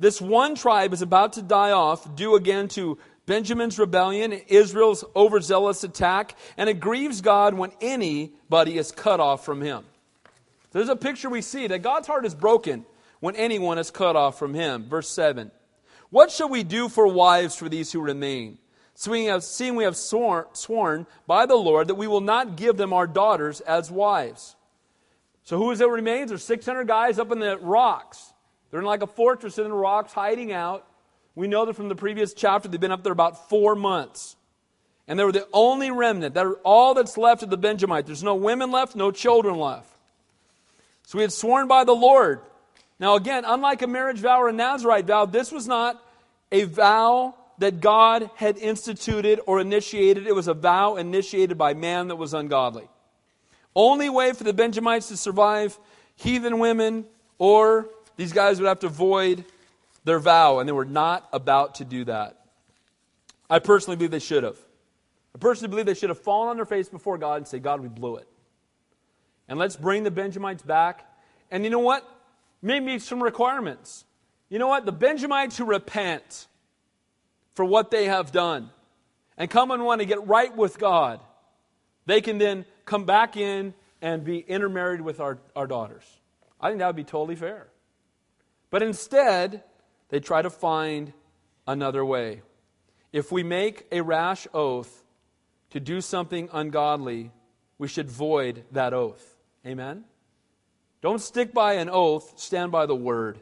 this 0.00 0.20
one 0.20 0.56
tribe 0.56 0.92
is 0.92 1.02
about 1.02 1.34
to 1.34 1.42
die 1.42 1.70
off, 1.70 2.16
due 2.16 2.34
again 2.34 2.66
to 2.68 2.98
Benjamin's 3.26 3.78
rebellion, 3.78 4.32
Israel's 4.32 5.04
overzealous 5.14 5.84
attack, 5.84 6.36
and 6.56 6.68
it 6.68 6.80
grieves 6.80 7.20
God 7.20 7.54
when 7.54 7.70
anybody 7.80 8.76
is 8.76 8.90
cut 8.90 9.20
off 9.20 9.44
from 9.44 9.60
Him. 9.60 9.84
There's 10.72 10.88
a 10.88 10.96
picture 10.96 11.28
we 11.28 11.42
see 11.42 11.66
that 11.66 11.82
God's 11.82 12.06
heart 12.06 12.24
is 12.24 12.34
broken 12.34 12.86
when 13.20 13.36
anyone 13.36 13.78
is 13.78 13.90
cut 13.90 14.16
off 14.16 14.38
from 14.38 14.54
him. 14.54 14.88
Verse 14.88 15.08
7. 15.08 15.50
What 16.10 16.30
shall 16.30 16.48
we 16.48 16.64
do 16.64 16.88
for 16.88 17.06
wives 17.06 17.54
for 17.54 17.68
these 17.68 17.92
who 17.92 18.00
remain? 18.00 18.58
So 18.94 19.12
we 19.12 19.26
have, 19.26 19.44
seeing 19.44 19.76
we 19.76 19.84
have 19.84 19.96
sworn, 19.96 20.46
sworn 20.52 21.06
by 21.26 21.46
the 21.46 21.56
Lord 21.56 21.88
that 21.88 21.94
we 21.94 22.06
will 22.06 22.20
not 22.20 22.56
give 22.56 22.76
them 22.76 22.92
our 22.92 23.06
daughters 23.06 23.60
as 23.60 23.90
wives. 23.90 24.56
So 25.44 25.56
who 25.56 25.70
is 25.70 25.80
it 25.80 25.88
remains? 25.88 26.30
There's 26.30 26.44
600 26.44 26.86
guys 26.86 27.18
up 27.18 27.32
in 27.32 27.38
the 27.38 27.58
rocks. 27.58 28.29
They're 28.70 28.80
in 28.80 28.86
like 28.86 29.02
a 29.02 29.06
fortress 29.06 29.58
in 29.58 29.64
the 29.64 29.72
rocks, 29.72 30.12
hiding 30.12 30.52
out. 30.52 30.86
We 31.34 31.48
know 31.48 31.64
that 31.66 31.74
from 31.74 31.88
the 31.88 31.96
previous 31.96 32.34
chapter, 32.34 32.68
they've 32.68 32.80
been 32.80 32.92
up 32.92 33.02
there 33.02 33.12
about 33.12 33.48
four 33.48 33.74
months. 33.74 34.36
And 35.08 35.18
they 35.18 35.24
were 35.24 35.32
the 35.32 35.48
only 35.52 35.90
remnant. 35.90 36.34
That 36.34 36.46
are 36.46 36.58
all 36.64 36.94
that's 36.94 37.16
left 37.16 37.42
of 37.42 37.50
the 37.50 37.56
Benjamites. 37.56 38.06
There's 38.06 38.22
no 38.22 38.34
women 38.34 38.70
left, 38.70 38.94
no 38.94 39.10
children 39.10 39.56
left. 39.56 39.88
So 41.06 41.18
we 41.18 41.22
had 41.22 41.32
sworn 41.32 41.66
by 41.66 41.84
the 41.84 41.94
Lord 41.94 42.40
now, 43.00 43.14
again, 43.14 43.44
unlike 43.46 43.80
a 43.80 43.86
marriage 43.86 44.18
vow 44.18 44.42
or 44.42 44.50
a 44.50 44.52
Nazarite 44.52 45.06
vow, 45.06 45.24
this 45.24 45.50
was 45.50 45.66
not 45.66 46.00
a 46.52 46.64
vow 46.64 47.34
that 47.56 47.80
God 47.80 48.30
had 48.36 48.58
instituted 48.58 49.40
or 49.46 49.58
initiated. 49.58 50.26
It 50.26 50.34
was 50.34 50.48
a 50.48 50.54
vow 50.54 50.96
initiated 50.96 51.56
by 51.56 51.72
man 51.72 52.08
that 52.08 52.16
was 52.16 52.34
ungodly. 52.34 52.88
Only 53.74 54.10
way 54.10 54.34
for 54.34 54.44
the 54.44 54.52
Benjamites 54.52 55.08
to 55.08 55.16
survive 55.16 55.78
heathen 56.16 56.58
women, 56.58 57.06
or 57.38 57.88
these 58.20 58.32
guys 58.32 58.60
would 58.60 58.68
have 58.68 58.80
to 58.80 58.88
void 58.88 59.44
their 60.04 60.18
vow, 60.18 60.58
and 60.58 60.68
they 60.68 60.72
were 60.72 60.84
not 60.84 61.28
about 61.32 61.76
to 61.76 61.84
do 61.84 62.04
that. 62.04 62.36
I 63.48 63.58
personally 63.58 63.96
believe 63.96 64.10
they 64.10 64.18
should 64.18 64.44
have. 64.44 64.58
I 65.34 65.38
personally 65.38 65.70
believe 65.70 65.86
they 65.86 65.94
should 65.94 66.10
have 66.10 66.20
fallen 66.20 66.48
on 66.48 66.56
their 66.56 66.66
face 66.66 66.88
before 66.88 67.18
God 67.18 67.38
and 67.38 67.48
say, 67.48 67.58
God, 67.58 67.80
we 67.80 67.88
blew 67.88 68.16
it. 68.16 68.28
And 69.48 69.58
let's 69.58 69.76
bring 69.76 70.02
the 70.02 70.10
Benjamites 70.10 70.62
back. 70.62 71.06
And 71.50 71.64
you 71.64 71.70
know 71.70 71.78
what? 71.78 72.06
maybe 72.62 72.98
some 72.98 73.22
requirements. 73.22 74.04
You 74.48 74.58
know 74.58 74.68
what? 74.68 74.84
The 74.84 74.92
Benjamites 74.92 75.56
who 75.56 75.64
repent 75.64 76.46
for 77.54 77.64
what 77.64 77.90
they 77.90 78.06
have 78.06 78.32
done 78.32 78.70
and 79.36 79.50
come 79.50 79.70
and 79.70 79.84
want 79.84 80.00
to 80.00 80.06
get 80.06 80.26
right 80.26 80.54
with 80.54 80.78
God, 80.78 81.20
they 82.06 82.20
can 82.20 82.38
then 82.38 82.64
come 82.84 83.04
back 83.04 83.36
in 83.36 83.74
and 84.02 84.24
be 84.24 84.38
intermarried 84.38 85.00
with 85.00 85.20
our, 85.20 85.38
our 85.54 85.66
daughters. 85.66 86.04
I 86.60 86.68
think 86.68 86.80
that 86.80 86.86
would 86.86 86.96
be 86.96 87.04
totally 87.04 87.36
fair. 87.36 87.68
But 88.70 88.82
instead, 88.82 89.62
they 90.08 90.20
try 90.20 90.42
to 90.42 90.50
find 90.50 91.12
another 91.66 92.04
way. 92.04 92.42
If 93.12 93.32
we 93.32 93.42
make 93.42 93.86
a 93.90 94.00
rash 94.00 94.46
oath 94.54 95.04
to 95.70 95.80
do 95.80 96.00
something 96.00 96.48
ungodly, 96.52 97.32
we 97.78 97.88
should 97.88 98.10
void 98.10 98.64
that 98.72 98.94
oath. 98.94 99.38
Amen? 99.66 100.04
Don't 101.02 101.20
stick 101.20 101.52
by 101.52 101.74
an 101.74 101.88
oath, 101.90 102.38
stand 102.38 102.70
by 102.70 102.86
the 102.86 102.94
word. 102.94 103.40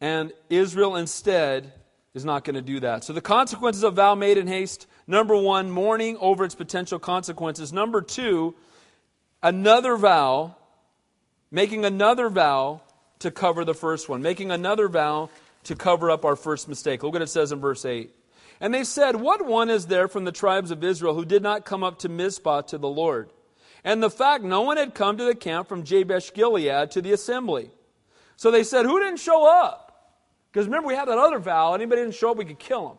And 0.00 0.32
Israel 0.50 0.96
instead 0.96 1.72
is 2.14 2.24
not 2.24 2.44
going 2.44 2.54
to 2.54 2.62
do 2.62 2.80
that. 2.80 3.04
So 3.04 3.12
the 3.12 3.20
consequences 3.20 3.82
of 3.82 3.94
vow 3.94 4.14
made 4.14 4.38
in 4.38 4.46
haste 4.46 4.86
number 5.06 5.36
one, 5.36 5.70
mourning 5.70 6.16
over 6.18 6.44
its 6.44 6.54
potential 6.54 6.98
consequences. 6.98 7.72
Number 7.72 8.00
two, 8.00 8.54
another 9.42 9.96
vow, 9.96 10.56
making 11.50 11.84
another 11.84 12.28
vow 12.28 12.80
to 13.20 13.30
cover 13.30 13.64
the 13.64 13.74
first 13.74 14.08
one, 14.08 14.22
making 14.22 14.50
another 14.50 14.88
vow 14.88 15.30
to 15.64 15.74
cover 15.74 16.10
up 16.10 16.24
our 16.24 16.36
first 16.36 16.68
mistake. 16.68 17.02
Look 17.02 17.12
what 17.14 17.22
it 17.22 17.28
says 17.28 17.52
in 17.52 17.60
verse 17.60 17.84
8. 17.84 18.10
And 18.60 18.72
they 18.72 18.84
said, 18.84 19.16
What 19.16 19.44
one 19.44 19.70
is 19.70 19.86
there 19.86 20.08
from 20.08 20.24
the 20.24 20.32
tribes 20.32 20.70
of 20.70 20.84
Israel 20.84 21.14
who 21.14 21.24
did 21.24 21.42
not 21.42 21.64
come 21.64 21.82
up 21.82 21.98
to 22.00 22.08
Mizpah 22.08 22.62
to 22.62 22.78
the 22.78 22.88
Lord? 22.88 23.30
and 23.86 24.02
the 24.02 24.10
fact 24.10 24.42
no 24.42 24.62
one 24.62 24.76
had 24.76 24.94
come 24.94 25.16
to 25.16 25.24
the 25.24 25.34
camp 25.34 25.68
from 25.68 25.84
Jabesh 25.84 26.34
Gilead 26.34 26.90
to 26.90 27.00
the 27.00 27.12
assembly. 27.12 27.70
So 28.34 28.50
they 28.50 28.64
said, 28.64 28.84
Who 28.84 28.98
didn't 28.98 29.20
show 29.20 29.48
up? 29.48 30.16
Because 30.50 30.66
remember, 30.66 30.88
we 30.88 30.94
had 30.94 31.06
that 31.06 31.18
other 31.18 31.38
vow. 31.38 31.72
Anybody 31.72 32.02
didn't 32.02 32.16
show 32.16 32.32
up, 32.32 32.36
we 32.36 32.44
could 32.44 32.58
kill 32.58 32.88
them. 32.88 32.98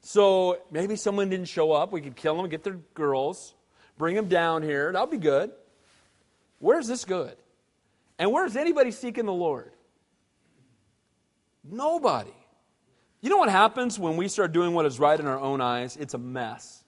So 0.00 0.58
maybe 0.72 0.96
someone 0.96 1.30
didn't 1.30 1.46
show 1.46 1.70
up. 1.70 1.92
We 1.92 2.00
could 2.00 2.16
kill 2.16 2.36
them, 2.36 2.48
get 2.48 2.64
their 2.64 2.80
girls, 2.94 3.54
bring 3.96 4.16
them 4.16 4.26
down 4.26 4.64
here. 4.64 4.90
That'll 4.90 5.06
be 5.06 5.18
good. 5.18 5.52
Where's 6.58 6.88
this 6.88 7.04
good? 7.04 7.36
And 8.18 8.30
where's 8.32 8.56
anybody 8.56 8.90
seeking 8.90 9.26
the 9.26 9.32
Lord? 9.32 9.72
Nobody. 11.64 12.34
You 13.20 13.30
know 13.30 13.36
what 13.36 13.48
happens 13.48 13.98
when 13.98 14.16
we 14.16 14.28
start 14.28 14.52
doing 14.52 14.74
what 14.74 14.86
is 14.86 14.98
right 14.98 15.18
in 15.18 15.26
our 15.26 15.38
own 15.38 15.60
eyes? 15.60 15.96
It's 15.96 16.14
a 16.14 16.18
mess. 16.18 16.82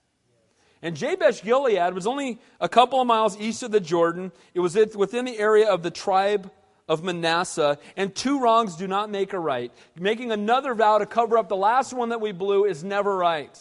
And 0.82 0.96
Jabesh 0.96 1.42
Gilead 1.42 1.94
was 1.94 2.06
only 2.06 2.40
a 2.60 2.68
couple 2.68 3.00
of 3.00 3.06
miles 3.06 3.38
east 3.40 3.62
of 3.62 3.70
the 3.70 3.80
Jordan. 3.80 4.32
It 4.52 4.60
was 4.60 4.74
within 4.94 5.24
the 5.24 5.38
area 5.38 5.68
of 5.68 5.82
the 5.82 5.90
tribe 5.90 6.50
of 6.86 7.02
Manasseh, 7.02 7.78
and 7.96 8.14
two 8.14 8.40
wrongs 8.40 8.76
do 8.76 8.86
not 8.86 9.10
make 9.10 9.32
a 9.32 9.38
right. 9.38 9.72
Making 9.98 10.32
another 10.32 10.74
vow 10.74 10.98
to 10.98 11.06
cover 11.06 11.38
up 11.38 11.48
the 11.48 11.56
last 11.56 11.94
one 11.94 12.10
that 12.10 12.20
we 12.20 12.32
blew 12.32 12.66
is 12.66 12.84
never 12.84 13.16
right. 13.16 13.56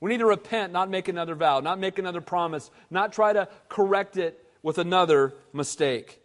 We 0.00 0.10
need 0.10 0.18
to 0.18 0.26
repent, 0.26 0.72
not 0.72 0.90
make 0.90 1.08
another 1.08 1.34
vow, 1.34 1.60
not 1.60 1.78
make 1.78 1.98
another 1.98 2.20
promise, 2.20 2.70
not 2.90 3.12
try 3.12 3.32
to 3.32 3.48
correct 3.68 4.16
it 4.16 4.44
with 4.62 4.78
another 4.78 5.34
mistake. 5.52 6.20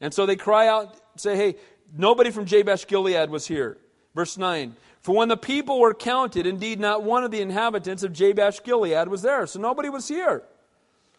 And 0.00 0.14
so 0.14 0.26
they 0.26 0.36
cry 0.36 0.68
out, 0.68 0.96
say, 1.16 1.36
hey, 1.36 1.56
nobody 1.96 2.30
from 2.30 2.46
Jabesh 2.46 2.86
Gilead 2.86 3.30
was 3.30 3.46
here. 3.46 3.78
Verse 4.14 4.38
9 4.38 4.76
for 5.00 5.14
when 5.14 5.28
the 5.28 5.36
people 5.36 5.80
were 5.80 5.94
counted, 5.94 6.46
indeed 6.46 6.80
not 6.80 7.02
one 7.02 7.24
of 7.24 7.30
the 7.30 7.40
inhabitants 7.40 8.02
of 8.02 8.12
Jabesh 8.12 8.62
Gilead 8.62 9.08
was 9.08 9.22
there. 9.22 9.46
So 9.46 9.58
nobody 9.60 9.88
was 9.88 10.08
here. 10.08 10.42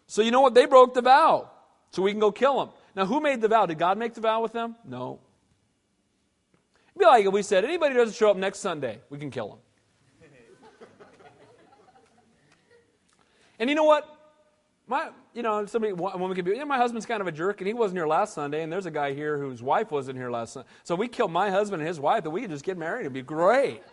So 0.06 0.22
you 0.22 0.30
know 0.30 0.40
what? 0.40 0.54
They 0.54 0.66
broke 0.66 0.94
the 0.94 1.02
vow. 1.02 1.50
So 1.90 2.02
we 2.02 2.12
can 2.12 2.20
go 2.20 2.30
kill 2.30 2.58
them. 2.58 2.68
Now, 2.94 3.06
who 3.06 3.20
made 3.20 3.40
the 3.40 3.48
vow? 3.48 3.66
Did 3.66 3.78
God 3.78 3.98
make 3.98 4.14
the 4.14 4.20
vow 4.20 4.42
with 4.42 4.52
them? 4.52 4.76
No. 4.84 5.18
It'd 6.90 7.00
be 7.00 7.04
like 7.04 7.26
if 7.26 7.32
we 7.32 7.42
said, 7.42 7.64
anybody 7.64 7.94
doesn't 7.94 8.14
show 8.14 8.30
up 8.30 8.36
next 8.36 8.60
Sunday, 8.60 9.00
we 9.10 9.18
can 9.18 9.30
kill 9.30 9.48
them. 9.48 9.58
and 13.58 13.68
you 13.68 13.74
know 13.74 13.84
what? 13.84 14.19
My, 14.90 15.10
you 15.34 15.42
know, 15.42 15.66
somebody, 15.66 15.92
one 15.92 16.18
woman 16.18 16.34
could 16.34 16.44
be, 16.44 16.50
yeah, 16.56 16.64
my 16.64 16.76
husband's 16.76 17.06
kind 17.06 17.20
of 17.20 17.28
a 17.28 17.32
jerk, 17.32 17.60
and 17.60 17.68
he 17.68 17.74
wasn't 17.74 17.98
here 17.98 18.08
last 18.08 18.34
Sunday, 18.34 18.64
and 18.64 18.72
there's 18.72 18.86
a 18.86 18.90
guy 18.90 19.14
here 19.14 19.38
whose 19.38 19.62
wife 19.62 19.92
wasn't 19.92 20.18
here 20.18 20.32
last 20.32 20.54
Sunday. 20.54 20.68
So 20.82 20.96
we 20.96 21.06
kill 21.06 21.28
my 21.28 21.48
husband 21.48 21.80
and 21.80 21.86
his 21.86 22.00
wife, 22.00 22.24
and 22.24 22.32
we 22.32 22.40
could 22.40 22.50
just 22.50 22.64
get 22.64 22.76
married. 22.76 23.02
It'd 23.02 23.12
be 23.12 23.22
great. 23.22 23.84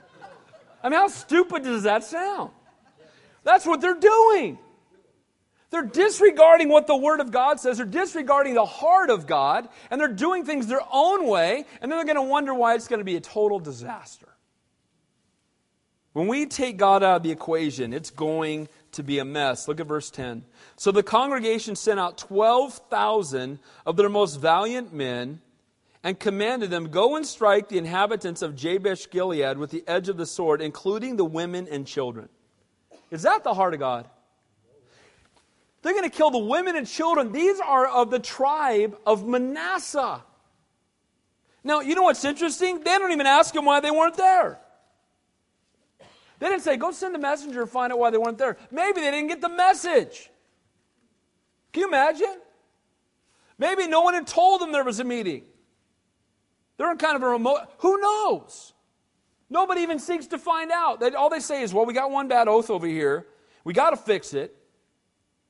I 0.82 0.88
mean, 0.88 0.98
how 0.98 1.06
stupid 1.06 1.62
does 1.62 1.84
that 1.84 2.02
sound? 2.02 2.50
That's 3.44 3.64
what 3.64 3.80
they're 3.80 4.00
doing. 4.00 4.58
They're 5.70 5.84
disregarding 5.84 6.70
what 6.70 6.88
the 6.88 6.96
Word 6.96 7.20
of 7.20 7.30
God 7.30 7.60
says. 7.60 7.76
They're 7.76 7.86
disregarding 7.86 8.54
the 8.54 8.64
heart 8.64 9.10
of 9.10 9.28
God, 9.28 9.68
and 9.92 10.00
they're 10.00 10.08
doing 10.08 10.44
things 10.44 10.66
their 10.66 10.80
own 10.92 11.28
way, 11.28 11.66
and 11.80 11.88
then 11.88 11.98
they're 11.98 12.14
going 12.14 12.26
to 12.26 12.28
wonder 12.28 12.52
why 12.52 12.74
it's 12.74 12.88
going 12.88 12.98
to 12.98 13.04
be 13.04 13.14
a 13.14 13.20
total 13.20 13.60
disaster. 13.60 14.26
When 16.14 16.26
we 16.26 16.46
take 16.46 16.78
God 16.78 17.04
out 17.04 17.16
of 17.16 17.22
the 17.22 17.30
equation, 17.30 17.92
it's 17.92 18.10
going 18.10 18.68
to 18.96 19.02
be 19.02 19.18
a 19.18 19.24
mess. 19.24 19.68
Look 19.68 19.80
at 19.80 19.86
verse 19.86 20.10
10. 20.10 20.44
So 20.76 20.90
the 20.90 21.02
congregation 21.02 21.76
sent 21.76 21.98
out 21.98 22.18
12,000 22.18 23.58
of 23.86 23.96
their 23.96 24.08
most 24.08 24.36
valiant 24.36 24.92
men 24.92 25.40
and 26.02 26.18
commanded 26.18 26.70
them, 26.70 26.88
Go 26.88 27.16
and 27.16 27.26
strike 27.26 27.68
the 27.68 27.78
inhabitants 27.78 28.42
of 28.42 28.54
Jabesh 28.54 29.10
Gilead 29.10 29.58
with 29.58 29.70
the 29.70 29.82
edge 29.86 30.08
of 30.08 30.16
the 30.16 30.26
sword, 30.26 30.60
including 30.60 31.16
the 31.16 31.24
women 31.24 31.66
and 31.70 31.86
children. 31.86 32.28
Is 33.10 33.22
that 33.22 33.44
the 33.44 33.54
heart 33.54 33.74
of 33.74 33.80
God? 33.80 34.08
They're 35.82 35.94
going 35.94 36.10
to 36.10 36.16
kill 36.16 36.30
the 36.30 36.38
women 36.38 36.76
and 36.76 36.86
children. 36.86 37.32
These 37.32 37.60
are 37.60 37.86
of 37.86 38.10
the 38.10 38.18
tribe 38.18 38.96
of 39.06 39.26
Manasseh. 39.26 40.22
Now, 41.62 41.80
you 41.80 41.94
know 41.94 42.02
what's 42.02 42.24
interesting? 42.24 42.78
They 42.78 42.98
don't 42.98 43.12
even 43.12 43.26
ask 43.26 43.54
them 43.54 43.64
why 43.64 43.80
they 43.80 43.90
weren't 43.90 44.16
there. 44.16 44.58
They 46.38 46.48
didn't 46.48 46.62
say, 46.62 46.76
go 46.76 46.90
send 46.90 47.16
a 47.16 47.18
messenger 47.18 47.62
and 47.62 47.70
find 47.70 47.92
out 47.92 47.98
why 47.98 48.10
they 48.10 48.18
weren't 48.18 48.38
there. 48.38 48.56
Maybe 48.70 49.00
they 49.00 49.10
didn't 49.10 49.28
get 49.28 49.40
the 49.40 49.48
message. 49.48 50.30
Can 51.72 51.82
you 51.82 51.88
imagine? 51.88 52.36
Maybe 53.58 53.86
no 53.86 54.02
one 54.02 54.14
had 54.14 54.26
told 54.26 54.60
them 54.60 54.72
there 54.72 54.84
was 54.84 55.00
a 55.00 55.04
meeting. 55.04 55.44
They're 56.76 56.90
in 56.90 56.98
kind 56.98 57.16
of 57.16 57.22
a 57.22 57.28
remote, 57.28 57.60
who 57.78 57.98
knows? 58.00 58.74
Nobody 59.48 59.82
even 59.82 59.98
seeks 59.98 60.26
to 60.28 60.38
find 60.38 60.70
out. 60.70 61.00
They, 61.00 61.10
all 61.10 61.30
they 61.30 61.40
say 61.40 61.62
is, 61.62 61.72
well, 61.72 61.86
we 61.86 61.94
got 61.94 62.10
one 62.10 62.28
bad 62.28 62.48
oath 62.48 62.68
over 62.68 62.86
here. 62.86 63.26
We 63.64 63.72
got 63.72 63.90
to 63.90 63.96
fix 63.96 64.34
it. 64.34 64.54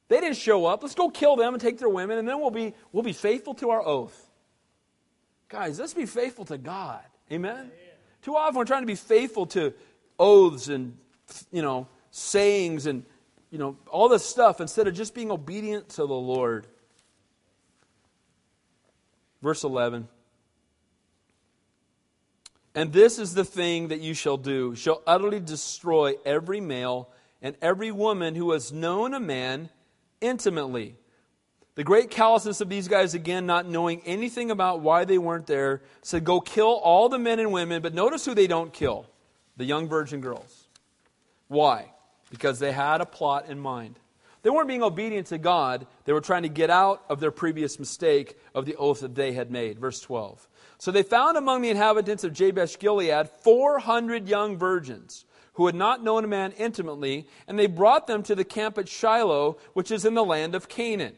They 0.08 0.20
didn't 0.20 0.36
show 0.36 0.66
up. 0.66 0.82
Let's 0.82 0.94
go 0.94 1.10
kill 1.10 1.34
them 1.34 1.54
and 1.54 1.60
take 1.60 1.78
their 1.78 1.88
women, 1.88 2.18
and 2.18 2.28
then 2.28 2.40
we'll 2.40 2.50
be, 2.50 2.74
we'll 2.92 3.02
be 3.02 3.12
faithful 3.12 3.54
to 3.54 3.70
our 3.70 3.84
oath. 3.84 4.30
Guys, 5.48 5.80
let's 5.80 5.94
be 5.94 6.06
faithful 6.06 6.44
to 6.44 6.58
God. 6.58 7.02
Amen? 7.32 7.56
Amen? 7.56 7.70
Too 8.22 8.36
often 8.36 8.56
we're 8.56 8.64
trying 8.64 8.82
to 8.82 8.86
be 8.86 8.94
faithful 8.94 9.46
to 9.46 9.74
oaths 10.18 10.68
and, 10.68 10.96
you 11.52 11.62
know, 11.62 11.88
sayings 12.10 12.86
and, 12.86 13.04
you 13.50 13.58
know, 13.58 13.76
all 13.88 14.08
this 14.08 14.24
stuff 14.24 14.60
instead 14.60 14.86
of 14.86 14.94
just 14.94 15.14
being 15.14 15.30
obedient 15.30 15.88
to 15.90 15.98
the 15.98 16.06
Lord. 16.06 16.66
Verse 19.42 19.64
11. 19.64 20.08
And 22.74 22.92
this 22.92 23.18
is 23.18 23.34
the 23.34 23.44
thing 23.44 23.88
that 23.88 24.00
you 24.00 24.12
shall 24.12 24.36
do 24.36 24.74
shall 24.74 25.02
utterly 25.06 25.40
destroy 25.40 26.14
every 26.24 26.60
male 26.60 27.10
and 27.40 27.56
every 27.62 27.90
woman 27.90 28.34
who 28.34 28.52
has 28.52 28.72
known 28.72 29.14
a 29.14 29.20
man 29.20 29.70
intimately. 30.20 30.96
The 31.74 31.84
great 31.84 32.10
callousness 32.10 32.60
of 32.60 32.68
these 32.70 32.88
guys, 32.88 33.14
again, 33.14 33.46
not 33.46 33.68
knowing 33.68 34.00
anything 34.06 34.50
about 34.50 34.80
why 34.80 35.04
they 35.04 35.18
weren't 35.18 35.46
there, 35.46 35.82
said, 36.02 36.24
Go 36.24 36.40
kill 36.40 36.80
all 36.82 37.08
the 37.08 37.18
men 37.18 37.38
and 37.38 37.52
women, 37.52 37.82
but 37.82 37.94
notice 37.94 38.24
who 38.24 38.34
they 38.34 38.46
don't 38.46 38.72
kill 38.72 39.06
the 39.56 39.64
young 39.64 39.88
virgin 39.88 40.20
girls. 40.20 40.66
Why? 41.48 41.92
Because 42.30 42.58
they 42.58 42.72
had 42.72 43.00
a 43.00 43.06
plot 43.06 43.46
in 43.48 43.58
mind. 43.58 43.98
They 44.42 44.50
weren't 44.50 44.68
being 44.68 44.82
obedient 44.82 45.26
to 45.28 45.38
God, 45.38 45.86
they 46.04 46.12
were 46.12 46.20
trying 46.20 46.44
to 46.44 46.48
get 46.48 46.70
out 46.70 47.04
of 47.08 47.18
their 47.18 47.32
previous 47.32 47.80
mistake 47.80 48.36
of 48.54 48.64
the 48.64 48.76
oath 48.76 49.00
that 49.00 49.14
they 49.14 49.32
had 49.32 49.50
made. 49.50 49.78
Verse 49.78 50.00
12. 50.00 50.46
So 50.78 50.92
they 50.92 51.02
found 51.02 51.36
among 51.36 51.62
the 51.62 51.70
inhabitants 51.70 52.22
of 52.22 52.32
Jabesh 52.32 52.78
Gilead 52.78 53.28
400 53.28 54.28
young 54.28 54.56
virgins 54.56 55.24
who 55.54 55.66
had 55.66 55.74
not 55.74 56.04
known 56.04 56.22
a 56.22 56.28
man 56.28 56.52
intimately, 56.52 57.26
and 57.48 57.58
they 57.58 57.66
brought 57.66 58.06
them 58.06 58.22
to 58.22 58.34
the 58.34 58.44
camp 58.44 58.76
at 58.76 58.88
Shiloh, 58.88 59.56
which 59.72 59.90
is 59.90 60.04
in 60.04 60.12
the 60.12 60.24
land 60.24 60.54
of 60.54 60.68
Canaan. 60.68 61.16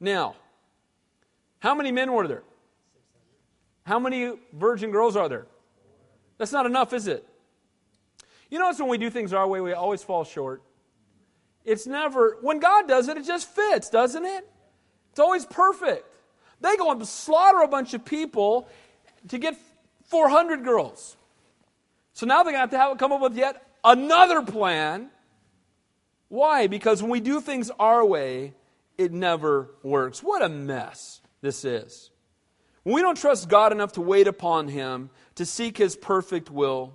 Now, 0.00 0.36
how 1.58 1.74
many 1.74 1.92
men 1.92 2.12
were 2.12 2.26
there? 2.26 2.44
How 3.84 3.98
many 3.98 4.32
virgin 4.54 4.90
girls 4.90 5.16
are 5.16 5.28
there? 5.28 5.46
That's 6.38 6.52
not 6.52 6.66
enough, 6.66 6.94
is 6.94 7.06
it? 7.08 7.28
You 8.50 8.58
notice 8.58 8.78
when 8.80 8.88
we 8.88 8.98
do 8.98 9.10
things 9.10 9.32
our 9.32 9.46
way, 9.46 9.60
we 9.60 9.72
always 9.72 10.02
fall 10.02 10.24
short. 10.24 10.62
It's 11.64 11.86
never, 11.86 12.38
when 12.40 12.60
God 12.60 12.88
does 12.88 13.08
it, 13.08 13.16
it 13.16 13.26
just 13.26 13.54
fits, 13.54 13.90
doesn't 13.90 14.24
it? 14.24 14.48
It's 15.10 15.20
always 15.20 15.44
perfect. 15.44 16.06
They 16.60 16.76
go 16.76 16.90
and 16.90 17.06
slaughter 17.06 17.60
a 17.60 17.68
bunch 17.68 17.94
of 17.94 18.04
people 18.04 18.68
to 19.28 19.38
get 19.38 19.56
400 20.06 20.64
girls. 20.64 21.16
So 22.14 22.26
now 22.26 22.42
they're 22.42 22.52
going 22.52 22.68
to 22.68 22.78
have 22.78 22.92
to 22.92 22.96
come 22.96 23.12
up 23.12 23.20
with 23.20 23.36
yet 23.36 23.64
another 23.84 24.42
plan. 24.42 25.10
Why? 26.28 26.66
Because 26.66 27.02
when 27.02 27.10
we 27.10 27.20
do 27.20 27.40
things 27.40 27.70
our 27.78 28.04
way, 28.04 28.54
it 28.96 29.12
never 29.12 29.70
works. 29.82 30.20
What 30.20 30.42
a 30.42 30.48
mess 30.48 31.20
this 31.40 31.64
is. 31.64 32.10
When 32.82 32.94
we 32.94 33.02
don't 33.02 33.16
trust 33.16 33.48
God 33.48 33.72
enough 33.72 33.92
to 33.92 34.00
wait 34.00 34.26
upon 34.26 34.68
Him, 34.68 35.10
to 35.36 35.46
seek 35.46 35.78
His 35.78 35.94
perfect 35.94 36.50
will. 36.50 36.94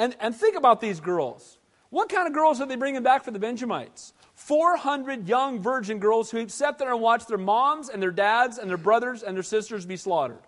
And, 0.00 0.16
and 0.18 0.34
think 0.34 0.56
about 0.56 0.80
these 0.80 0.98
girls. 0.98 1.58
What 1.90 2.08
kind 2.08 2.26
of 2.26 2.32
girls 2.32 2.58
are 2.62 2.66
they 2.66 2.76
bringing 2.76 3.02
back 3.02 3.22
for 3.22 3.32
the 3.32 3.38
Benjamites? 3.38 4.14
400 4.32 5.28
young 5.28 5.60
virgin 5.60 5.98
girls 5.98 6.30
who 6.30 6.48
sat 6.48 6.78
there 6.78 6.90
and 6.90 7.02
watched 7.02 7.28
their 7.28 7.36
moms 7.36 7.90
and 7.90 8.02
their 8.02 8.10
dads 8.10 8.56
and 8.56 8.70
their 8.70 8.78
brothers 8.78 9.22
and 9.22 9.36
their 9.36 9.42
sisters 9.42 9.84
be 9.84 9.98
slaughtered 9.98 10.40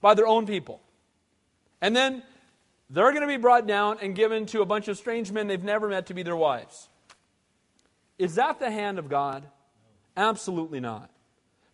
by 0.00 0.14
their 0.14 0.28
own 0.28 0.46
people. 0.46 0.80
And 1.80 1.96
then 1.96 2.22
they're 2.88 3.10
going 3.10 3.22
to 3.22 3.26
be 3.26 3.36
brought 3.36 3.66
down 3.66 3.98
and 4.00 4.14
given 4.14 4.46
to 4.46 4.62
a 4.62 4.64
bunch 4.64 4.86
of 4.86 4.96
strange 4.96 5.32
men 5.32 5.48
they've 5.48 5.64
never 5.64 5.88
met 5.88 6.06
to 6.06 6.14
be 6.14 6.22
their 6.22 6.36
wives. 6.36 6.88
Is 8.16 8.36
that 8.36 8.60
the 8.60 8.70
hand 8.70 9.00
of 9.00 9.08
God? 9.08 9.42
Absolutely 10.16 10.78
not. 10.78 11.10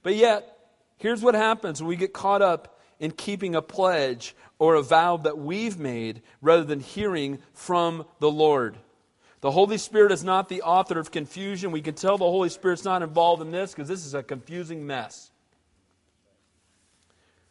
But 0.02 0.14
yet, 0.14 0.56
here's 0.96 1.20
what 1.22 1.34
happens 1.34 1.82
when 1.82 1.88
we 1.88 1.96
get 1.96 2.14
caught 2.14 2.40
up 2.40 2.79
in 3.00 3.10
keeping 3.10 3.56
a 3.56 3.62
pledge 3.62 4.36
or 4.58 4.74
a 4.76 4.82
vow 4.82 5.16
that 5.16 5.38
we've 5.38 5.78
made 5.78 6.22
rather 6.40 6.62
than 6.62 6.78
hearing 6.78 7.38
from 7.52 8.04
the 8.20 8.30
Lord. 8.30 8.76
The 9.40 9.50
Holy 9.50 9.78
Spirit 9.78 10.12
is 10.12 10.22
not 10.22 10.50
the 10.50 10.62
author 10.62 10.98
of 10.98 11.10
confusion. 11.10 11.72
We 11.72 11.80
can 11.80 11.94
tell 11.94 12.18
the 12.18 12.24
Holy 12.24 12.50
Spirit's 12.50 12.84
not 12.84 13.02
involved 13.02 13.40
in 13.40 13.50
this 13.50 13.72
because 13.72 13.88
this 13.88 14.04
is 14.04 14.12
a 14.12 14.22
confusing 14.22 14.86
mess. 14.86 15.30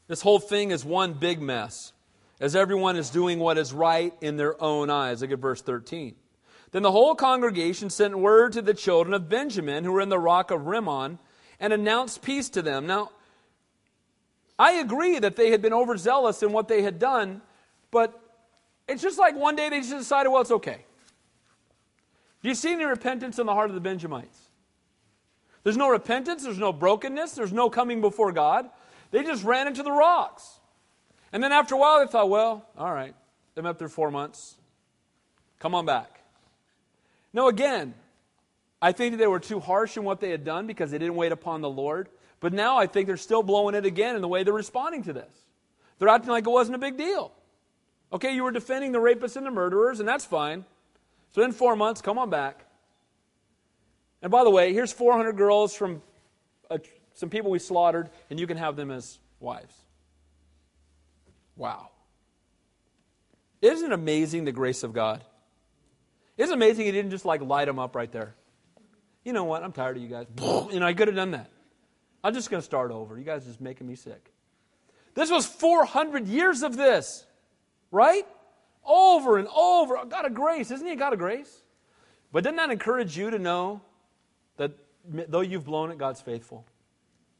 This 0.08 0.22
whole 0.22 0.40
thing 0.40 0.72
is 0.72 0.86
one 0.86 1.14
big 1.14 1.42
mess, 1.42 1.94
as 2.40 2.56
everyone 2.56 2.96
is 2.96 3.10
doing 3.10 3.40
what 3.40 3.58
is 3.58 3.74
right 3.74 4.14
in 4.22 4.38
their 4.38 4.62
own 4.62 4.90
eyes. 4.90 5.22
Look 5.22 5.32
at 5.32 5.40
verse 5.40 5.62
13. 5.64 6.16
Then 6.72 6.84
the 6.84 6.92
whole 6.92 7.16
congregation 7.16 7.90
sent 7.90 8.18
word 8.18 8.54
to 8.54 8.62
the 8.62 8.76
children 8.76 9.16
of 9.16 9.30
Benjamin 9.30 9.84
who 9.84 9.92
were 9.92 10.02
in 10.02 10.10
the 10.10 10.20
rock 10.20 10.52
of 10.52 10.68
Rimmon 10.68 11.18
and 11.60 11.74
announced 11.74 12.22
peace 12.22 12.50
to 12.50 12.62
them. 12.62 12.86
Now, 12.86 13.10
I 14.60 14.74
agree 14.74 15.18
that 15.20 15.38
they 15.38 15.52
had 15.52 15.62
been 15.62 15.72
overzealous 15.72 16.44
in 16.44 16.52
what 16.52 16.68
they 16.68 16.82
had 16.82 17.00
done, 17.00 17.42
but 17.92 18.22
it's 18.90 19.02
just 19.02 19.18
like 19.18 19.36
one 19.36 19.56
day 19.56 19.70
they 19.70 19.80
just 19.80 19.92
decided, 19.92 20.30
well, 20.30 20.42
it's 20.42 20.52
okay. 20.52 20.86
Do 22.44 22.50
you 22.50 22.56
see 22.56 22.74
any 22.74 22.84
repentance 22.84 23.40
in 23.40 23.46
the 23.46 23.54
heart 23.54 23.70
of 23.70 23.76
the 23.76 23.82
Benjamites? 23.82 24.50
There's 25.64 25.78
no 25.78 25.90
repentance, 25.90 26.44
there's 26.44 26.60
no 26.60 26.74
brokenness, 26.74 27.34
there's 27.34 27.54
no 27.54 27.70
coming 27.70 28.02
before 28.02 28.34
God. 28.34 28.70
They 29.12 29.24
just 29.24 29.44
ran 29.44 29.68
into 29.68 29.82
the 29.82 29.92
rocks. 29.92 30.60
And 31.32 31.42
then 31.42 31.52
after 31.52 31.76
a 31.76 31.78
while, 31.78 32.00
they 32.00 32.12
thought, 32.12 32.30
well, 32.30 32.68
all 32.78 32.94
right, 32.94 33.16
they've 33.56 33.78
been 33.78 33.88
four 33.88 34.12
months. 34.12 34.56
Come 35.60 35.74
on 35.74 35.86
back. 35.86 36.22
No, 37.34 37.48
again, 37.48 37.94
I 38.82 38.92
think 38.92 39.14
that 39.14 39.18
they 39.18 39.28
were 39.28 39.40
too 39.40 39.60
harsh 39.60 39.98
in 39.98 40.04
what 40.04 40.20
they 40.20 40.32
had 40.32 40.44
done 40.44 40.68
because 40.68 40.92
they 40.92 40.98
didn't 40.98 41.16
wait 41.16 41.32
upon 41.32 41.62
the 41.62 41.70
Lord. 41.70 42.10
But 42.40 42.54
now 42.54 42.78
I 42.78 42.88
think 42.88 43.08
they're 43.08 43.18
still 43.18 43.44
blowing 43.44 43.76
it 43.76 43.86
again 43.86 44.16
in 44.16 44.22
the 44.22 44.28
way 44.28 44.44
they're 44.44 44.54
responding 44.54 45.04
to 45.04 45.14
this. 45.14 45.32
They're 45.98 46.08
acting 46.08 46.30
like 46.30 46.48
it 46.48 46.50
wasn't 46.50 46.76
a 46.76 46.80
big 46.80 46.98
deal. 46.98 47.34
Okay, 48.12 48.34
you 48.34 48.44
were 48.44 48.52
defending 48.52 48.92
the 48.92 49.00
rapists 49.00 49.36
and 49.36 49.46
the 49.46 49.52
murderers, 49.52 50.00
and 50.00 50.08
that's 50.08 50.26
fine. 50.26 50.66
So 51.32 51.44
in 51.44 51.52
four 51.52 51.76
months, 51.76 52.02
come 52.02 52.18
on 52.18 52.30
back. 52.30 52.66
And 54.22 54.32
by 54.32 54.44
the 54.44 54.50
way, 54.50 54.74
here's 54.74 54.92
400 54.92 55.34
girls 55.34 55.76
from 55.76 56.02
uh, 56.72 56.80
some 57.14 57.30
people 57.30 57.52
we 57.52 57.60
slaughtered, 57.60 58.10
and 58.30 58.40
you 58.40 58.48
can 58.48 58.58
have 58.58 58.76
them 58.76 58.90
as 58.90 59.20
wives. 59.40 59.76
Wow. 61.56 61.90
Isn't 63.62 63.92
it 63.92 63.94
amazing 63.94 64.46
the 64.46 64.52
grace 64.52 64.84
of 64.84 64.94
God? 64.94 65.24
Isn't 66.38 66.54
it 66.54 66.56
amazing 66.56 66.86
he 66.86 66.92
didn't 66.92 67.12
just 67.12 67.26
like 67.26 67.42
light 67.42 67.66
them 67.66 67.80
up 67.80 67.96
right 67.96 68.12
there? 68.12 68.34
You 69.26 69.34
know 69.34 69.44
what? 69.44 69.64
I'm 69.64 69.74
tired 69.74 69.98
of 69.98 70.04
you 70.04 70.10
guys. 70.10 70.26
You 70.72 70.80
know, 70.80 70.86
I 70.86 70.94
could 70.94 71.10
have 71.10 71.16
done 71.16 71.32
that. 71.32 71.50
I'm 72.24 72.34
just 72.34 72.50
going 72.50 72.62
to 72.62 72.66
start 72.66 72.92
over. 72.92 73.18
You 73.18 73.24
guys 73.24 73.44
are 73.44 73.48
just 73.48 73.62
making 73.62 73.88
me 73.88 73.96
sick. 73.96 74.32
This 75.14 75.32
was 75.32 75.46
400 75.46 76.28
years 76.28 76.64
of 76.64 76.78
this, 76.78 77.26
right? 77.92 78.26
Over 78.86 79.38
and 79.38 79.48
over. 79.48 79.98
Oh, 79.98 80.06
God 80.06 80.26
of 80.26 80.34
grace. 80.34 80.72
Isn't 80.72 80.88
he 80.88 80.96
God 80.96 81.14
of 81.14 81.20
grace? 81.20 81.62
But 82.32 82.44
doesn't 82.44 82.58
that 82.58 82.70
encourage 82.70 83.18
you 83.18 83.30
to 83.30 83.40
know 83.40 83.82
that 84.58 84.72
though 85.06 85.42
you've 85.42 85.66
blown 85.66 85.92
it, 85.92 85.98
God's 85.98 86.22
faithful? 86.22 86.66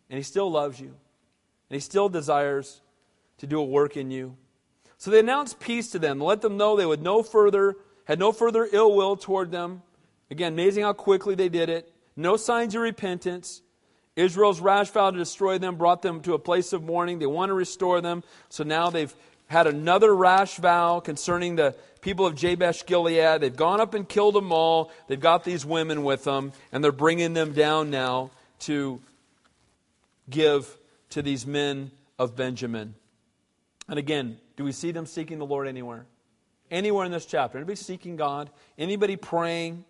And 0.10 0.18
he 0.18 0.24
still 0.24 0.50
loves 0.50 0.80
you. 0.80 0.88
And 0.88 1.76
he 1.76 1.80
still 1.80 2.10
desires 2.10 2.82
to 3.38 3.48
do 3.48 3.60
a 3.60 3.64
work 3.64 3.96
in 3.96 4.12
you. 4.12 4.36
So 4.98 5.12
they 5.12 5.20
announced 5.20 5.60
peace 5.60 5.92
to 5.92 6.00
them, 6.00 6.20
let 6.20 6.42
them 6.42 6.58
know 6.58 6.76
they 6.76 6.86
would 6.86 7.02
no 7.02 7.24
further, 7.24 7.78
had 8.06 8.20
no 8.20 8.32
further 8.32 8.68
ill 8.72 8.94
will 8.96 9.16
toward 9.16 9.52
them. 9.52 9.84
Again, 10.32 10.54
amazing 10.54 10.84
how 10.84 10.94
quickly 10.94 11.36
they 11.36 11.50
did 11.50 11.70
it. 11.70 11.92
No 12.16 12.36
signs 12.36 12.76
of 12.76 12.82
repentance. 12.82 13.62
Israel's 14.20 14.60
rash 14.60 14.90
vow 14.90 15.12
to 15.12 15.18
destroy 15.18 15.58
them 15.58 15.76
brought 15.76 16.02
them 16.02 16.22
to 16.22 16.34
a 16.34 16.40
place 16.40 16.74
of 16.74 16.84
mourning. 16.84 17.20
They 17.20 17.26
want 17.26 17.50
to 17.50 17.54
restore 17.54 18.02
them. 18.02 18.24
So 18.50 18.64
now 18.64 18.90
they've 18.90 19.14
had 19.48 19.66
another 19.66 20.14
rash 20.14 20.58
vow 20.58 21.00
concerning 21.00 21.56
the 21.56 21.76
people 22.02 22.26
of 22.26 22.36
Jabesh 22.36 22.86
Gilead. 22.86 23.42
They've 23.42 23.56
gone 23.56 23.80
up 23.80 23.94
and 23.94 24.08
killed 24.08 24.36
them 24.36 24.52
all. 24.52 24.92
They've 25.08 25.20
got 25.20 25.44
these 25.44 25.66
women 25.66 26.04
with 26.04 26.24
them, 26.24 26.52
and 26.72 26.84
they're 26.84 26.92
bringing 26.92 27.34
them 27.34 27.54
down 27.54 27.90
now 27.90 28.32
to 28.62 29.02
give 30.30 30.78
to 31.12 31.22
these 31.22 31.48
men 31.48 31.92
of 32.20 32.36
Benjamin. 32.36 32.94
And 33.88 33.98
again, 33.98 34.38
do 34.56 34.64
we 34.64 34.72
see 34.72 34.92
them 34.92 35.06
seeking 35.06 35.40
the 35.40 35.46
Lord 35.46 35.68
anywhere? 35.68 36.06
Anywhere 36.70 37.06
in 37.06 37.12
this 37.12 37.26
chapter? 37.26 37.58
Anybody 37.58 37.76
seeking 37.76 38.16
God? 38.16 38.50
Anybody 38.78 39.16
praying? 39.16 39.86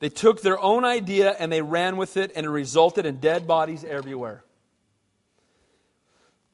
They 0.00 0.08
took 0.08 0.42
their 0.42 0.58
own 0.58 0.84
idea 0.84 1.34
and 1.38 1.50
they 1.50 1.62
ran 1.62 1.96
with 1.96 2.16
it, 2.16 2.32
and 2.36 2.46
it 2.46 2.50
resulted 2.50 3.04
in 3.04 3.16
dead 3.16 3.46
bodies 3.46 3.84
everywhere. 3.84 4.44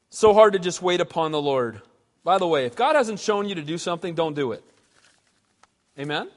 So 0.09 0.33
hard 0.33 0.53
to 0.53 0.59
just 0.59 0.81
wait 0.81 1.01
upon 1.01 1.31
the 1.31 1.41
Lord. 1.41 1.81
By 2.23 2.37
the 2.37 2.47
way, 2.47 2.65
if 2.65 2.75
God 2.75 2.95
hasn't 2.95 3.19
shown 3.19 3.47
you 3.47 3.55
to 3.55 3.61
do 3.61 3.77
something, 3.77 4.15
don't 4.15 4.33
do 4.33 4.53
it. 4.53 4.63
Amen? 5.99 6.29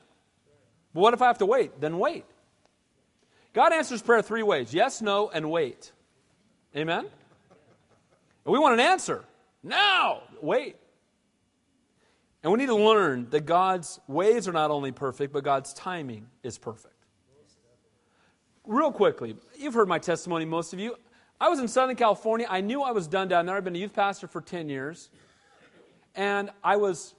But 0.93 1.01
what 1.01 1.15
if 1.15 1.23
I 1.23 1.29
have 1.29 1.39
to 1.39 1.47
wait? 1.47 1.81
Then 1.81 1.99
wait. 1.99 2.25
God 3.55 3.73
answers 3.73 4.03
prayer 4.03 4.21
three 4.21 4.43
ways 4.43 4.75
yes, 4.75 5.01
no, 5.01 5.31
and 5.31 5.51
wait. 5.51 5.93
Amen? 6.77 7.07
And 7.07 8.53
we 8.53 8.59
want 8.59 8.75
an 8.75 8.81
answer. 8.81 9.25
Now, 9.63 10.23
wait. 10.43 10.77
And 12.43 12.53
we 12.53 12.59
need 12.59 12.67
to 12.67 12.77
learn 12.77 13.31
that 13.31 13.47
God's 13.47 13.99
ways 14.07 14.47
are 14.47 14.53
not 14.53 14.71
only 14.71 14.93
perfect, 14.93 15.33
but 15.33 15.43
God's 15.43 15.73
timing 15.73 16.29
is 16.43 16.59
perfect. 16.59 16.98
Real 18.69 18.93
quickly, 18.93 19.35
you've 19.57 19.73
heard 19.73 19.89
my 19.89 19.99
testimony, 19.99 20.45
most 20.45 20.75
of 20.75 20.79
you. 20.79 20.95
I 21.41 21.49
was 21.49 21.59
in 21.59 21.69
Southern 21.69 21.97
California. 21.97 22.47
I 22.51 22.61
knew 22.61 22.83
I 22.83 22.91
was 22.91 23.09
done 23.09 23.27
down 23.27 23.47
there. 23.47 23.57
I've 23.57 23.65
been 23.65 23.75
a 23.75 23.79
youth 23.79 23.95
pastor 23.95 24.27
for 24.27 24.43
10 24.43 24.69
years. 24.69 25.09
And 26.15 26.51
I 26.63 26.77
was, 26.77 27.15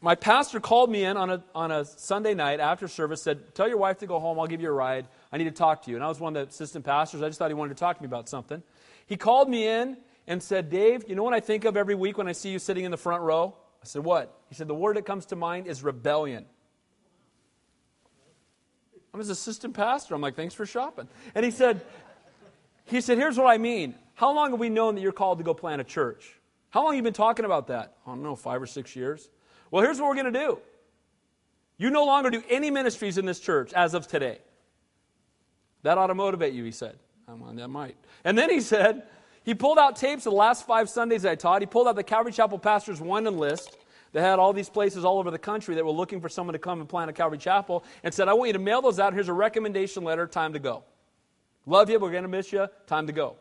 my 0.00 0.14
pastor 0.14 0.60
called 0.60 0.90
me 0.90 1.04
in 1.04 1.18
on 1.18 1.28
a, 1.28 1.44
on 1.54 1.70
a 1.70 1.84
Sunday 1.84 2.32
night 2.32 2.58
after 2.58 2.88
service, 2.88 3.22
said, 3.22 3.54
Tell 3.54 3.68
your 3.68 3.76
wife 3.76 3.98
to 3.98 4.06
go 4.06 4.18
home. 4.18 4.40
I'll 4.40 4.46
give 4.46 4.62
you 4.62 4.70
a 4.70 4.72
ride. 4.72 5.06
I 5.30 5.36
need 5.36 5.44
to 5.44 5.50
talk 5.50 5.82
to 5.82 5.90
you. 5.90 5.96
And 5.96 6.02
I 6.02 6.08
was 6.08 6.20
one 6.20 6.34
of 6.36 6.42
the 6.42 6.50
assistant 6.50 6.86
pastors. 6.86 7.20
I 7.20 7.26
just 7.26 7.38
thought 7.38 7.50
he 7.50 7.54
wanted 7.54 7.76
to 7.76 7.80
talk 7.80 7.98
to 7.98 8.02
me 8.02 8.06
about 8.06 8.30
something. 8.30 8.62
He 9.04 9.18
called 9.18 9.50
me 9.50 9.68
in 9.68 9.98
and 10.26 10.42
said, 10.42 10.70
Dave, 10.70 11.04
you 11.06 11.16
know 11.16 11.22
what 11.22 11.34
I 11.34 11.40
think 11.40 11.66
of 11.66 11.76
every 11.76 11.94
week 11.94 12.16
when 12.16 12.28
I 12.28 12.32
see 12.32 12.48
you 12.48 12.58
sitting 12.58 12.86
in 12.86 12.90
the 12.90 12.96
front 12.96 13.22
row? 13.22 13.54
I 13.82 13.84
said, 13.84 14.04
What? 14.04 14.34
He 14.48 14.54
said, 14.54 14.68
The 14.68 14.74
word 14.74 14.96
that 14.96 15.04
comes 15.04 15.26
to 15.26 15.36
mind 15.36 15.66
is 15.66 15.82
rebellion. 15.82 16.46
I'm 19.14 19.20
his 19.20 19.30
assistant 19.30 19.74
pastor. 19.74 20.14
I'm 20.14 20.20
like, 20.20 20.34
Thanks 20.34 20.54
for 20.54 20.66
shopping. 20.66 21.08
And 21.36 21.44
he 21.44 21.52
said, 21.52 21.80
he 22.84 23.00
said, 23.00 23.16
Here's 23.16 23.38
what 23.38 23.46
I 23.46 23.58
mean. 23.58 23.94
How 24.14 24.34
long 24.34 24.50
have 24.50 24.60
we 24.60 24.68
known 24.68 24.96
that 24.96 25.00
you're 25.00 25.12
called 25.12 25.38
to 25.38 25.44
go 25.44 25.54
plant 25.54 25.80
a 25.80 25.84
church? 25.84 26.36
How 26.70 26.82
long 26.82 26.92
have 26.92 26.96
you 26.96 27.02
been 27.02 27.12
talking 27.12 27.44
about 27.44 27.68
that? 27.68 27.94
I 28.04 28.10
don't 28.10 28.24
know, 28.24 28.34
five 28.34 28.60
or 28.60 28.66
six 28.66 28.96
years. 28.96 29.28
Well, 29.70 29.82
here's 29.82 30.00
what 30.00 30.08
we're 30.08 30.16
going 30.16 30.32
to 30.32 30.38
do. 30.38 30.58
You 31.78 31.90
no 31.90 32.04
longer 32.04 32.30
do 32.30 32.42
any 32.50 32.70
ministries 32.70 33.16
in 33.16 33.24
this 33.24 33.38
church 33.38 33.72
as 33.72 33.94
of 33.94 34.08
today. 34.08 34.38
That 35.82 35.96
ought 35.96 36.08
to 36.08 36.14
motivate 36.14 36.52
you, 36.52 36.64
he 36.64 36.70
said. 36.72 36.98
I'm 37.28 37.42
on 37.42 37.56
that 37.56 37.68
might. 37.68 37.96
And 38.24 38.36
then 38.36 38.50
he 38.50 38.60
said, 38.60 39.04
he 39.44 39.54
pulled 39.54 39.78
out 39.78 39.96
tapes 39.96 40.26
of 40.26 40.32
the 40.32 40.36
last 40.36 40.66
five 40.66 40.88
Sundays 40.88 41.24
I 41.24 41.36
taught. 41.36 41.62
He 41.62 41.66
pulled 41.66 41.86
out 41.86 41.96
the 41.96 42.02
Calvary 42.02 42.32
Chapel 42.32 42.58
Pastors 42.58 43.00
One 43.00 43.26
and 43.26 43.38
list 43.38 43.76
that 44.14 44.22
had 44.22 44.38
all 44.38 44.52
these 44.52 44.70
places 44.70 45.04
all 45.04 45.18
over 45.18 45.30
the 45.32 45.38
country 45.38 45.74
that 45.74 45.84
were 45.84 45.90
looking 45.90 46.20
for 46.20 46.28
someone 46.28 46.52
to 46.52 46.58
come 46.58 46.80
and 46.80 46.88
plant 46.88 47.10
a 47.10 47.12
Calvary 47.12 47.36
Chapel 47.36 47.84
and 48.04 48.14
said, 48.14 48.28
I 48.28 48.32
want 48.32 48.48
you 48.48 48.52
to 48.54 48.60
mail 48.60 48.80
those 48.80 49.00
out. 49.00 49.12
Here's 49.12 49.28
a 49.28 49.32
recommendation 49.34 50.04
letter. 50.04 50.26
Time 50.28 50.52
to 50.52 50.60
go. 50.60 50.84
Love 51.66 51.90
you. 51.90 51.98
We're 51.98 52.12
going 52.12 52.22
to 52.22 52.28
miss 52.28 52.52
you. 52.52 52.68
Time 52.86 53.08
to 53.08 53.12
go. 53.12 53.34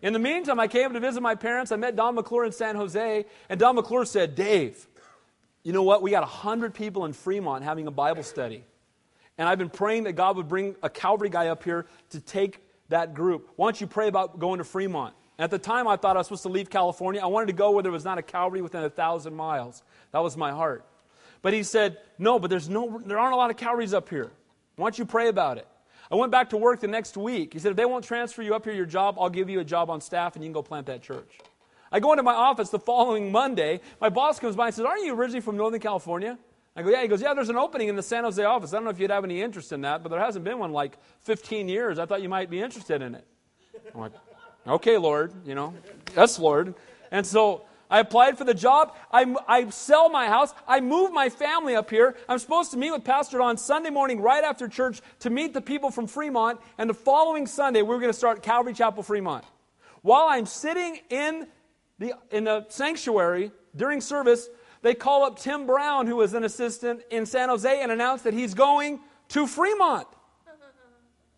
In 0.00 0.14
the 0.14 0.18
meantime, 0.18 0.58
I 0.58 0.68
came 0.68 0.94
to 0.94 1.00
visit 1.00 1.20
my 1.20 1.34
parents. 1.34 1.70
I 1.70 1.76
met 1.76 1.94
Don 1.96 2.14
McClure 2.14 2.46
in 2.46 2.52
San 2.52 2.76
Jose, 2.76 3.24
and 3.50 3.60
Don 3.60 3.76
McClure 3.76 4.06
said, 4.06 4.34
Dave, 4.34 4.88
you 5.62 5.72
know 5.72 5.82
what? 5.82 6.02
We 6.02 6.10
got 6.10 6.22
100 6.22 6.74
people 6.74 7.04
in 7.04 7.12
Fremont 7.12 7.62
having 7.62 7.86
a 7.86 7.90
Bible 7.90 8.22
study. 8.22 8.64
And 9.36 9.48
I've 9.48 9.58
been 9.58 9.70
praying 9.70 10.04
that 10.04 10.14
God 10.14 10.36
would 10.36 10.48
bring 10.48 10.76
a 10.82 10.88
Calvary 10.88 11.28
guy 11.28 11.48
up 11.48 11.62
here 11.62 11.86
to 12.10 12.20
take 12.20 12.60
that 12.88 13.12
group. 13.12 13.50
Why 13.56 13.66
don't 13.66 13.80
you 13.80 13.86
pray 13.86 14.08
about 14.08 14.38
going 14.38 14.58
to 14.58 14.64
Fremont? 14.64 15.14
At 15.42 15.50
the 15.50 15.58
time, 15.58 15.88
I 15.88 15.96
thought 15.96 16.16
I 16.16 16.20
was 16.20 16.28
supposed 16.28 16.44
to 16.44 16.50
leave 16.50 16.70
California. 16.70 17.20
I 17.20 17.26
wanted 17.26 17.46
to 17.46 17.52
go 17.52 17.72
where 17.72 17.82
there 17.82 17.90
was 17.90 18.04
not 18.04 18.16
a 18.16 18.22
Calvary 18.22 18.62
within 18.62 18.84
a 18.84 18.88
thousand 18.88 19.34
miles. 19.34 19.82
That 20.12 20.20
was 20.20 20.36
my 20.36 20.52
heart. 20.52 20.86
But 21.42 21.52
he 21.52 21.64
said, 21.64 21.98
No, 22.16 22.38
but 22.38 22.48
there's 22.48 22.68
no, 22.68 23.02
there 23.04 23.18
aren't 23.18 23.34
a 23.34 23.36
lot 23.36 23.50
of 23.50 23.56
Calvaries 23.56 23.92
up 23.92 24.08
here. 24.08 24.30
Why 24.76 24.86
don't 24.86 24.98
you 25.00 25.04
pray 25.04 25.26
about 25.26 25.58
it? 25.58 25.66
I 26.12 26.14
went 26.14 26.30
back 26.30 26.50
to 26.50 26.56
work 26.56 26.78
the 26.78 26.86
next 26.86 27.16
week. 27.16 27.54
He 27.54 27.58
said, 27.58 27.72
if 27.72 27.76
they 27.76 27.86
won't 27.86 28.04
transfer 28.04 28.42
you 28.42 28.54
up 28.54 28.64
here 28.64 28.72
your 28.72 28.86
job, 28.86 29.16
I'll 29.18 29.30
give 29.30 29.50
you 29.50 29.58
a 29.58 29.64
job 29.64 29.90
on 29.90 30.00
staff 30.00 30.36
and 30.36 30.44
you 30.44 30.48
can 30.48 30.52
go 30.52 30.62
plant 30.62 30.86
that 30.86 31.02
church. 31.02 31.38
I 31.90 31.98
go 31.98 32.12
into 32.12 32.22
my 32.22 32.34
office 32.34 32.68
the 32.68 32.78
following 32.78 33.32
Monday. 33.32 33.80
My 34.00 34.10
boss 34.10 34.38
comes 34.38 34.54
by 34.54 34.66
and 34.66 34.74
says, 34.74 34.84
Aren't 34.84 35.04
you 35.04 35.14
originally 35.14 35.40
from 35.40 35.56
Northern 35.56 35.80
California? 35.80 36.38
I 36.76 36.82
go, 36.82 36.90
Yeah. 36.90 37.02
He 37.02 37.08
goes, 37.08 37.20
Yeah, 37.20 37.34
there's 37.34 37.48
an 37.48 37.56
opening 37.56 37.88
in 37.88 37.96
the 37.96 38.02
San 38.02 38.22
Jose 38.22 38.42
office. 38.44 38.72
I 38.72 38.76
don't 38.76 38.84
know 38.84 38.90
if 38.90 39.00
you'd 39.00 39.10
have 39.10 39.24
any 39.24 39.42
interest 39.42 39.72
in 39.72 39.80
that, 39.80 40.04
but 40.04 40.10
there 40.10 40.20
hasn't 40.20 40.44
been 40.44 40.60
one 40.60 40.70
like 40.70 40.98
15 41.22 41.68
years. 41.68 41.98
I 41.98 42.06
thought 42.06 42.22
you 42.22 42.28
might 42.28 42.48
be 42.48 42.60
interested 42.60 43.02
in 43.02 43.16
it. 43.16 43.26
I'm 43.92 44.00
like, 44.00 44.12
Okay, 44.66 44.96
Lord, 44.96 45.32
you 45.44 45.54
know, 45.54 45.74
yes, 46.16 46.38
Lord. 46.38 46.74
And 47.10 47.26
so 47.26 47.62
I 47.90 47.98
applied 47.98 48.38
for 48.38 48.44
the 48.44 48.54
job. 48.54 48.96
I, 49.10 49.34
I 49.46 49.68
sell 49.70 50.08
my 50.08 50.26
house. 50.26 50.54
I 50.66 50.80
move 50.80 51.12
my 51.12 51.28
family 51.28 51.74
up 51.74 51.90
here. 51.90 52.16
I'm 52.28 52.38
supposed 52.38 52.70
to 52.70 52.78
meet 52.78 52.90
with 52.90 53.04
Pastor 53.04 53.38
Don 53.38 53.56
Sunday 53.56 53.90
morning 53.90 54.20
right 54.20 54.42
after 54.44 54.68
church 54.68 55.00
to 55.20 55.30
meet 55.30 55.52
the 55.52 55.60
people 55.60 55.90
from 55.90 56.06
Fremont. 56.06 56.60
And 56.78 56.88
the 56.88 56.94
following 56.94 57.46
Sunday, 57.46 57.82
we're 57.82 57.98
going 57.98 58.10
to 58.12 58.16
start 58.16 58.42
Calvary 58.42 58.72
Chapel 58.72 59.02
Fremont. 59.02 59.44
While 60.00 60.26
I'm 60.28 60.46
sitting 60.46 61.00
in 61.10 61.48
the, 61.98 62.14
in 62.30 62.44
the 62.44 62.66
sanctuary 62.68 63.50
during 63.76 64.00
service, 64.00 64.48
they 64.80 64.94
call 64.94 65.24
up 65.24 65.38
Tim 65.38 65.66
Brown, 65.66 66.06
who 66.06 66.16
was 66.16 66.34
an 66.34 66.44
assistant 66.44 67.02
in 67.10 67.26
San 67.26 67.48
Jose, 67.48 67.82
and 67.82 67.92
announce 67.92 68.22
that 68.22 68.32
he's 68.32 68.54
going 68.54 69.00
to 69.28 69.46
Fremont. 69.46 70.06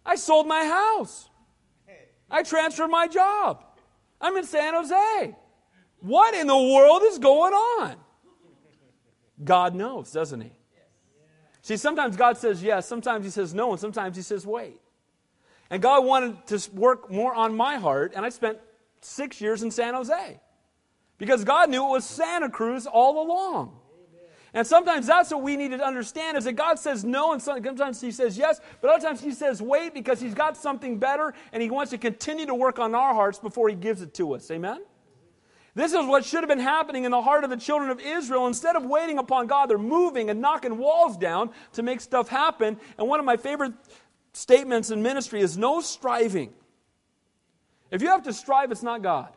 I 0.07 0.17
sold 0.17 0.47
my 0.47 0.65
house. 0.65 1.31
I 2.35 2.43
transferred 2.43 2.89
my 2.89 3.07
job. 3.07 3.65
I'm 4.21 4.37
in 4.37 4.43
San 4.43 4.75
Jose. 4.75 5.37
What 6.01 6.35
in 6.35 6.49
the 6.49 6.57
world 6.57 7.03
is 7.05 7.21
going 7.21 7.53
on? 7.53 7.95
God 9.45 9.77
knows, 9.77 10.11
doesn't 10.11 10.41
He? 10.41 10.51
See, 11.63 11.77
sometimes 11.77 12.17
God 12.17 12.37
says 12.37 12.61
yes, 12.61 12.89
sometimes 12.89 13.25
He 13.25 13.31
says 13.31 13.55
no, 13.55 13.71
and 13.71 13.81
sometimes 13.81 14.17
He 14.17 14.23
says 14.23 14.45
wait. 14.45 14.81
And 15.71 15.81
God 15.81 16.05
wanted 16.05 16.45
to 16.49 16.71
work 16.73 17.09
more 17.09 17.33
on 17.33 17.57
my 17.57 17.77
heart, 17.77 18.15
and 18.17 18.27
I 18.27 18.31
spent 18.31 18.59
six 19.01 19.41
years 19.41 19.63
in 19.63 19.71
San 19.71 19.95
Jose 19.95 20.41
because 21.19 21.45
God 21.45 21.71
knew 21.71 21.87
it 21.87 21.91
was 21.91 22.05
Santa 22.05 22.51
Cruz 22.51 22.85
all 22.85 23.25
along. 23.25 23.79
And 24.55 24.65
sometimes 24.65 25.09
that's 25.09 25.33
what 25.33 25.43
we 25.43 25.57
need 25.57 25.73
to 25.73 25.85
understand 25.85 26.39
is 26.39 26.45
that 26.45 26.53
God 26.53 26.79
says 26.79 27.05
no, 27.05 27.33
and 27.33 27.43
sometimes 27.43 28.01
He 28.01 28.13
says 28.13 28.39
yes, 28.39 28.61
but 28.81 28.89
other 28.89 29.05
times 29.05 29.21
He 29.21 29.33
says 29.33 29.61
wait 29.61 29.93
because 29.93 30.21
He's 30.21 30.33
got 30.33 30.57
something 30.57 30.99
better 30.99 31.35
and 31.53 31.61
He 31.61 31.71
wants 31.71 31.91
to 31.91 31.99
continue 31.99 32.47
to 32.47 32.55
work 32.55 32.79
on 32.79 32.95
our 32.95 33.13
hearts 33.13 33.41
before 33.41 33.69
He 33.69 33.75
gives 33.75 34.01
it 34.01 34.15
to 34.15 34.35
us. 34.35 34.49
Amen? 34.53 34.81
This 35.75 35.93
is 35.93 36.07
what 36.07 36.25
should 36.25 36.41
have 36.41 36.49
been 36.49 36.61
happening 36.61 37.03
in 37.03 37.11
the 37.11 37.21
heart 37.21 37.43
of 37.43 37.51
the 37.51 37.57
children 37.57 37.91
of 37.91 37.99
Israel. 37.99 38.47
Instead 38.47 38.77
of 38.77 38.85
waiting 38.85 39.19
upon 39.19 39.49
God, 39.49 39.69
they're 39.69 39.77
moving 39.77 40.31
and 40.31 40.41
knocking 40.41 40.79
walls 40.79 41.17
down 41.17 41.51
to 41.73 41.83
make 41.83 42.01
stuff 42.01 42.29
happen. 42.29 42.79
And 42.97 43.09
one 43.09 43.19
of 43.19 43.27
my 43.27 43.37
favorite 43.37 43.73
statements 44.33 44.93
in 44.93 45.03
ministry 45.03 45.41
is 45.41 45.59
no 45.59 45.81
striving. 45.81 46.53
If 47.91 48.03
you 48.03 48.09
have 48.09 48.23
to 48.23 48.33
strive, 48.33 48.71
it's 48.71 48.85
not 48.85 49.03
God. 49.03 49.33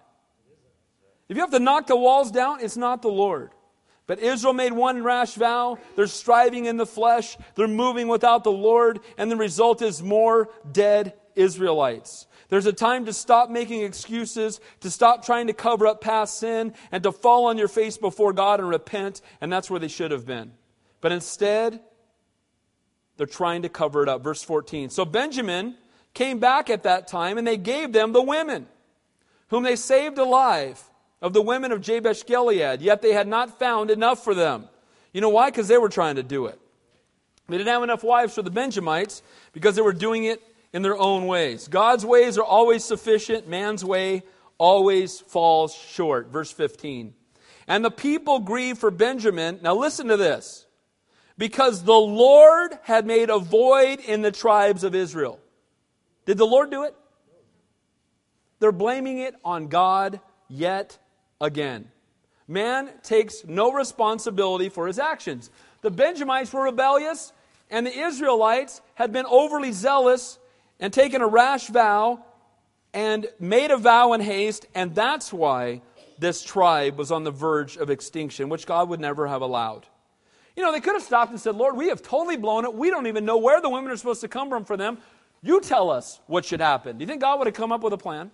If 1.28 1.38
you 1.38 1.41
have 1.41 1.51
to 1.51 1.59
knock 1.59 1.88
the 1.88 1.97
walls 1.97 2.30
down, 2.30 2.59
it's 2.61 2.78
not 2.78 3.01
the 3.01 3.09
Lord. 3.09 3.49
But 4.08 4.20
Israel 4.20 4.53
made 4.53 4.74
one 4.74 5.03
rash 5.03 5.36
vow. 5.36 5.78
They're 5.95 6.08
striving 6.08 6.66
in 6.66 6.78
the 6.78 6.86
flesh. 6.86 7.38
They're 7.55 7.68
moving 7.68 8.08
without 8.08 8.43
the 8.43 8.51
Lord. 8.51 9.01
And 9.18 9.30
the 9.30 9.36
result 9.36 9.82
is 9.82 10.01
more 10.01 10.49
dead 10.72 11.14
Israelites. 11.36 12.26
There's 12.49 12.66
a 12.66 12.74
time 12.74 13.05
to 13.05 13.14
stop 13.14 13.49
making 13.49 13.84
excuses, 13.84 14.62
to 14.80 14.89
stop 14.89 15.26
trying 15.26 15.47
to 15.47 15.53
cover 15.53 15.86
up 15.86 15.99
past 15.99 16.39
sin, 16.39 16.74
and 16.91 17.03
to 17.03 17.12
fall 17.12 17.45
on 17.45 17.58
your 17.58 17.68
face 17.68 17.97
before 17.97 18.32
God 18.32 18.62
and 18.62 18.70
repent, 18.70 19.22
and 19.41 19.51
that's 19.51 19.70
where 19.70 19.80
they 19.80 19.89
should 19.89 20.12
have 20.12 20.26
been. 20.26 20.53
But 21.01 21.12
instead, 21.12 21.82
they're 23.18 23.28
trying 23.28 23.64
to 23.64 23.70
cover 23.70 24.01
it 24.01 24.10
up. 24.10 24.24
Verse 24.24 24.41
14. 24.43 24.89
So 24.89 25.03
Benjamin 25.03 25.76
came 26.14 26.39
back 26.39 26.70
at 26.70 26.84
that 26.84 27.08
time, 27.08 27.38
and 27.38 27.45
they 27.45 27.58
gave 27.58 27.91
them 27.91 28.14
the 28.14 28.22
women, 28.22 28.68
whom 29.49 29.64
they 29.64 29.76
saved 29.76 30.18
alive, 30.18 30.86
of 31.22 31.34
the 31.34 31.41
women 31.41 31.72
of 31.72 31.82
Jabesh 31.82 32.26
Gilead, 32.26 32.82
yet 32.82 33.01
they 33.01 33.13
had 33.13 33.28
not 33.28 33.59
found 33.59 33.89
enough 33.89 34.24
for 34.24 34.36
them. 34.36 34.70
You 35.13 35.22
know 35.22 35.30
why? 35.30 35.49
Because 35.49 35.68
they 35.68 35.78
were 35.78 35.89
trying 35.89 36.15
to 36.15 36.24
do 36.24 36.45
it. 36.45 36.59
They 37.49 37.57
didn't 37.57 37.70
have 37.70 37.84
enough 37.84 38.03
wives 38.03 38.36
for 38.36 38.41
the 38.41 38.51
Benjamites 38.51 39.24
because 39.53 39.76
they 39.76 39.82
were 39.82 39.93
doing 39.93 40.26
it 40.26 40.41
in 40.74 40.82
their 40.82 40.97
own 40.97 41.28
ways. 41.28 41.68
God's 41.68 42.05
ways 42.05 42.38
are 42.38 42.43
always 42.43 42.84
sufficient, 42.84 43.47
man's 43.47 43.84
way 43.84 44.24
always 44.57 45.20
falls 45.20 45.74
short. 45.74 46.28
Verse 46.28 46.51
15. 46.51 47.13
And 47.68 47.84
the 47.84 47.91
people 47.91 48.39
grieved 48.39 48.80
for 48.80 48.91
Benjamin. 48.91 49.59
Now 49.61 49.76
listen 49.76 50.07
to 50.07 50.18
this. 50.18 50.65
Because 51.38 51.84
the 51.84 51.93
Lord 51.93 52.78
had 52.84 53.05
made 53.05 53.30
a 53.30 53.38
void 53.38 53.99
in 53.99 54.22
the 54.22 54.32
tribes 54.32 54.84
of 54.84 54.95
Israel. 54.95 55.39
Did 56.26 56.38
the 56.38 56.47
Lord 56.47 56.72
do 56.72 56.84
it? 56.84 56.95
They're 58.59 58.72
blaming 58.72 59.20
it 59.20 59.36
on 59.45 59.68
God 59.68 60.20
yet 60.49 60.97
again. 61.39 61.89
Man 62.47 62.89
takes 63.03 63.43
no 63.45 63.71
responsibility 63.71 64.69
for 64.69 64.88
his 64.88 64.99
actions. 64.99 65.49
The 65.81 65.91
Benjamites 65.91 66.53
were 66.53 66.63
rebellious, 66.63 67.33
and 67.69 67.85
the 67.85 67.97
Israelites 67.97 68.81
had 68.95 69.11
been 69.11 69.25
overly 69.25 69.71
zealous 69.71 70.39
and 70.79 70.93
taken 70.93 71.21
a 71.21 71.27
rash 71.27 71.67
vow 71.67 72.23
and 72.93 73.27
made 73.39 73.71
a 73.71 73.77
vow 73.77 74.13
in 74.13 74.21
haste, 74.21 74.65
and 74.73 74.95
that's 74.95 75.33
why 75.33 75.81
this 76.19 76.43
tribe 76.43 76.97
was 76.97 77.11
on 77.11 77.23
the 77.23 77.31
verge 77.31 77.77
of 77.77 77.89
extinction, 77.89 78.49
which 78.49 78.65
God 78.65 78.89
would 78.89 78.99
never 78.99 79.27
have 79.27 79.41
allowed. 79.41 79.85
You 80.55 80.63
know, 80.63 80.71
they 80.71 80.79
could 80.79 80.95
have 80.95 81.03
stopped 81.03 81.29
and 81.31 81.39
said, 81.39 81.55
Lord, 81.55 81.77
we 81.77 81.89
have 81.89 82.01
totally 82.01 82.38
blown 82.38 82.65
it. 82.65 82.73
We 82.73 82.89
don't 82.89 83.05
even 83.05 83.25
know 83.25 83.38
where 83.38 83.61
the 83.61 83.69
women 83.69 83.91
are 83.91 83.97
supposed 83.97 84.21
to 84.21 84.27
come 84.27 84.49
from 84.49 84.65
for 84.65 84.75
them. 84.75 84.97
You 85.43 85.61
tell 85.61 85.91
us 85.91 86.19
what 86.25 86.45
should 86.45 86.61
happen. 86.61 86.97
Do 86.97 87.03
you 87.03 87.07
think 87.07 87.21
God 87.21 87.38
would 87.38 87.45
have 87.45 87.53
come 87.53 87.71
up 87.71 87.81
with 87.81 87.93
a 87.93 87.97
plan? 87.97 88.31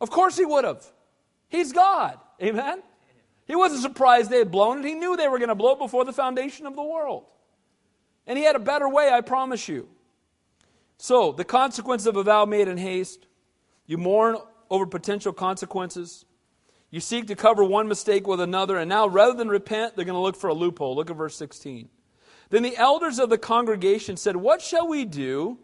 Of 0.00 0.10
course 0.10 0.36
he 0.36 0.44
would 0.44 0.64
have. 0.64 0.84
He's 1.48 1.72
God. 1.72 2.18
Amen? 2.42 2.82
He 3.46 3.54
wasn't 3.56 3.82
surprised 3.82 4.30
they 4.30 4.38
had 4.38 4.50
blown 4.50 4.78
it. 4.80 4.84
He 4.86 4.94
knew 4.94 5.16
they 5.16 5.28
were 5.28 5.38
going 5.38 5.48
to 5.48 5.54
blow 5.54 5.72
it 5.72 5.78
before 5.78 6.04
the 6.04 6.12
foundation 6.12 6.66
of 6.66 6.76
the 6.76 6.82
world. 6.82 7.24
And 8.26 8.38
he 8.38 8.44
had 8.44 8.56
a 8.56 8.60
better 8.60 8.88
way, 8.88 9.10
I 9.10 9.20
promise 9.20 9.68
you. 9.68 9.88
So, 10.96 11.32
the 11.32 11.44
consequence 11.44 12.06
of 12.06 12.16
a 12.16 12.22
vow 12.22 12.44
made 12.44 12.68
in 12.68 12.78
haste 12.78 13.26
you 13.86 13.98
mourn 13.98 14.36
over 14.70 14.86
potential 14.86 15.32
consequences. 15.32 16.24
You 16.90 17.00
seek 17.00 17.26
to 17.26 17.34
cover 17.34 17.64
one 17.64 17.88
mistake 17.88 18.26
with 18.26 18.40
another, 18.40 18.78
and 18.78 18.88
now 18.88 19.06
rather 19.06 19.34
than 19.34 19.48
repent, 19.48 19.96
they're 19.96 20.04
going 20.04 20.14
to 20.14 20.20
look 20.20 20.36
for 20.36 20.48
a 20.48 20.54
loophole. 20.54 20.96
Look 20.96 21.10
at 21.10 21.16
verse 21.16 21.36
16. 21.36 21.88
Then 22.50 22.62
the 22.62 22.76
elders 22.76 23.18
of 23.18 23.30
the 23.30 23.38
congregation 23.38 24.16
said, 24.16 24.36
What 24.36 24.62
shall 24.62 24.86
we 24.86 25.04
do 25.04 25.58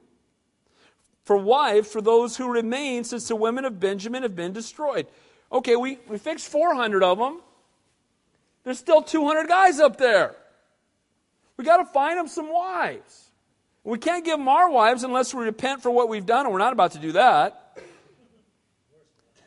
for 1.25 1.37
wives 1.37 1.91
for 1.91 2.01
those 2.01 2.37
who 2.37 2.53
remain, 2.53 3.05
since 3.05 3.29
the 3.29 3.37
women 3.37 3.65
of 3.65 3.81
Benjamin 3.81 4.23
have 4.23 4.35
been 4.35 4.53
destroyed? 4.53 5.07
Okay, 5.53 5.77
we, 5.77 5.99
we 6.09 6.19
fixed 6.19 6.49
400 6.49 7.03
of 7.03 7.19
them. 7.19 7.41
There's 8.65 8.79
still 8.79 9.03
200 9.03 9.49
guys 9.49 9.81
up 9.81 9.97
there. 9.97 10.35
We 11.57 11.65
got 11.65 11.79
to 11.79 11.85
find 11.85 12.19
them 12.19 12.29
some 12.29 12.53
wives. 12.53 13.31
We 13.85 13.99
can't 13.99 14.25
give 14.25 14.39
them 14.39 14.49
our 14.49 14.71
wives 14.71 15.05
unless 15.05 15.35
we 15.35 15.45
repent 15.45 15.83
for 15.83 15.91
what 15.91 16.09
we've 16.09 16.27
done, 16.27 16.47
and 16.47 16.53
we're 16.53 16.59
not 16.59 16.73
about 16.73 16.93
to 16.93 16.99
do 16.99 17.13
that. 17.13 17.79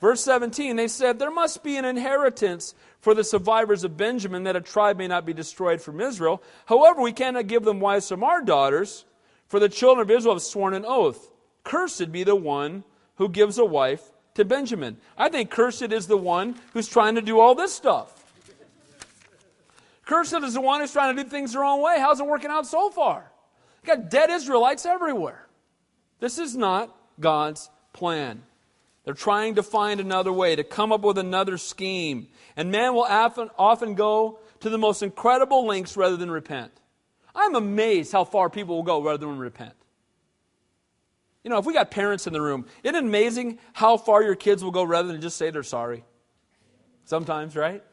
Verse 0.01 0.21
17, 0.21 0.75
they 0.75 0.87
said, 0.87 1.17
There 1.17 1.31
must 1.31 1.63
be 1.63 1.77
an 1.77 1.85
inheritance 1.85 2.75
for 2.99 3.13
the 3.13 3.23
survivors 3.23 3.83
of 3.83 3.95
Benjamin 3.95 4.43
that 4.43 4.55
a 4.55 4.61
tribe 4.61 4.97
may 4.97 5.07
not 5.07 5.25
be 5.25 5.33
destroyed 5.33 5.81
from 5.81 6.01
Israel. 6.01 6.43
However, 6.65 7.01
we 7.01 7.13
cannot 7.13 7.47
give 7.47 7.63
them 7.63 7.79
wives 7.79 8.09
from 8.09 8.23
our 8.23 8.41
daughters, 8.41 9.05
for 9.47 9.59
the 9.59 9.69
children 9.69 10.01
of 10.03 10.11
Israel 10.11 10.35
have 10.35 10.41
sworn 10.41 10.73
an 10.73 10.85
oath. 10.85 11.29
Cursed 11.63 12.11
be 12.11 12.23
the 12.23 12.35
one 12.35 12.83
who 13.15 13.29
gives 13.29 13.57
a 13.57 13.65
wife 13.65 14.11
to 14.35 14.45
Benjamin. 14.45 14.97
I 15.17 15.29
think 15.29 15.49
cursed 15.49 15.81
is 15.81 16.07
the 16.07 16.17
one 16.17 16.55
who's 16.73 16.87
trying 16.87 17.15
to 17.15 17.21
do 17.21 17.39
all 17.39 17.55
this 17.55 17.73
stuff. 17.73 18.19
Cursed 20.05 20.43
is 20.43 20.53
the 20.55 20.61
one 20.61 20.81
who's 20.81 20.91
trying 20.91 21.15
to 21.15 21.23
do 21.23 21.29
things 21.29 21.53
the 21.53 21.59
wrong 21.59 21.81
way. 21.81 21.97
How's 21.99 22.19
it 22.19 22.25
working 22.25 22.51
out 22.51 22.67
so 22.67 22.89
far? 22.89 23.31
You 23.83 23.87
got 23.87 24.09
dead 24.09 24.29
Israelites 24.29 24.85
everywhere. 24.85 25.47
This 26.19 26.37
is 26.37 26.55
not 26.55 26.95
God's 27.19 27.69
plan. 27.93 28.43
They're 29.03 29.13
trying 29.13 29.55
to 29.55 29.63
find 29.63 29.99
another 29.99 30.31
way, 30.31 30.55
to 30.55 30.63
come 30.63 30.91
up 30.91 31.01
with 31.01 31.17
another 31.17 31.57
scheme. 31.57 32.27
And 32.55 32.71
man 32.71 32.93
will 32.93 33.03
often, 33.03 33.49
often 33.57 33.95
go 33.95 34.39
to 34.61 34.69
the 34.69 34.77
most 34.77 35.03
incredible 35.03 35.65
lengths 35.65 35.97
rather 35.97 36.15
than 36.15 36.31
repent. 36.31 36.71
I'm 37.35 37.55
amazed 37.55 38.11
how 38.11 38.23
far 38.23 38.49
people 38.49 38.75
will 38.75 38.83
go 38.83 39.01
rather 39.01 39.25
than 39.25 39.37
repent. 39.37 39.73
You 41.43 41.49
know, 41.49 41.57
if 41.57 41.65
we 41.65 41.73
got 41.73 41.91
parents 41.91 42.25
in 42.25 42.33
the 42.33 42.41
room, 42.41 42.65
isn't 42.83 42.95
it 42.95 43.03
amazing 43.03 43.59
how 43.73 43.97
far 43.97 44.23
your 44.23 44.35
kids 44.35 44.63
will 44.63 44.71
go 44.71 44.83
rather 44.83 45.11
than 45.11 45.21
just 45.21 45.37
say 45.37 45.49
they're 45.49 45.63
sorry? 45.63 46.03
Sometimes, 47.05 47.55
right? 47.55 47.83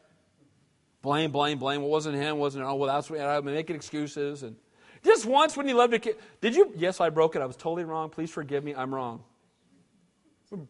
Blame, 1.01 1.31
blame, 1.31 1.57
blame. 1.57 1.81
It 1.81 1.87
wasn't 1.87 2.15
him, 2.15 2.37
wasn't 2.37 2.63
it? 2.63 2.67
Oh, 2.67 2.75
well, 2.75 2.93
that's 2.93 3.09
what 3.09 3.19
I'm 3.19 3.45
making 3.45 3.75
excuses. 3.75 4.43
And 4.43 4.55
just 5.03 5.25
once 5.25 5.57
when 5.57 5.67
you 5.67 5.75
loved 5.75 5.93
a 5.93 5.99
kid, 5.99 6.15
did 6.39 6.55
you? 6.55 6.71
Yes, 6.77 7.01
I 7.01 7.09
broke 7.09 7.35
it. 7.35 7.41
I 7.41 7.45
was 7.45 7.57
totally 7.57 7.83
wrong. 7.83 8.09
Please 8.09 8.29
forgive 8.29 8.63
me. 8.63 8.73
I'm 8.73 8.93
wrong. 8.93 9.23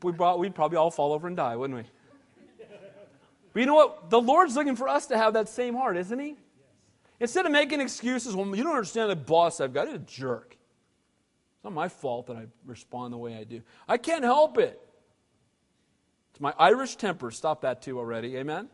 We 0.04 0.12
brought, 0.12 0.40
we'd 0.40 0.56
probably 0.56 0.78
all 0.78 0.92
fall 0.92 1.12
over 1.12 1.28
and 1.28 1.36
die, 1.36 1.56
wouldn't 1.56 1.78
we? 1.78 1.86
But 3.54 3.60
you 3.60 3.66
know 3.66 3.76
what? 3.76 4.10
The 4.10 4.22
Lord's 4.22 4.56
looking 4.56 4.76
for 4.76 4.88
us 4.88 5.08
to 5.08 5.18
have 5.18 5.34
that 5.34 5.50
same 5.50 5.76
heart, 5.76 5.98
isn't 5.98 6.18
He? 6.18 6.36
Instead 7.20 7.46
of 7.46 7.52
making 7.52 7.82
excuses, 7.82 8.36
well, 8.36 8.56
you 8.56 8.64
don't 8.64 8.74
understand 8.74 9.12
the 9.12 9.16
boss 9.16 9.60
I've 9.60 9.74
got. 9.74 9.88
He's 9.88 9.98
a 9.98 10.00
jerk. 10.00 10.58
It's 11.62 11.66
not 11.66 11.74
my 11.74 11.89
fault 11.89 12.26
that 12.26 12.38
I 12.38 12.47
respond 12.66 13.14
the 13.14 13.20
way 13.20 13.36
I 13.36 13.43
do. 13.43 13.62
I 13.88 13.97
can't 13.97 14.24
help 14.24 14.57
it. 14.57 14.82
It's 16.32 16.41
my 16.41 16.55
Irish 16.57 16.95
temper. 16.95 17.30
Stop 17.30 17.62
that 17.62 17.84
too 17.84 17.99
already. 17.99 18.36
Amen? 18.38 18.68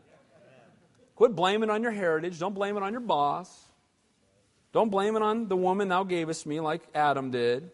Quit 1.14 1.36
blaming 1.36 1.68
on 1.68 1.82
your 1.82 1.92
heritage. 1.92 2.38
Don't 2.38 2.54
blame 2.54 2.78
it 2.78 2.82
on 2.82 2.92
your 2.92 3.02
boss. 3.02 3.54
Don't 4.72 4.88
blame 4.88 5.16
it 5.16 5.22
on 5.22 5.48
the 5.48 5.56
woman 5.56 5.88
thou 5.88 6.02
gavest 6.02 6.46
me, 6.46 6.60
like 6.60 6.80
Adam 6.94 7.30
did. 7.30 7.70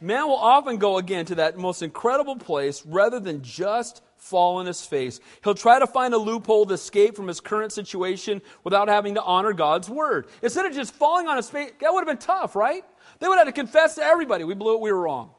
Man 0.00 0.28
will 0.28 0.36
often 0.36 0.78
go 0.78 0.96
again 0.96 1.24
to 1.26 1.34
that 1.34 1.58
most 1.58 1.82
incredible 1.82 2.36
place 2.36 2.86
rather 2.86 3.18
than 3.18 3.42
just 3.42 4.02
fall 4.18 4.58
on 4.58 4.66
his 4.66 4.86
face. 4.86 5.18
He'll 5.42 5.54
try 5.54 5.80
to 5.80 5.86
find 5.86 6.14
a 6.14 6.18
loophole 6.18 6.66
to 6.66 6.74
escape 6.74 7.16
from 7.16 7.26
his 7.26 7.40
current 7.40 7.72
situation 7.72 8.40
without 8.62 8.88
having 8.88 9.14
to 9.14 9.22
honor 9.22 9.52
God's 9.52 9.90
word. 9.90 10.28
Instead 10.42 10.66
of 10.66 10.74
just 10.74 10.94
falling 10.94 11.26
on 11.26 11.36
his 11.36 11.50
face, 11.50 11.72
that 11.80 11.92
would 11.92 12.00
have 12.00 12.06
been 12.06 12.24
tough, 12.24 12.54
right? 12.54 12.84
They 13.20 13.28
would 13.28 13.38
have 13.38 13.46
to 13.46 13.52
confess 13.52 13.94
to 13.94 14.02
everybody 14.02 14.44
we 14.44 14.54
blew 14.54 14.74
it, 14.74 14.80
we 14.80 14.90
were 14.90 15.00
wrong. 15.00 15.30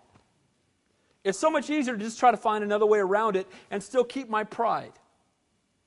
It's 1.23 1.37
so 1.37 1.51
much 1.51 1.69
easier 1.69 1.95
to 1.95 2.03
just 2.03 2.19
try 2.19 2.31
to 2.31 2.37
find 2.37 2.63
another 2.63 2.85
way 2.85 2.99
around 2.99 3.35
it 3.35 3.47
and 3.69 3.83
still 3.83 4.03
keep 4.03 4.29
my 4.29 4.43
pride. 4.43 4.93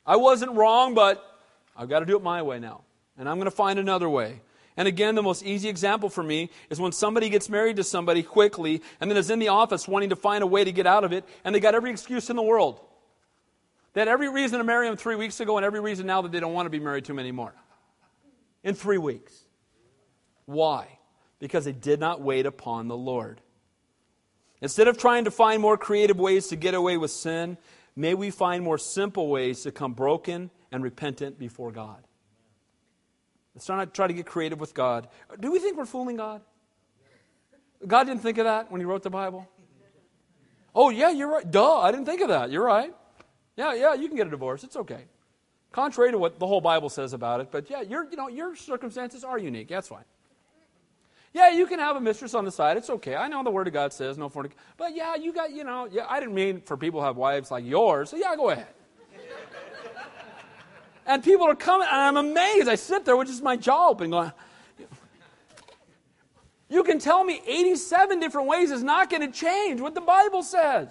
I 0.07 0.17
wasn't 0.17 0.53
wrong, 0.53 0.95
but 0.95 1.25
I've 1.77 1.89
got 1.89 2.01
to 2.01 2.07
do 2.07 2.17
it 2.17 2.23
my 2.23 2.43
way 2.43 2.61
now. 2.61 2.83
And 3.17 3.29
I'm 3.29 3.37
going 3.37 3.47
to 3.47 3.57
find 3.57 3.79
another 3.79 4.09
way. 4.09 4.43
And 4.77 4.89
again, 4.89 5.15
the 5.15 5.23
most 5.23 5.45
easy 5.45 5.69
example 5.69 6.09
for 6.09 6.23
me 6.23 6.51
is 6.69 6.81
when 6.81 6.93
somebody 6.93 7.29
gets 7.29 7.49
married 7.49 7.77
to 7.77 7.85
somebody 7.85 8.23
quickly 8.23 8.83
and 9.01 9.11
then 9.11 9.17
is 9.17 9.31
in 9.31 9.39
the 9.39 9.49
office 9.49 9.87
wanting 9.87 10.11
to 10.11 10.17
find 10.17 10.43
a 10.43 10.47
way 10.47 10.65
to 10.65 10.73
get 10.73 10.87
out 10.87 11.05
of 11.05 11.13
it, 11.13 11.25
and 11.45 11.55
they 11.55 11.61
got 11.61 11.75
every 11.75 11.91
excuse 11.91 12.29
in 12.29 12.37
the 12.37 12.43
world. 12.43 12.81
They 13.93 14.01
had 14.01 14.09
every 14.09 14.29
reason 14.29 14.59
to 14.59 14.65
marry 14.65 14.89
him 14.89 14.97
three 14.97 15.15
weeks 15.15 15.39
ago 15.39 15.57
and 15.57 15.65
every 15.65 15.81
reason 15.81 16.07
now 16.07 16.23
that 16.23 16.33
they 16.33 16.41
don't 16.41 16.53
want 16.53 16.67
to 16.67 16.71
be 16.71 16.81
married 16.81 17.05
to 17.05 17.13
him 17.13 17.21
anymore. 17.21 17.55
In 18.65 18.75
three 18.75 18.99
weeks. 18.99 19.33
Why? 20.47 20.94
Because 21.45 21.67
they 21.67 21.73
did 21.73 22.01
not 22.01 22.23
wait 22.23 22.47
upon 22.47 22.89
the 22.89 22.97
Lord. 22.97 23.43
Instead 24.63 24.89
of 24.89 24.97
trying 24.97 25.27
to 25.27 25.31
find 25.31 25.61
more 25.61 25.77
creative 25.77 26.19
ways 26.19 26.49
to 26.49 26.57
get 26.57 26.73
away 26.73 26.97
with 26.97 27.11
sin, 27.11 27.59
may 27.95 28.15
we 28.15 28.31
find 28.31 28.65
more 28.65 28.79
simple 28.79 29.29
ways 29.29 29.61
to 29.65 29.71
come 29.71 29.93
broken 29.93 30.51
and 30.73 30.83
repentant 30.83 31.39
before 31.39 31.71
God. 31.71 32.03
Let's 33.55 33.69
not 33.69 33.93
try 33.93 34.07
to 34.07 34.15
get 34.15 34.25
creative 34.25 34.59
with 34.59 34.73
God. 34.73 35.09
Do 35.39 35.53
we 35.53 35.59
think 35.59 35.77
we're 35.77 35.85
fooling 35.85 36.17
God? 36.17 36.41
God 37.87 38.05
didn't 38.05 38.23
think 38.23 38.39
of 38.39 38.47
that 38.47 38.73
when 38.73 38.81
He 38.81 38.87
wrote 38.87 39.03
the 39.03 39.11
Bible. 39.11 39.47
Oh, 40.75 40.89
yeah, 40.89 41.11
you're 41.11 41.31
right. 41.31 41.51
Duh, 41.51 41.81
I 41.81 41.91
didn't 41.91 42.07
think 42.07 42.23
of 42.23 42.29
that. 42.29 42.51
You're 42.51 42.65
right. 42.65 42.95
Yeah, 43.55 43.75
yeah, 43.75 43.93
you 43.93 44.09
can 44.09 44.17
get 44.17 44.29
a 44.29 44.31
divorce. 44.31 44.65
It's 44.65 44.77
okay. 44.77 45.05
Contrary 45.73 46.11
to 46.13 46.17
what 46.17 46.39
the 46.39 46.47
whole 46.47 46.63
Bible 46.63 46.89
says 46.89 47.13
about 47.13 47.43
it, 47.43 47.51
but 47.51 47.69
yeah, 47.69 47.83
your, 47.83 48.09
you 48.11 48.17
know, 48.17 48.29
your 48.29 48.57
circumstances 48.57 49.25
are 49.25 49.39
unique. 49.39 49.69
That's 49.69 49.89
fine. 49.89 50.05
Yeah, 51.35 51.51
you 51.51 51.67
can 51.67 51.81
have 51.81 51.97
a 51.97 52.01
mistress 52.01 52.33
on 52.33 52.45
the 52.45 52.53
side. 52.53 52.77
It's 52.77 52.89
okay. 52.89 53.17
I 53.17 53.27
know 53.27 53.43
the 53.43 53.51
Word 53.51 53.67
of 53.67 53.73
God 53.73 53.93
says 53.93 54.17
no 54.17 54.29
fornication. 54.29 54.63
But 54.77 54.95
yeah, 54.95 55.17
you 55.17 55.33
got, 55.33 55.51
you 55.51 55.65
know, 55.65 55.89
yeah, 55.91 56.07
I 56.09 56.21
didn't 56.21 56.35
mean 56.37 56.61
for 56.61 56.77
people 56.77 57.01
to 57.01 57.07
have 57.07 57.17
wives 57.17 57.51
like 57.51 57.65
yours. 57.65 58.11
So 58.11 58.17
yeah, 58.17 58.35
go 58.37 58.51
ahead. 58.51 58.69
And 61.07 61.23
people 61.23 61.47
are 61.47 61.55
coming, 61.55 61.87
and 61.87 62.01
I'm 62.01 62.17
amazed. 62.17 62.67
I 62.67 62.77
sit 62.77 63.05
there 63.05 63.15
with 63.15 63.29
just 63.29 63.43
my 63.43 63.59
jaw 63.59 63.91
open, 63.91 64.09
going, 64.09 64.33
You 66.71 66.83
can 66.83 66.99
tell 66.99 67.23
me 67.23 67.43
87 67.47 68.21
different 68.21 68.49
ways 68.49 68.71
is 68.71 68.83
not 68.83 69.11
going 69.11 69.21
to 69.21 69.31
change 69.31 69.83
what 69.83 69.95
the 69.95 70.01
Bible 70.01 70.43
says. 70.43 70.89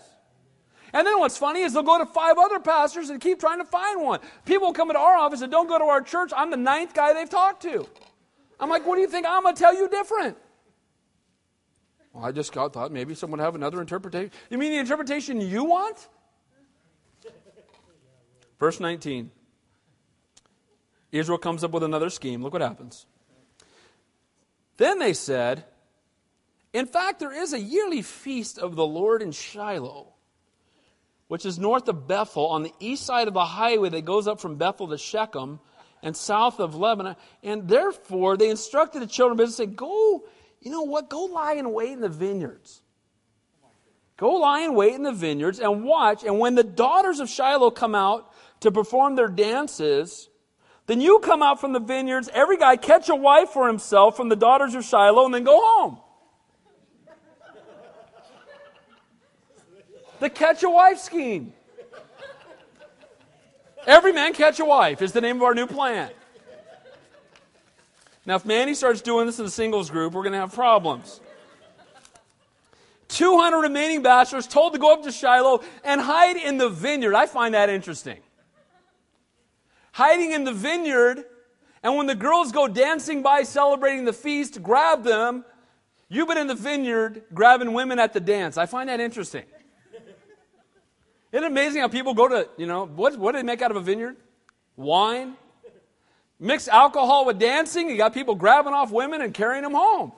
And 0.94 1.08
then 1.08 1.18
what's 1.18 1.36
funny 1.36 1.62
is 1.62 1.74
they'll 1.74 1.82
go 1.82 1.98
to 1.98 2.06
five 2.06 2.38
other 2.38 2.60
pastors 2.60 3.10
and 3.10 3.20
keep 3.20 3.40
trying 3.40 3.58
to 3.58 3.66
find 3.66 4.04
one. 4.04 4.20
People 4.46 4.72
come 4.72 4.92
into 4.92 5.00
our 5.00 5.18
office 5.18 5.42
and 5.42 5.52
don't 5.52 5.68
go 5.68 5.80
to 5.80 5.86
our 5.86 6.02
church. 6.02 6.32
I'm 6.38 6.52
the 6.52 6.58
ninth 6.58 6.94
guy 6.94 7.14
they've 7.14 7.28
talked 7.28 7.64
to. 7.64 7.88
I'm 8.60 8.70
like, 8.70 8.86
what 8.86 8.96
do 8.96 9.02
you 9.02 9.08
think? 9.08 9.26
I'm 9.28 9.44
going 9.44 9.56
to 9.56 9.60
tell 9.60 9.76
you 9.76 9.90
different. 9.90 10.38
Well, 12.14 12.26
I 12.26 12.32
just 12.32 12.54
thought 12.54 12.92
maybe 12.92 13.16
someone 13.16 13.40
would 13.40 13.46
have 13.46 13.56
another 13.56 13.82
interpretation. 13.82 14.32
You 14.50 14.58
mean 14.58 14.72
the 14.72 14.78
interpretation 14.78 15.42
you 15.42 15.66
want? 15.66 16.08
Verse 18.60 18.80
19. 18.80 19.32
Israel 21.12 21.38
comes 21.38 21.64
up 21.64 21.72
with 21.72 21.84
another 21.84 22.10
scheme. 22.10 22.42
Look 22.42 22.54
what 22.54 22.62
happens. 22.62 23.06
Then 24.78 25.00
they 25.00 25.14
said, 25.14 25.66
In 26.72 26.86
fact, 26.86 27.20
there 27.20 27.34
is 27.34 27.54
a 27.54 27.60
yearly 27.60 28.02
feast 28.02 28.58
of 28.58 28.76
the 28.76 28.86
Lord 28.86 29.22
in 29.22 29.32
Shiloh, 29.32 30.14
which 31.28 31.46
is 31.46 31.60
north 31.60 31.88
of 31.88 32.08
Bethel, 32.08 32.48
on 32.48 32.64
the 32.64 32.74
east 32.80 33.06
side 33.06 33.28
of 33.28 33.34
the 33.34 33.46
highway 33.46 33.90
that 33.90 34.06
goes 34.06 34.28
up 34.28 34.40
from 34.40 34.56
Bethel 34.56 34.88
to 34.88 34.98
Shechem 34.98 35.60
and 36.04 36.16
south 36.16 36.60
of 36.60 36.76
Lebonah. 36.76 37.16
And 37.42 37.68
therefore, 37.68 38.38
they 38.38 38.50
instructed 38.50 39.02
the 39.02 39.08
children 39.08 39.40
of 39.40 39.44
Israel, 39.44 39.68
say, 39.68 39.74
Go, 39.74 40.26
you 40.62 40.70
know 40.70 40.84
what? 40.84 41.10
Go 41.10 41.24
lie 41.24 41.54
in 41.54 41.72
wait 41.72 41.94
in 41.94 42.02
the 42.02 42.10
vineyards. 42.10 42.82
Go 44.18 44.36
lie 44.36 44.62
in 44.62 44.76
wait 44.76 44.94
in 44.94 45.02
the 45.02 45.12
vineyards 45.12 45.60
and 45.60 45.84
watch. 45.84 46.24
And 46.24 46.38
when 46.38 46.54
the 46.54 46.64
daughters 46.64 47.20
of 47.20 47.30
Shiloh 47.30 47.72
come 47.72 47.96
out 47.96 48.32
to 48.60 48.72
perform 48.72 49.16
their 49.16 49.28
dances, 49.28 50.30
then 50.86 51.02
you 51.02 51.20
come 51.20 51.42
out 51.42 51.60
from 51.60 51.74
the 51.74 51.80
vineyards, 51.80 52.30
every 52.34 52.58
guy 52.58 52.76
catch 52.76 53.10
a 53.10 53.16
wife 53.16 53.50
for 53.50 53.68
himself 53.68 54.16
from 54.16 54.30
the 54.30 54.36
daughters 54.36 54.76
of 54.76 54.84
Shiloh, 54.84 55.26
and 55.26 55.34
then 55.34 55.44
go 55.44 55.60
home. 55.60 56.00
the 60.20 60.30
catch 60.30 60.64
a 60.64 60.70
wife 60.70 61.00
scheme. 61.00 61.54
Every 63.86 64.14
man 64.14 64.34
catch 64.34 64.60
a 64.60 64.66
wife 64.66 65.02
is 65.02 65.12
the 65.12 65.22
name 65.22 65.38
of 65.38 65.44
our 65.44 65.54
new 65.54 65.68
plan. 65.68 66.10
Now, 68.26 68.36
if 68.36 68.46
Manny 68.46 68.74
starts 68.74 69.02
doing 69.02 69.26
this 69.26 69.40
in 69.40 69.46
the 69.46 69.52
singles 69.52 69.90
group, 69.90 70.14
we're 70.14 70.24
going 70.24 70.34
to 70.34 70.40
have 70.40 70.54
problems. 70.54 71.20
200 73.10 73.62
remaining 73.62 74.02
bachelors 74.02 74.48
told 74.48 74.74
to 74.74 74.80
go 74.80 74.94
up 74.94 75.04
to 75.04 75.12
Shiloh 75.12 75.62
and 75.84 76.00
hide 76.00 76.38
in 76.38 76.58
the 76.58 76.70
vineyard. 76.70 77.16
I 77.16 77.26
find 77.26 77.54
that 77.54 77.70
interesting. 77.70 78.20
Hiding 79.92 80.32
in 80.32 80.46
the 80.46 80.54
vineyard, 80.54 81.26
and 81.84 81.98
when 81.98 82.08
the 82.08 82.16
girls 82.16 82.52
go 82.52 82.68
dancing 82.68 83.22
by 83.22 83.44
celebrating 83.44 84.06
the 84.06 84.14
feast, 84.14 84.64
grab 84.64 85.04
them. 85.04 85.44
You've 86.08 86.28
been 86.28 86.38
in 86.38 86.48
the 86.48 86.56
vineyard 86.56 87.24
grabbing 87.34 87.74
women 87.74 88.00
at 88.00 88.14
the 88.14 88.20
dance. 88.20 88.58
I 88.58 88.66
find 88.66 88.88
that 88.90 89.00
interesting. 89.00 89.44
Isn't 91.34 91.46
it 91.46 91.48
amazing 91.48 91.82
how 91.82 91.88
people 91.88 92.14
go 92.14 92.28
to, 92.28 92.48
you 92.58 92.68
know, 92.68 92.86
what, 92.86 93.18
what 93.18 93.32
do 93.32 93.40
they 93.40 93.44
make 93.44 93.64
out 93.64 93.72
of 93.72 93.78
a 93.78 93.82
vineyard? 93.82 94.16
Wine. 94.76 95.34
Mix 96.40 96.68
alcohol 96.68 97.26
with 97.26 97.40
dancing. 97.40 97.90
You 97.90 97.98
got 97.98 98.14
people 98.14 98.36
grabbing 98.36 98.72
off 98.72 98.92
women 98.92 99.20
and 99.20 99.34
carrying 99.34 99.64
them 99.64 99.74
home. 99.74 100.12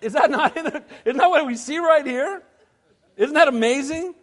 Is 0.00 0.14
that 0.14 0.28
not? 0.28 0.56
Isn't 1.04 1.18
that 1.18 1.30
what 1.30 1.46
we 1.46 1.54
see 1.54 1.78
right 1.78 2.04
here? 2.04 2.42
Isn't 3.16 3.34
that 3.34 3.46
amazing? 3.46 4.16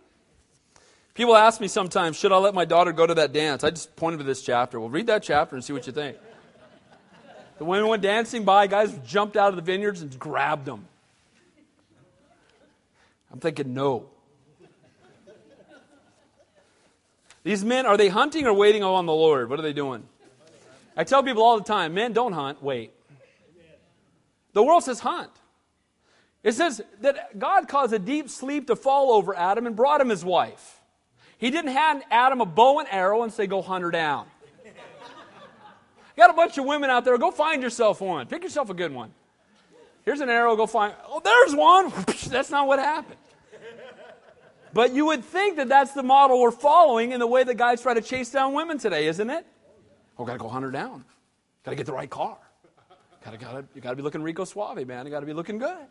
People 1.13 1.37
ask 1.37 1.61
me 1.61 1.69
sometimes, 1.69 2.17
should 2.17 2.33
I 2.33 2.37
let 2.37 2.53
my 2.53 2.65
daughter 2.65 2.91
go 2.91 3.07
to 3.07 3.13
that 3.15 3.31
dance? 3.31 3.63
I 3.63 3.69
just 3.69 3.95
pointed 3.95 4.17
to 4.17 4.25
this 4.25 4.41
chapter. 4.41 4.81
Well, 4.81 4.89
read 4.89 5.07
that 5.07 5.23
chapter 5.23 5.55
and 5.55 5.63
see 5.63 5.71
what 5.71 5.87
you 5.87 5.93
think. 5.93 6.17
The 7.57 7.63
women 7.63 7.87
went 7.87 8.01
dancing 8.01 8.43
by, 8.43 8.67
guys 8.67 8.97
jumped 9.05 9.37
out 9.37 9.49
of 9.49 9.55
the 9.55 9.61
vineyards 9.61 10.01
and 10.01 10.17
grabbed 10.19 10.65
them. 10.65 10.87
I'm 13.31 13.39
thinking, 13.39 13.73
no. 13.73 14.09
These 17.43 17.63
men, 17.63 17.85
are 17.85 17.97
they 17.97 18.09
hunting 18.09 18.45
or 18.45 18.53
waiting 18.53 18.83
on 18.83 19.05
the 19.05 19.13
Lord? 19.13 19.49
What 19.49 19.59
are 19.59 19.63
they 19.63 19.73
doing? 19.73 20.03
I 20.95 21.03
tell 21.03 21.23
people 21.23 21.43
all 21.43 21.57
the 21.57 21.63
time, 21.63 21.93
men, 21.93 22.13
don't 22.13 22.33
hunt, 22.33 22.61
wait. 22.61 22.91
The 24.53 24.61
world 24.61 24.83
says 24.83 24.99
hunt. 24.99 25.31
It 26.43 26.53
says 26.53 26.81
that 27.01 27.37
God 27.39 27.67
caused 27.67 27.93
a 27.93 27.99
deep 27.99 28.29
sleep 28.29 28.67
to 28.67 28.75
fall 28.75 29.11
over 29.11 29.35
Adam 29.35 29.67
and 29.67 29.75
brought 29.75 30.01
him 30.01 30.09
his 30.09 30.25
wife. 30.25 30.79
He 31.37 31.49
didn't 31.49 31.71
hand 31.71 32.03
Adam 32.11 32.41
a 32.41 32.45
bow 32.45 32.79
and 32.79 32.87
arrow 32.91 33.23
and 33.23 33.31
say, 33.31 33.47
go 33.47 33.61
hunt 33.61 33.83
her 33.83 33.91
down. 33.91 34.27
Got 36.17 36.29
a 36.29 36.33
bunch 36.33 36.57
of 36.57 36.65
women 36.65 36.89
out 36.89 37.05
there, 37.05 37.17
go 37.17 37.31
find 37.31 37.63
yourself 37.63 38.01
one. 38.01 38.27
Pick 38.27 38.43
yourself 38.43 38.69
a 38.69 38.73
good 38.73 38.93
one. 38.93 39.11
Here's 40.03 40.19
an 40.19 40.29
arrow, 40.29 40.55
go 40.55 40.67
find. 40.67 40.93
Oh, 41.07 41.21
there's 41.23 41.55
one. 41.55 41.91
That's 42.29 42.49
not 42.49 42.67
what 42.67 42.79
happened. 42.79 43.17
But 44.73 44.93
you 44.93 45.07
would 45.07 45.23
think 45.23 45.57
that 45.57 45.67
that's 45.67 45.91
the 45.91 46.03
model 46.03 46.39
we're 46.39 46.51
following 46.51 47.11
in 47.11 47.19
the 47.19 47.27
way 47.27 47.43
that 47.43 47.55
guys 47.55 47.81
try 47.81 47.93
to 47.93 48.01
chase 48.01 48.31
down 48.31 48.53
women 48.53 48.77
today, 48.77 49.07
isn't 49.07 49.29
it? 49.29 49.45
Oh, 50.17 50.25
got 50.25 50.33
to 50.33 50.39
go 50.39 50.47
hunt 50.47 50.63
her 50.63 50.71
down. 50.71 51.03
Got 51.63 51.71
to 51.71 51.77
get 51.77 51.85
the 51.85 51.93
right 51.93 52.09
car. 52.09 52.37
Gotta, 53.23 53.37
gotta, 53.37 53.65
you 53.75 53.81
got 53.81 53.91
to 53.91 53.95
be 53.95 54.01
looking 54.01 54.23
Rico 54.23 54.45
Suave, 54.45 54.85
man. 54.87 55.05
You 55.05 55.11
got 55.11 55.19
to 55.19 55.25
be 55.25 55.33
looking 55.33 55.57
good. 55.57 55.85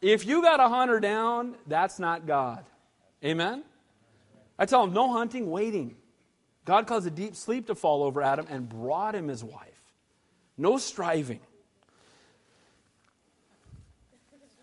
If 0.00 0.26
you 0.26 0.42
got 0.42 0.56
to 0.56 0.68
hunt 0.68 0.90
her 0.90 0.98
down, 0.98 1.54
that's 1.66 1.98
not 1.98 2.26
God. 2.26 2.64
Amen? 3.24 3.62
I 4.58 4.66
tell 4.66 4.82
him, 4.84 4.92
no 4.92 5.12
hunting, 5.12 5.50
waiting. 5.50 5.96
God 6.64 6.86
caused 6.86 7.06
a 7.06 7.10
deep 7.10 7.36
sleep 7.36 7.66
to 7.66 7.74
fall 7.74 8.02
over 8.02 8.22
Adam 8.22 8.46
and 8.48 8.68
brought 8.68 9.14
him 9.14 9.28
his 9.28 9.44
wife. 9.44 9.68
No 10.56 10.78
striving. 10.78 11.40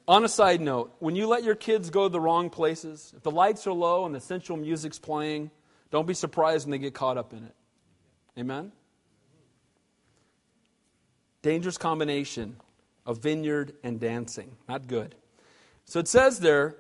On 0.10 0.26
a 0.26 0.28
side 0.28 0.60
note, 0.60 0.92
when 0.98 1.16
you 1.16 1.28
let 1.28 1.44
your 1.44 1.54
kids 1.54 1.92
go 1.92 2.08
to 2.08 2.10
the 2.12 2.20
wrong 2.20 2.50
places, 2.50 3.14
if 3.16 3.22
the 3.22 3.30
lights 3.30 3.68
are 3.68 3.74
low 3.74 4.08
and 4.08 4.16
the 4.16 4.20
sensual 4.20 4.58
music's 4.58 4.98
playing, 4.98 5.52
don't 5.92 6.08
be 6.08 6.16
surprised 6.16 6.66
when 6.66 6.72
they 6.72 6.80
get 6.80 6.96
caught 6.96 7.16
up 7.16 7.32
in 7.32 7.44
it. 7.44 7.54
Amen? 8.36 8.72
Dangerous 11.44 11.78
combination 11.78 12.56
of 13.06 13.20
vineyard 13.20 13.74
and 13.84 14.00
dancing. 14.00 14.56
Not 14.68 14.88
good. 14.88 15.14
So 15.86 16.00
it 16.00 16.08
says 16.08 16.40
there, 16.40 16.76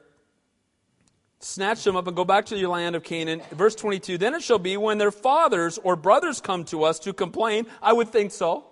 snatch 1.39 1.83
them 1.83 1.95
up 1.95 2.07
and 2.07 2.15
go 2.15 2.25
back 2.25 2.47
to 2.47 2.57
your 2.57 2.69
land 2.69 2.95
of 2.95 3.03
Canaan. 3.03 3.43
Verse 3.51 3.75
22 3.75 4.17
Then 4.17 4.33
it 4.33 4.41
shall 4.41 4.57
be 4.57 4.75
when 4.75 4.97
their 4.97 5.11
fathers 5.11 5.77
or 5.77 5.95
brothers 5.95 6.41
come 6.41 6.63
to 6.65 6.83
us 6.83 6.97
to 7.01 7.13
complain, 7.13 7.67
I 7.79 7.93
would 7.93 8.09
think 8.09 8.31
so. 8.31 8.68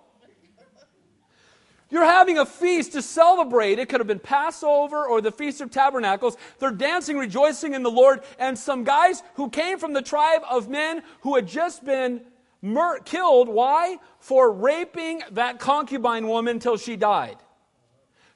You're 1.90 2.04
having 2.04 2.38
a 2.38 2.44
feast 2.44 2.92
to 2.92 3.02
celebrate. 3.02 3.78
It 3.78 3.88
could 3.88 4.00
have 4.00 4.06
been 4.06 4.18
Passover 4.18 5.06
or 5.06 5.20
the 5.20 5.32
Feast 5.32 5.60
of 5.60 5.70
Tabernacles. 5.70 6.36
They're 6.58 6.70
dancing, 6.70 7.16
rejoicing 7.16 7.72
in 7.72 7.82
the 7.82 7.90
Lord. 7.90 8.20
And 8.38 8.58
some 8.58 8.84
guys 8.84 9.22
who 9.34 9.48
came 9.48 9.78
from 9.78 9.94
the 9.94 10.02
tribe 10.02 10.42
of 10.50 10.68
men 10.68 11.02
who 11.22 11.34
had 11.34 11.48
just 11.48 11.84
been 11.84 12.20
mur- 12.60 13.00
killed. 13.00 13.48
Why? 13.48 13.96
For 14.20 14.52
raping 14.52 15.22
that 15.32 15.58
concubine 15.58 16.28
woman 16.28 16.58
till 16.58 16.76
she 16.76 16.96
died. 16.96 17.36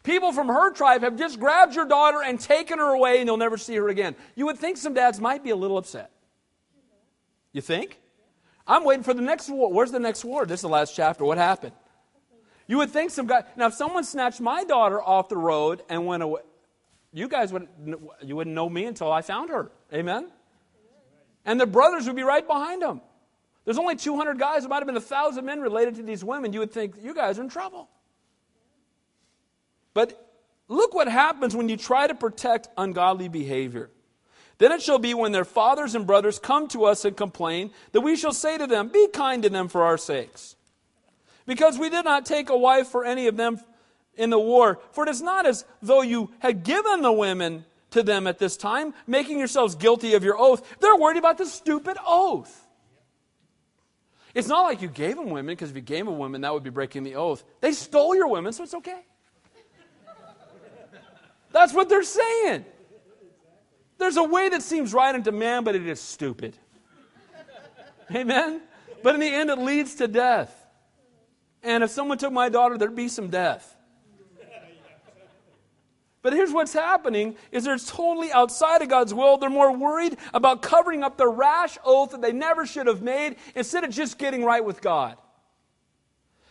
People 0.02 0.32
from 0.32 0.48
her 0.48 0.72
tribe 0.72 1.02
have 1.02 1.16
just 1.16 1.38
grabbed 1.38 1.74
your 1.74 1.84
daughter 1.84 2.22
and 2.22 2.40
taken 2.40 2.78
her 2.78 2.92
away, 2.94 3.18
and 3.18 3.28
you'll 3.28 3.36
never 3.36 3.58
see 3.58 3.76
her 3.76 3.88
again. 3.88 4.16
You 4.34 4.46
would 4.46 4.58
think 4.58 4.76
some 4.78 4.94
dads 4.94 5.20
might 5.20 5.44
be 5.44 5.50
a 5.50 5.56
little 5.56 5.76
upset. 5.76 6.10
You 7.52 7.60
think? 7.60 8.00
I'm 8.66 8.82
waiting 8.84 9.04
for 9.04 9.14
the 9.14 9.22
next 9.22 9.50
war. 9.50 9.70
Where's 9.70 9.92
the 9.92 10.00
next 10.00 10.24
war? 10.24 10.46
This 10.46 10.58
is 10.58 10.62
the 10.62 10.68
last 10.68 10.96
chapter. 10.96 11.24
What 11.24 11.38
happened? 11.38 11.74
You 12.66 12.78
would 12.78 12.90
think 12.90 13.10
some 13.10 13.26
guy. 13.26 13.44
Now, 13.56 13.66
if 13.66 13.74
someone 13.74 14.04
snatched 14.04 14.40
my 14.40 14.64
daughter 14.64 15.02
off 15.02 15.28
the 15.28 15.36
road 15.36 15.82
and 15.88 16.06
went 16.06 16.22
away, 16.22 16.42
you 17.12 17.28
guys 17.28 17.52
wouldn't, 17.52 17.70
you 18.22 18.36
wouldn't 18.36 18.54
know 18.54 18.68
me 18.68 18.84
until 18.84 19.12
I 19.12 19.22
found 19.22 19.50
her. 19.50 19.70
Amen. 19.92 20.30
And 21.44 21.60
the 21.60 21.66
brothers 21.66 22.06
would 22.06 22.16
be 22.16 22.22
right 22.22 22.46
behind 22.46 22.82
them. 22.82 23.00
There's 23.64 23.78
only 23.78 23.96
200 23.96 24.38
guys. 24.38 24.62
There 24.62 24.68
might 24.68 24.78
have 24.78 24.86
been 24.86 24.96
a 24.96 25.00
thousand 25.00 25.44
men 25.44 25.60
related 25.60 25.96
to 25.96 26.02
these 26.02 26.24
women. 26.24 26.52
You 26.52 26.60
would 26.60 26.72
think 26.72 26.94
you 27.00 27.14
guys 27.14 27.38
are 27.38 27.42
in 27.42 27.48
trouble. 27.48 27.88
But 29.94 30.18
look 30.68 30.94
what 30.94 31.08
happens 31.08 31.54
when 31.54 31.68
you 31.68 31.76
try 31.76 32.06
to 32.06 32.14
protect 32.14 32.68
ungodly 32.76 33.28
behavior. 33.28 33.90
Then 34.58 34.72
it 34.72 34.82
shall 34.82 34.98
be 34.98 35.14
when 35.14 35.32
their 35.32 35.44
fathers 35.44 35.94
and 35.94 36.06
brothers 36.06 36.38
come 36.38 36.68
to 36.68 36.84
us 36.84 37.04
and 37.04 37.16
complain 37.16 37.72
that 37.92 38.00
we 38.00 38.16
shall 38.16 38.32
say 38.32 38.56
to 38.56 38.66
them, 38.66 38.88
Be 38.88 39.08
kind 39.08 39.42
to 39.42 39.50
them 39.50 39.68
for 39.68 39.82
our 39.82 39.98
sakes 39.98 40.56
because 41.46 41.78
we 41.78 41.90
did 41.90 42.04
not 42.04 42.26
take 42.26 42.50
a 42.50 42.56
wife 42.56 42.88
for 42.88 43.04
any 43.04 43.26
of 43.26 43.36
them 43.36 43.60
in 44.16 44.30
the 44.30 44.38
war. 44.38 44.78
For 44.92 45.04
it 45.04 45.10
is 45.10 45.22
not 45.22 45.46
as 45.46 45.64
though 45.80 46.02
you 46.02 46.30
had 46.38 46.64
given 46.64 47.02
the 47.02 47.12
women 47.12 47.64
to 47.90 48.02
them 48.02 48.26
at 48.26 48.38
this 48.38 48.56
time, 48.56 48.94
making 49.06 49.38
yourselves 49.38 49.74
guilty 49.74 50.14
of 50.14 50.24
your 50.24 50.38
oath. 50.38 50.76
They're 50.80 50.96
worried 50.96 51.18
about 51.18 51.38
the 51.38 51.46
stupid 51.46 51.96
oath. 52.06 52.58
It's 54.34 54.48
not 54.48 54.62
like 54.62 54.80
you 54.80 54.88
gave 54.88 55.16
them 55.16 55.28
women, 55.28 55.54
because 55.54 55.70
if 55.70 55.76
you 55.76 55.82
gave 55.82 56.06
them 56.06 56.18
women, 56.18 56.40
that 56.40 56.54
would 56.54 56.62
be 56.62 56.70
breaking 56.70 57.02
the 57.02 57.16
oath. 57.16 57.44
They 57.60 57.72
stole 57.72 58.14
your 58.16 58.28
women, 58.28 58.52
so 58.52 58.62
it's 58.62 58.74
okay. 58.74 59.04
That's 61.52 61.74
what 61.74 61.90
they're 61.90 62.02
saying. 62.02 62.64
There's 63.98 64.16
a 64.16 64.24
way 64.24 64.48
that 64.48 64.62
seems 64.62 64.94
right 64.94 65.14
unto 65.14 65.30
man, 65.30 65.64
but 65.64 65.74
it 65.74 65.86
is 65.86 66.00
stupid. 66.00 66.56
Amen? 68.14 68.62
But 69.02 69.14
in 69.14 69.20
the 69.20 69.28
end, 69.28 69.50
it 69.50 69.58
leads 69.58 69.96
to 69.96 70.08
death. 70.08 70.61
And 71.62 71.84
if 71.84 71.90
someone 71.90 72.18
took 72.18 72.32
my 72.32 72.48
daughter, 72.48 72.76
there'd 72.76 72.96
be 72.96 73.08
some 73.08 73.28
death. 73.28 73.76
But 76.22 76.32
here's 76.32 76.52
what's 76.52 76.72
happening 76.72 77.36
is 77.50 77.64
they're 77.64 77.76
totally 77.76 78.30
outside 78.32 78.80
of 78.80 78.88
God's 78.88 79.12
will. 79.12 79.38
They're 79.38 79.50
more 79.50 79.76
worried 79.76 80.16
about 80.32 80.62
covering 80.62 81.02
up 81.02 81.16
the 81.16 81.26
rash 81.26 81.78
oath 81.84 82.12
that 82.12 82.22
they 82.22 82.32
never 82.32 82.64
should 82.64 82.86
have 82.86 83.02
made 83.02 83.36
instead 83.56 83.82
of 83.82 83.90
just 83.90 84.18
getting 84.18 84.44
right 84.44 84.64
with 84.64 84.80
God. 84.80 85.16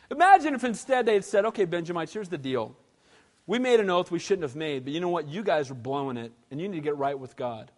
Imagine 0.10 0.56
if 0.56 0.66
instead 0.66 1.06
they 1.06 1.14
had 1.14 1.24
said, 1.24 1.46
okay, 1.46 1.64
Benjamites, 1.64 2.12
here's 2.12 2.28
the 2.28 2.38
deal. 2.38 2.76
We 3.48 3.60
made 3.60 3.80
an 3.80 3.90
oath 3.90 4.12
we 4.12 4.20
shouldn't 4.20 4.44
have 4.44 4.58
made, 4.58 4.84
but 4.84 4.94
you 4.94 5.00
know 5.00 5.10
what? 5.10 5.30
You 5.30 5.42
guys 5.42 5.72
are 5.72 5.76
blowing 5.76 6.18
it, 6.18 6.34
and 6.52 6.60
you 6.60 6.68
need 6.68 6.78
to 6.78 6.84
get 6.84 6.98
right 6.98 7.18
with 7.18 7.38
God. 7.38 7.72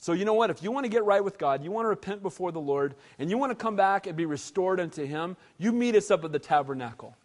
So, 0.00 0.14
you 0.14 0.24
know 0.24 0.32
what? 0.32 0.48
If 0.48 0.62
you 0.62 0.72
want 0.72 0.84
to 0.84 0.90
get 0.90 1.04
right 1.04 1.22
with 1.22 1.36
God, 1.36 1.62
you 1.62 1.70
want 1.70 1.84
to 1.84 1.90
repent 1.90 2.22
before 2.22 2.52
the 2.52 2.60
Lord, 2.60 2.94
and 3.18 3.28
you 3.28 3.36
want 3.36 3.50
to 3.50 3.54
come 3.54 3.76
back 3.76 4.06
and 4.06 4.16
be 4.16 4.24
restored 4.24 4.80
unto 4.80 5.04
Him, 5.04 5.36
you 5.58 5.72
meet 5.72 5.94
us 5.94 6.10
up 6.10 6.24
at 6.24 6.32
the 6.32 6.38
tabernacle. 6.38 7.18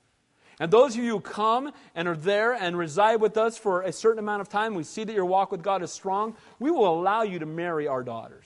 And 0.60 0.70
those 0.70 0.98
of 0.98 1.04
you 1.04 1.12
who 1.12 1.20
come 1.22 1.72
and 1.96 2.06
are 2.06 2.18
there 2.18 2.54
and 2.54 2.78
reside 2.78 3.22
with 3.22 3.38
us 3.38 3.58
for 3.58 3.82
a 3.82 3.94
certain 3.94 4.20
amount 4.20 4.42
of 4.42 4.50
time, 4.50 4.76
we 4.76 4.84
see 4.84 5.06
that 5.06 5.14
your 5.14 5.24
walk 5.24 5.54
with 5.54 5.64
God 5.64 5.84
is 5.84 5.92
strong, 5.92 6.36
we 6.60 6.70
will 6.70 6.88
allow 6.88 7.24
you 7.24 7.40
to 7.40 7.46
marry 7.46 7.88
our 7.88 8.04
daughters. 8.04 8.46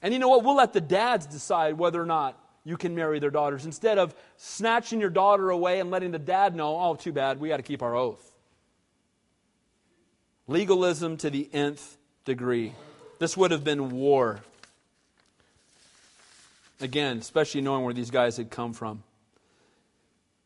And 0.00 0.14
you 0.14 0.20
know 0.20 0.28
what? 0.28 0.42
We'll 0.42 0.56
let 0.56 0.72
the 0.72 0.80
dads 0.80 1.26
decide 1.26 1.76
whether 1.76 2.00
or 2.00 2.06
not 2.06 2.42
you 2.64 2.78
can 2.78 2.94
marry 2.94 3.18
their 3.18 3.30
daughters 3.30 3.66
instead 3.66 3.98
of 3.98 4.14
snatching 4.38 5.00
your 5.00 5.10
daughter 5.10 5.50
away 5.50 5.80
and 5.80 5.90
letting 5.90 6.12
the 6.12 6.18
dad 6.18 6.56
know, 6.56 6.80
oh, 6.80 6.94
too 6.94 7.12
bad, 7.12 7.40
we 7.40 7.48
got 7.48 7.58
to 7.58 7.62
keep 7.62 7.82
our 7.82 7.94
oath. 7.94 8.24
Legalism 10.46 11.18
to 11.18 11.28
the 11.28 11.50
nth 11.52 11.98
degree. 12.24 12.72
This 13.18 13.36
would 13.36 13.50
have 13.50 13.64
been 13.64 13.90
war. 13.90 14.40
Again, 16.80 17.18
especially 17.18 17.60
knowing 17.60 17.84
where 17.84 17.94
these 17.94 18.10
guys 18.10 18.36
had 18.36 18.50
come 18.50 18.72
from. 18.72 19.02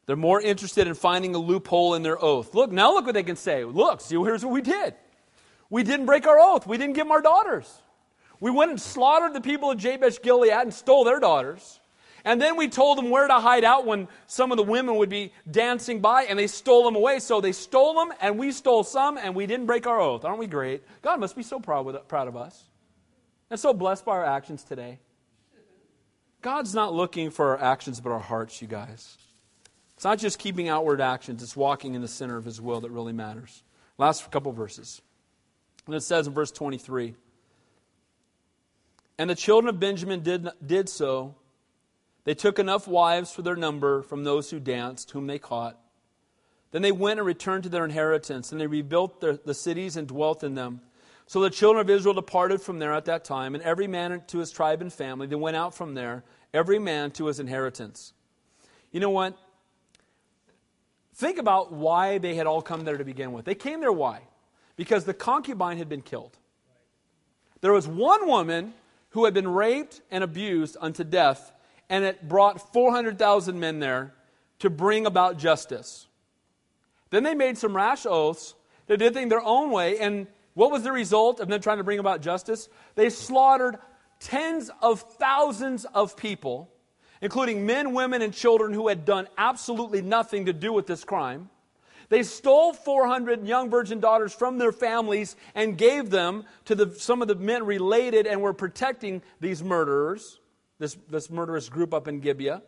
They're 0.07 0.17
more 0.17 0.41
interested 0.41 0.87
in 0.87 0.95
finding 0.95 1.35
a 1.35 1.39
loophole 1.39 1.95
in 1.95 2.03
their 2.03 2.23
oath. 2.23 2.55
Look, 2.55 2.73
now 2.73 2.93
look 2.95 3.07
what 3.07 3.15
they 3.15 3.23
can 3.23 3.37
say. 3.37 3.65
Look, 3.65 4.01
see, 4.01 4.17
here's 4.17 4.45
what 4.45 4.53
we 4.53 4.63
did. 4.63 4.95
We 5.71 5.83
didn't 5.85 6.07
break 6.07 6.27
our 6.27 6.39
oath. 6.39 6.67
We 6.67 6.77
didn't 6.77 6.95
give 6.95 7.05
them 7.05 7.13
our 7.13 7.23
daughters. 7.23 7.71
We 8.41 8.51
went 8.51 8.71
and 8.71 8.81
slaughtered 8.81 9.35
the 9.35 9.41
people 9.41 9.71
of 9.71 9.79
Jabesh 9.79 10.21
Gilead 10.21 10.51
and 10.51 10.75
stole 10.75 11.05
their 11.05 11.21
daughters. 11.21 11.79
And 12.25 12.41
then 12.41 12.57
we 12.57 12.69
told 12.69 12.99
them 12.99 13.11
where 13.11 13.27
to 13.27 13.41
hide 13.41 13.65
out 13.65 13.85
when 13.85 14.09
some 14.27 14.53
of 14.53 14.57
the 14.57 14.63
women 14.63 14.97
would 14.97 15.09
be 15.09 15.33
dancing 15.51 16.01
by 16.01 16.25
and 16.25 16.39
they 16.39 16.47
stole 16.47 16.85
them 16.85 16.95
away. 16.95 17.19
So 17.19 17.41
they 17.41 17.53
stole 17.53 17.95
them 17.95 18.13
and 18.21 18.39
we 18.39 18.53
stole 18.53 18.85
some 18.85 19.19
and 19.19 19.35
we 19.35 19.47
didn't 19.47 19.67
break 19.67 19.87
our 19.87 20.01
oath. 20.01 20.25
Aren't 20.25 20.39
we 20.39 20.47
great? 20.47 20.83
God 21.03 21.19
must 21.19 21.37
be 21.37 21.43
so 21.43 21.59
proud, 21.59 21.85
with, 21.85 22.09
proud 22.09 22.29
of 22.29 22.37
us 22.37 22.65
and 23.53 23.61
so 23.61 23.75
blessed 23.75 24.07
by 24.07 24.13
our 24.13 24.25
actions 24.25 24.65
today. 24.65 24.99
God's 26.41 26.75
not 26.75 26.95
looking 26.95 27.31
for 27.31 27.51
our 27.51 27.63
actions 27.63 28.01
but 28.01 28.11
our 28.11 28.19
hearts, 28.19 28.63
you 28.63 28.67
guys. 28.67 29.19
It's 29.95 30.05
not 30.05 30.19
just 30.19 30.39
keeping 30.39 30.71
outward 30.71 31.03
actions, 31.03 31.43
it's 31.43 31.55
walking 31.55 31.95
in 31.95 32.01
the 32.01 32.09
center 32.09 32.39
of 32.39 32.47
His 32.47 32.61
will 32.61 32.81
that 32.81 32.91
really 32.91 33.13
matters. 33.13 33.63
Last 33.99 34.29
couple 34.31 34.51
verses. 34.53 35.03
And 35.87 35.95
it 35.95 36.01
says 36.01 36.27
in 36.27 36.33
verse 36.33 36.51
23 36.51 37.15
And 39.19 39.29
the 39.29 39.35
children 39.35 39.73
of 39.73 39.79
Benjamin 39.79 40.23
did, 40.23 40.49
did 40.65 40.89
so 40.89 41.35
they 42.25 42.35
took 42.35 42.59
enough 42.59 42.87
wives 42.87 43.33
for 43.33 43.43
their 43.43 43.57
number 43.57 44.03
from 44.03 44.25
those 44.25 44.51
who 44.51 44.61
danced, 44.61 45.11
whom 45.11 45.27
they 45.27 45.39
caught. 45.39 45.79
Then 46.71 46.83
they 46.83 46.93
went 46.93 47.19
and 47.19 47.27
returned 47.27 47.65
to 47.65 47.69
their 47.69 47.85
inheritance, 47.85 48.53
and 48.53 48.61
they 48.61 48.67
rebuilt 48.67 49.21
their, 49.21 49.37
the 49.37 49.55
cities 49.55 49.97
and 49.97 50.09
dwelt 50.09 50.43
in 50.43 50.55
them. 50.55 50.81
So 51.27 51.41
the 51.41 51.51
children 51.51 51.81
of 51.81 51.91
Israel 51.91 52.15
departed 52.15 52.61
from 52.61 52.79
there 52.79 52.93
at 52.93 53.05
that 53.07 53.25
time, 53.25 53.55
and 53.55 53.63
every 53.63 53.87
man 53.87 54.23
to 54.29 54.39
his 54.39 54.51
tribe 54.51 54.81
and 54.81 54.93
family. 54.93 55.27
They 55.27 55.37
went 55.37 55.57
out 55.57 55.75
from 55.75 55.95
there, 55.95 56.25
every 56.55 56.79
man 56.79 57.11
to 57.13 57.27
his 57.27 57.41
inheritance. 57.41 58.13
You 58.91 59.01
know 59.01 59.11
what? 59.11 59.37
Think 61.15 61.39
about 61.39 61.73
why 61.73 62.19
they 62.19 62.35
had 62.35 62.47
all 62.47 62.63
come 62.63 62.85
there 62.85 62.97
to 62.97 63.05
begin 63.05 63.33
with. 63.33 63.45
They 63.45 63.55
came 63.55 63.81
there 63.81 63.93
why? 63.93 64.23
Because 64.77 65.05
the 65.05 65.15
concubine 65.15 65.79
had 65.79 65.89
been 65.89 66.03
killed. 66.03 66.39
There 67.61 67.73
was 67.73 67.87
one 67.87 68.27
woman 68.27 68.75
who 69.11 69.25
had 69.27 69.35
been 69.35 69.49
raped 69.49 70.01
and 70.11 70.25
abused 70.25 70.77
unto 70.81 71.05
death 71.05 71.53
and 71.93 72.07
it 72.07 72.27
brought 72.27 72.73
400,000 72.73 73.61
men 73.61 73.79
there 73.79 74.15
to 74.61 74.71
bring 74.71 75.05
about 75.05 75.37
justice. 75.37 76.07
Then 77.11 77.23
they 77.23 77.35
made 77.35 77.59
some 77.59 77.77
rash 77.77 78.07
oaths. 78.07 78.55
They 78.87 78.97
did 78.97 79.13
things 79.13 79.29
their 79.29 79.45
own 79.45 79.71
way. 79.71 79.99
And 79.99 80.27
what 80.55 80.71
was 80.71 80.85
the 80.85 80.91
result 80.91 81.39
of 81.39 81.49
them 81.49 81.61
trying 81.61 81.77
to 81.77 81.85
bring 81.85 81.99
about 81.99 82.23
justice? 82.23 82.71
They 82.95 83.11
slaughtered 83.11 83.77
tens 84.21 84.71
of 84.81 85.03
thousands 85.03 85.85
of 85.85 86.17
people, 86.17 86.73
including 87.21 87.67
men, 87.67 87.93
women, 87.93 88.23
and 88.23 88.33
children 88.33 88.73
who 88.73 88.89
had 88.89 89.05
done 89.05 89.29
absolutely 89.37 90.01
nothing 90.01 90.47
to 90.47 90.55
do 90.55 90.73
with 90.73 90.87
this 90.87 91.05
crime. 91.05 91.51
They 92.09 92.23
stole 92.23 92.73
400 92.73 93.47
young 93.47 93.69
virgin 93.69 94.01
daughters 94.01 94.33
from 94.33 94.57
their 94.57 94.73
families 94.73 95.37
and 95.55 95.77
gave 95.77 96.09
them 96.09 96.45
to 96.65 96.75
the, 96.75 96.95
some 96.99 97.21
of 97.21 97.29
the 97.29 97.35
men 97.35 97.67
related 97.67 98.27
and 98.27 98.41
were 98.41 98.55
protecting 98.55 99.21
these 99.41 99.63
murderers 99.63 100.39
this, 100.83 100.99
this 101.09 101.31
murderous 101.31 101.69
group 101.69 101.95
up 101.95 102.09
in 102.09 102.19
Gibeah. 102.19 102.61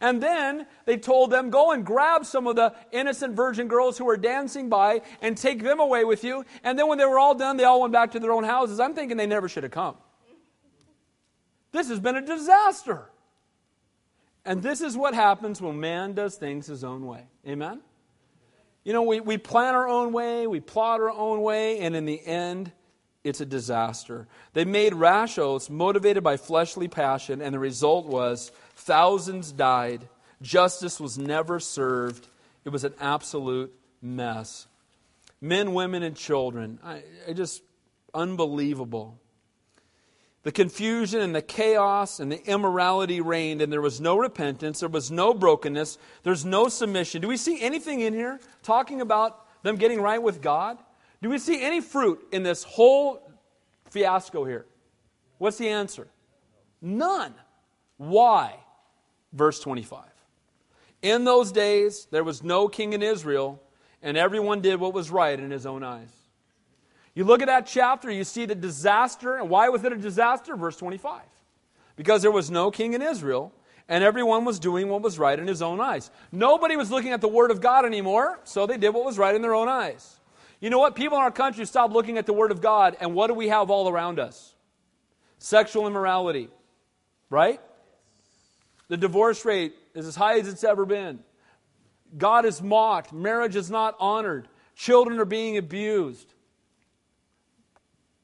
And 0.00 0.22
then 0.22 0.66
they 0.86 0.96
told 0.96 1.30
them, 1.30 1.50
Go 1.50 1.72
and 1.72 1.84
grab 1.84 2.24
some 2.24 2.46
of 2.46 2.56
the 2.56 2.74
innocent 2.90 3.36
virgin 3.36 3.68
girls 3.68 3.98
who 3.98 4.06
were 4.06 4.16
dancing 4.16 4.70
by 4.70 5.02
and 5.20 5.36
take 5.36 5.62
them 5.62 5.78
away 5.78 6.04
with 6.04 6.24
you. 6.24 6.44
And 6.64 6.78
then 6.78 6.88
when 6.88 6.96
they 6.96 7.04
were 7.04 7.18
all 7.18 7.34
done, 7.34 7.58
they 7.58 7.64
all 7.64 7.82
went 7.82 7.92
back 7.92 8.12
to 8.12 8.20
their 8.20 8.32
own 8.32 8.44
houses. 8.44 8.80
I'm 8.80 8.94
thinking 8.94 9.18
they 9.18 9.26
never 9.26 9.48
should 9.48 9.62
have 9.62 9.72
come. 9.72 9.96
This 11.70 11.88
has 11.88 12.00
been 12.00 12.16
a 12.16 12.24
disaster. 12.24 13.10
And 14.44 14.62
this 14.62 14.80
is 14.80 14.96
what 14.96 15.12
happens 15.12 15.60
when 15.60 15.78
man 15.78 16.14
does 16.14 16.36
things 16.36 16.66
his 16.66 16.82
own 16.82 17.04
way. 17.04 17.26
Amen? 17.46 17.82
You 18.84 18.94
know, 18.94 19.02
we, 19.02 19.20
we 19.20 19.36
plan 19.36 19.74
our 19.74 19.86
own 19.86 20.12
way, 20.14 20.46
we 20.46 20.60
plot 20.60 21.00
our 21.00 21.10
own 21.10 21.42
way, 21.42 21.80
and 21.80 21.94
in 21.94 22.06
the 22.06 22.24
end, 22.24 22.72
it's 23.22 23.40
a 23.40 23.46
disaster. 23.46 24.26
They 24.54 24.64
made 24.64 24.94
rash 24.94 25.38
oaths 25.38 25.68
motivated 25.68 26.22
by 26.22 26.36
fleshly 26.36 26.88
passion, 26.88 27.42
and 27.42 27.54
the 27.54 27.58
result 27.58 28.06
was 28.06 28.50
thousands 28.76 29.52
died. 29.52 30.08
Justice 30.40 30.98
was 30.98 31.18
never 31.18 31.60
served. 31.60 32.28
It 32.64 32.70
was 32.70 32.84
an 32.84 32.94
absolute 32.98 33.74
mess. 34.00 34.66
Men, 35.40 35.74
women, 35.74 36.02
and 36.02 36.16
children. 36.16 36.78
I, 36.82 37.02
I 37.28 37.32
just 37.34 37.62
unbelievable. 38.14 39.18
The 40.42 40.52
confusion 40.52 41.20
and 41.20 41.34
the 41.34 41.42
chaos 41.42 42.18
and 42.18 42.32
the 42.32 42.42
immorality 42.46 43.20
reigned, 43.20 43.60
and 43.60 43.70
there 43.70 43.82
was 43.82 44.00
no 44.00 44.16
repentance, 44.16 44.80
there 44.80 44.88
was 44.88 45.10
no 45.10 45.34
brokenness, 45.34 45.98
there's 46.22 46.46
no 46.46 46.68
submission. 46.68 47.20
Do 47.20 47.28
we 47.28 47.36
see 47.36 47.60
anything 47.60 48.00
in 48.00 48.14
here 48.14 48.40
talking 48.62 49.02
about 49.02 49.46
them 49.62 49.76
getting 49.76 50.00
right 50.00 50.22
with 50.22 50.40
God? 50.40 50.78
Do 51.22 51.28
we 51.28 51.38
see 51.38 51.62
any 51.62 51.80
fruit 51.80 52.26
in 52.32 52.42
this 52.42 52.62
whole 52.64 53.30
fiasco 53.90 54.44
here? 54.44 54.66
What's 55.38 55.58
the 55.58 55.68
answer? 55.68 56.08
None. 56.80 57.34
Why? 57.96 58.56
Verse 59.32 59.60
25. 59.60 60.04
In 61.02 61.24
those 61.24 61.52
days, 61.52 62.06
there 62.10 62.24
was 62.24 62.42
no 62.42 62.68
king 62.68 62.92
in 62.92 63.02
Israel, 63.02 63.62
and 64.02 64.16
everyone 64.16 64.60
did 64.60 64.80
what 64.80 64.94
was 64.94 65.10
right 65.10 65.38
in 65.38 65.50
his 65.50 65.66
own 65.66 65.82
eyes. 65.82 66.12
You 67.14 67.24
look 67.24 67.42
at 67.42 67.46
that 67.46 67.66
chapter, 67.66 68.10
you 68.10 68.24
see 68.24 68.46
the 68.46 68.54
disaster. 68.54 69.36
And 69.36 69.50
why 69.50 69.68
was 69.68 69.84
it 69.84 69.92
a 69.92 69.96
disaster? 69.96 70.56
Verse 70.56 70.76
25. 70.76 71.22
Because 71.96 72.22
there 72.22 72.30
was 72.30 72.50
no 72.50 72.70
king 72.70 72.94
in 72.94 73.02
Israel, 73.02 73.52
and 73.88 74.04
everyone 74.04 74.44
was 74.44 74.58
doing 74.58 74.88
what 74.88 75.02
was 75.02 75.18
right 75.18 75.38
in 75.38 75.46
his 75.46 75.60
own 75.60 75.80
eyes. 75.80 76.10
Nobody 76.32 76.76
was 76.76 76.90
looking 76.90 77.12
at 77.12 77.20
the 77.20 77.28
Word 77.28 77.50
of 77.50 77.60
God 77.60 77.84
anymore, 77.84 78.38
so 78.44 78.66
they 78.66 78.76
did 78.76 78.94
what 78.94 79.04
was 79.04 79.18
right 79.18 79.34
in 79.34 79.42
their 79.42 79.54
own 79.54 79.68
eyes. 79.68 80.19
You 80.60 80.68
know 80.68 80.78
what? 80.78 80.94
People 80.94 81.16
in 81.16 81.24
our 81.24 81.30
country 81.30 81.64
stop 81.64 81.92
looking 81.92 82.18
at 82.18 82.26
the 82.26 82.32
Word 82.32 82.50
of 82.50 82.60
God, 82.60 82.96
and 83.00 83.14
what 83.14 83.28
do 83.28 83.34
we 83.34 83.48
have 83.48 83.70
all 83.70 83.88
around 83.88 84.18
us? 84.18 84.54
Sexual 85.38 85.86
immorality, 85.86 86.48
right? 87.30 87.60
The 88.88 88.98
divorce 88.98 89.44
rate 89.44 89.74
is 89.94 90.06
as 90.06 90.16
high 90.16 90.38
as 90.38 90.48
it's 90.48 90.64
ever 90.64 90.84
been. 90.84 91.20
God 92.16 92.44
is 92.44 92.60
mocked. 92.60 93.12
Marriage 93.12 93.56
is 93.56 93.70
not 93.70 93.96
honored. 93.98 94.48
Children 94.74 95.18
are 95.18 95.24
being 95.24 95.56
abused. 95.56 96.34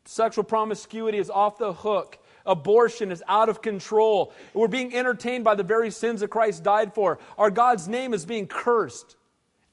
Sexual 0.05 0.45
promiscuity 0.45 1.18
is 1.18 1.30
off 1.30 1.57
the 1.57 1.72
hook. 1.72 2.18
Abortion 2.45 3.11
is 3.11 3.22
out 3.26 3.49
of 3.49 3.62
control. 3.62 4.32
We're 4.55 4.68
being 4.68 4.95
entertained 4.95 5.45
by 5.45 5.55
the 5.55 5.62
very 5.62 5.91
sins 5.91 6.20
that 6.20 6.28
Christ 6.28 6.62
died 6.62 6.95
for. 6.95 7.18
Our 7.39 7.51
God's 7.51 7.89
name 7.89 8.12
is 8.12 8.24
being 8.24 8.47
cursed 8.47 9.15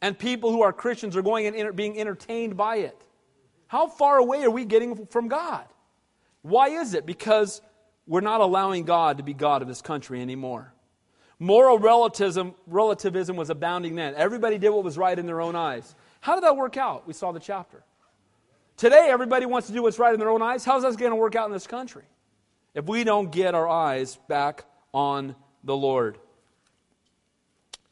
and 0.04 0.20
people 0.20 0.52
who 0.52 0.64
are 0.64 0.74
Christians 0.74 1.16
are 1.16 1.22
going 1.22 1.48
and 1.48 1.76
being 1.78 1.98
entertained 1.98 2.58
by 2.58 2.76
it. 2.76 3.02
How 3.68 3.88
far 3.88 4.18
away 4.18 4.44
are 4.44 4.52
we 4.52 4.66
getting 4.66 5.06
from 5.06 5.30
God? 5.30 5.64
Why 6.42 6.68
is 6.68 6.94
it? 6.94 7.06
Because 7.06 7.62
we're 8.06 8.20
not 8.20 8.42
allowing 8.42 8.84
God 8.84 9.18
to 9.18 9.24
be 9.24 9.34
God 9.34 9.62
of 9.62 9.70
this 9.70 9.82
country 9.82 10.22
anymore. 10.22 10.74
Moral 11.40 11.80
relativism, 11.80 12.54
relativism 12.68 13.38
was 13.38 13.50
abounding 13.50 13.96
then. 13.96 14.14
Everybody 14.16 14.58
did 14.58 14.72
what 14.72 14.84
was 14.84 14.98
right 14.98 15.18
in 15.18 15.26
their 15.26 15.40
own 15.40 15.56
eyes. 15.56 15.96
How 16.20 16.36
did 16.36 16.44
that 16.44 16.58
work 16.58 16.76
out? 16.76 17.08
We 17.08 17.14
saw 17.14 17.32
the 17.32 17.40
chapter. 17.40 17.82
Today, 18.76 19.08
everybody 19.10 19.46
wants 19.46 19.68
to 19.68 19.74
do 19.74 19.84
what's 19.84 20.00
right 20.00 20.14
in 20.14 20.20
their 20.20 20.30
own 20.30 20.42
eyes. 20.42 20.66
How's 20.66 20.84
that 20.84 20.98
going 20.98 21.12
to 21.12 21.16
work 21.16 21.38
out 21.38 21.48
in 21.48 21.54
this 21.54 21.66
country? 21.66 22.04
If 22.76 22.88
we 22.88 23.06
don't 23.06 23.32
get 23.32 23.56
our 23.56 23.70
eyes 23.70 24.20
back 24.28 24.66
on 24.94 25.38
the 25.64 25.78
Lord. 25.78 26.18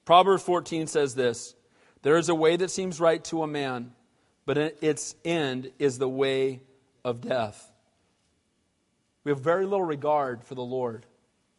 Proverbs 0.03 0.43
14 0.43 0.88
says 0.88 1.16
this 1.16 1.55
there 2.02 2.18
is 2.18 2.30
a 2.30 2.36
way 2.36 2.56
that 2.56 2.72
seems 2.72 2.99
right 2.99 3.24
to 3.26 3.43
a 3.43 3.47
man, 3.47 3.91
but 4.45 4.58
its 4.58 5.16
end 5.24 5.72
is 5.80 5.97
the 5.97 6.10
way 6.10 6.62
of 7.04 7.22
death. 7.22 7.72
We 9.24 9.32
have 9.32 9.41
very 9.41 9.66
little 9.66 9.86
regard 9.86 10.43
for 10.43 10.56
the 10.56 10.64
Lord 10.64 11.06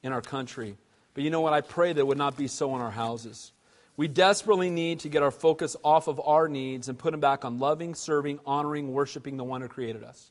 in 0.03 0.13
our 0.13 0.21
country. 0.21 0.77
But 1.15 1.25
you 1.25 1.31
know 1.31 1.41
what? 1.41 1.53
I 1.53 1.61
pray 1.61 1.93
that 1.93 2.01
it 2.01 2.07
would 2.07 2.19
not 2.19 2.37
be 2.37 2.49
so 2.49 2.75
in 2.75 2.81
our 2.81 2.91
houses. 2.91 3.53
We 3.97 4.09
desperately 4.09 4.71
need 4.71 5.01
to 5.01 5.09
get 5.09 5.23
our 5.23 5.31
focus 5.31 5.77
off 5.85 6.09
of 6.09 6.21
our 6.25 6.49
needs 6.49 6.89
and 6.89 6.99
put 6.99 7.13
them 7.13 7.21
back 7.21 7.45
on 7.45 7.59
loving, 7.59 7.95
serving, 7.95 8.41
honoring, 8.47 8.93
worshiping 8.93 9.37
the 9.37 9.45
one 9.45 9.61
who 9.61 9.69
created 9.69 10.03
us. 10.03 10.31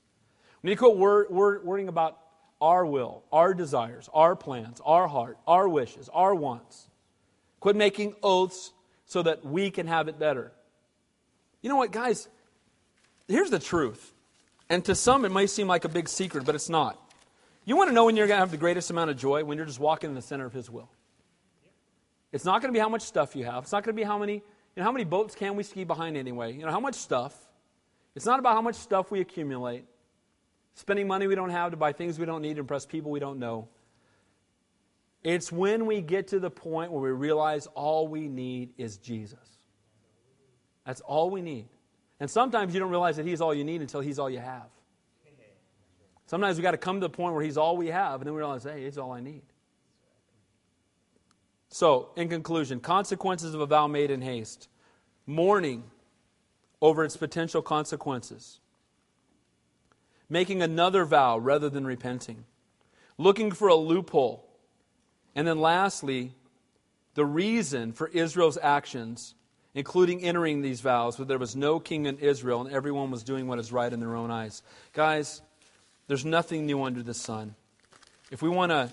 We 0.62 0.70
need 0.70 0.76
to 0.76 0.80
quit 0.80 0.98
wor- 0.98 1.28
wor- 1.30 1.62
worrying 1.64 1.88
about 1.88 2.18
our 2.60 2.86
will, 2.86 3.24
our 3.32 3.54
desires, 3.54 4.10
our 4.14 4.36
plans, 4.36 4.82
our 4.84 5.08
heart, 5.08 5.38
our 5.48 5.70
wishes, 5.70 6.10
our 6.10 6.34
wants. 6.36 6.88
Quit 7.60 7.76
making 7.76 8.16
oaths 8.22 8.74
so 9.12 9.22
that 9.22 9.46
we 9.46 9.70
can 9.70 9.88
have 9.88 10.08
it 10.08 10.18
better. 10.18 10.54
You 11.62 11.68
know 11.68 11.76
what, 11.76 11.92
guys? 11.92 12.30
Here's 13.28 13.50
the 13.50 13.60
truth. 13.60 14.14
And 14.70 14.86
to 14.86 14.96
some, 14.96 15.26
it 15.26 15.34
may 15.34 15.48
seem 15.48 15.68
like 15.68 15.84
a 15.84 15.90
big 15.90 16.08
secret, 16.08 16.46
but 16.46 16.56
it's 16.56 16.70
not. 16.70 16.98
You 17.66 17.76
want 17.76 17.90
to 17.90 17.94
know 17.94 18.06
when 18.06 18.16
you're 18.16 18.28
going 18.28 18.38
to 18.38 18.40
have 18.40 18.52
the 18.52 18.58
greatest 18.58 18.90
amount 18.90 19.10
of 19.10 19.18
joy? 19.18 19.44
When 19.44 19.58
you're 19.58 19.66
just 19.66 19.82
walking 19.82 20.12
in 20.12 20.16
the 20.16 20.22
center 20.22 20.46
of 20.46 20.54
His 20.54 20.70
will. 20.70 20.90
It's 22.32 22.46
not 22.46 22.62
going 22.62 22.74
to 22.74 22.78
be 22.78 22.80
how 22.80 22.88
much 22.88 23.02
stuff 23.02 23.36
you 23.36 23.44
have. 23.44 23.64
It's 23.64 23.74
not 23.74 23.84
going 23.84 23.94
to 23.94 24.02
be 24.02 24.06
how 24.06 24.18
many, 24.18 24.36
you 24.36 24.42
know, 24.78 24.84
how 24.84 24.94
many 24.94 25.04
boats 25.04 25.36
can 25.36 25.58
we 25.58 25.64
ski 25.64 25.84
behind 25.84 26.16
anyway? 26.16 26.54
You 26.54 26.64
know, 26.64 26.72
how 26.72 26.80
much 26.80 26.96
stuff. 26.96 27.36
It's 28.16 28.26
not 28.26 28.40
about 28.40 28.54
how 28.54 28.62
much 28.62 28.76
stuff 28.76 29.12
we 29.12 29.20
accumulate. 29.20 29.84
Spending 30.76 31.06
money 31.06 31.28
we 31.28 31.36
don't 31.36 31.50
have 31.50 31.72
to 31.72 31.78
buy 31.78 31.92
things 31.92 32.18
we 32.18 32.26
don't 32.26 32.42
need 32.42 32.54
to 32.54 32.62
impress 32.62 32.86
people 32.86 33.12
we 33.12 33.20
don't 33.20 33.40
know. 33.40 33.68
It's 35.24 35.52
when 35.52 35.86
we 35.86 36.02
get 36.02 36.30
to 36.30 36.40
the 36.40 36.50
point 36.50 36.92
where 36.92 37.02
we 37.02 37.12
realize 37.12 37.68
all 37.68 38.08
we 38.08 38.28
need 38.28 38.74
is 38.78 38.98
Jesus. 38.98 39.40
That's 40.86 41.02
all 41.02 41.30
we 41.30 41.42
need. 41.42 41.68
And 42.20 42.30
sometimes 42.30 42.74
you 42.74 42.80
don't 42.80 42.90
realize 42.90 43.18
that 43.18 43.26
He's 43.26 43.42
all 43.42 43.54
you 43.54 43.64
need 43.64 43.82
until 43.82 44.02
He's 44.02 44.20
all 44.20 44.30
you 44.30 44.40
have. 44.40 44.70
Sometimes 46.26 46.58
we 46.58 46.64
got 46.64 46.72
to 46.72 46.78
come 46.78 47.02
to 47.02 47.08
the 47.08 47.10
point 47.10 47.36
where 47.36 47.44
He's 47.44 47.58
all 47.58 47.78
we 47.78 47.88
have, 47.88 48.22
and 48.22 48.28
then 48.28 48.34
we 48.34 48.40
realize, 48.40 48.64
hey, 48.64 48.86
He's 48.86 48.98
all 48.98 49.12
I 49.12 49.20
need. 49.20 49.44
So, 51.70 52.10
in 52.16 52.30
conclusion, 52.30 52.80
consequences 52.80 53.54
of 53.54 53.62
a 53.62 53.66
vow 53.66 53.88
made 53.88 54.12
in 54.12 54.22
haste. 54.22 54.68
Mourning 55.26 55.84
over 56.82 57.06
its 57.06 57.16
potential 57.16 57.62
consequences. 57.62 58.60
Making 60.30 60.62
another 60.62 61.06
vow 61.06 61.38
rather 61.38 61.70
than 61.70 61.86
repenting. 61.86 62.46
Looking 63.18 63.52
for 63.52 63.68
a 63.68 63.76
loophole. 63.76 64.51
And 65.36 65.48
then 65.48 65.60
lastly, 65.60 66.34
the 67.14 67.26
reason 67.26 67.94
for 67.94 68.08
Israel's 68.08 68.58
actions, 68.62 69.36
including 69.74 70.22
entering 70.24 70.62
these 70.62 70.82
vows, 70.82 71.18
where 71.18 71.26
there 71.26 71.38
was 71.38 71.56
no 71.56 71.80
king 71.80 72.06
in 72.06 72.18
Israel 72.18 72.62
and 72.62 72.74
everyone 72.74 73.12
was 73.12 73.24
doing 73.24 73.48
what 73.48 73.60
is 73.60 73.72
right 73.72 73.92
in 73.92 74.00
their 74.00 74.16
own 74.16 74.32
eyes. 74.32 74.62
Guys, 74.94 75.42
there's 76.08 76.26
nothing 76.26 76.66
new 76.66 76.84
under 76.84 77.04
the 77.04 77.14
sun. 77.14 77.56
If 78.32 78.42
we 78.42 78.50
want 78.50 78.72
to 78.72 78.92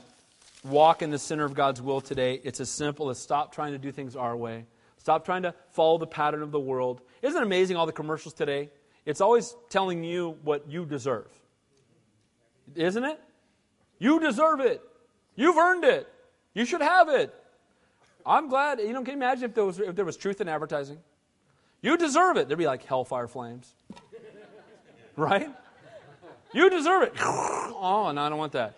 walk 0.64 1.03
in 1.03 1.11
the 1.11 1.18
center 1.18 1.45
of 1.45 1.55
God's 1.55 1.80
will 1.80 2.01
today, 2.01 2.41
it's 2.45 2.61
as 2.61 2.70
simple 2.70 3.11
as 3.11 3.18
stop 3.18 3.55
trying 3.55 3.72
to 3.72 3.78
do 3.78 3.93
things 3.93 4.16
our 4.16 4.36
way. 4.36 4.66
Stop 4.99 5.24
trying 5.24 5.43
to 5.43 5.55
follow 5.70 5.99
the 5.99 6.07
pattern 6.07 6.43
of 6.43 6.51
the 6.51 6.61
world. 6.61 7.01
Isn't 7.22 7.41
it 7.41 7.45
amazing 7.45 7.76
all 7.76 7.86
the 7.86 7.93
commercials 7.93 8.34
today? 8.34 8.70
It's 9.07 9.20
always 9.20 9.57
telling 9.70 10.05
you 10.05 10.36
what 10.43 10.68
you 10.68 10.84
deserve. 10.84 11.28
Isn't 12.74 13.05
it? 13.05 13.20
You 13.99 14.20
deserve 14.20 14.61
it. 14.61 14.82
You've 15.34 15.57
earned 15.57 15.84
it. 15.84 16.09
You 16.59 16.64
should 16.64 16.80
have 16.80 17.09
it. 17.09 17.32
I'm 18.26 18.48
glad. 18.48 18.80
You 18.80 18.92
know, 18.92 19.04
can 19.04 19.12
you 19.12 19.18
imagine 19.18 19.44
if 19.44 19.54
there 19.54 19.64
was, 19.64 19.78
if 19.78 19.94
there 19.94 20.04
was 20.04 20.16
truth 20.16 20.40
in 20.40 20.48
advertising? 20.48 20.98
You 21.82 21.96
deserve 21.96 22.36
it. 22.36 22.48
There'd 22.48 22.59
be 22.59 22.66
like 22.66 22.84
hellfire 22.84 23.28
flames. 23.28 23.72
right? 25.16 25.48
You 26.52 26.68
deserve 26.68 27.04
it. 27.04 27.12
Oh, 27.20 28.11
no, 28.12 28.20
I 28.20 28.28
don't 28.28 28.38
want 28.38 28.54
that. 28.54 28.74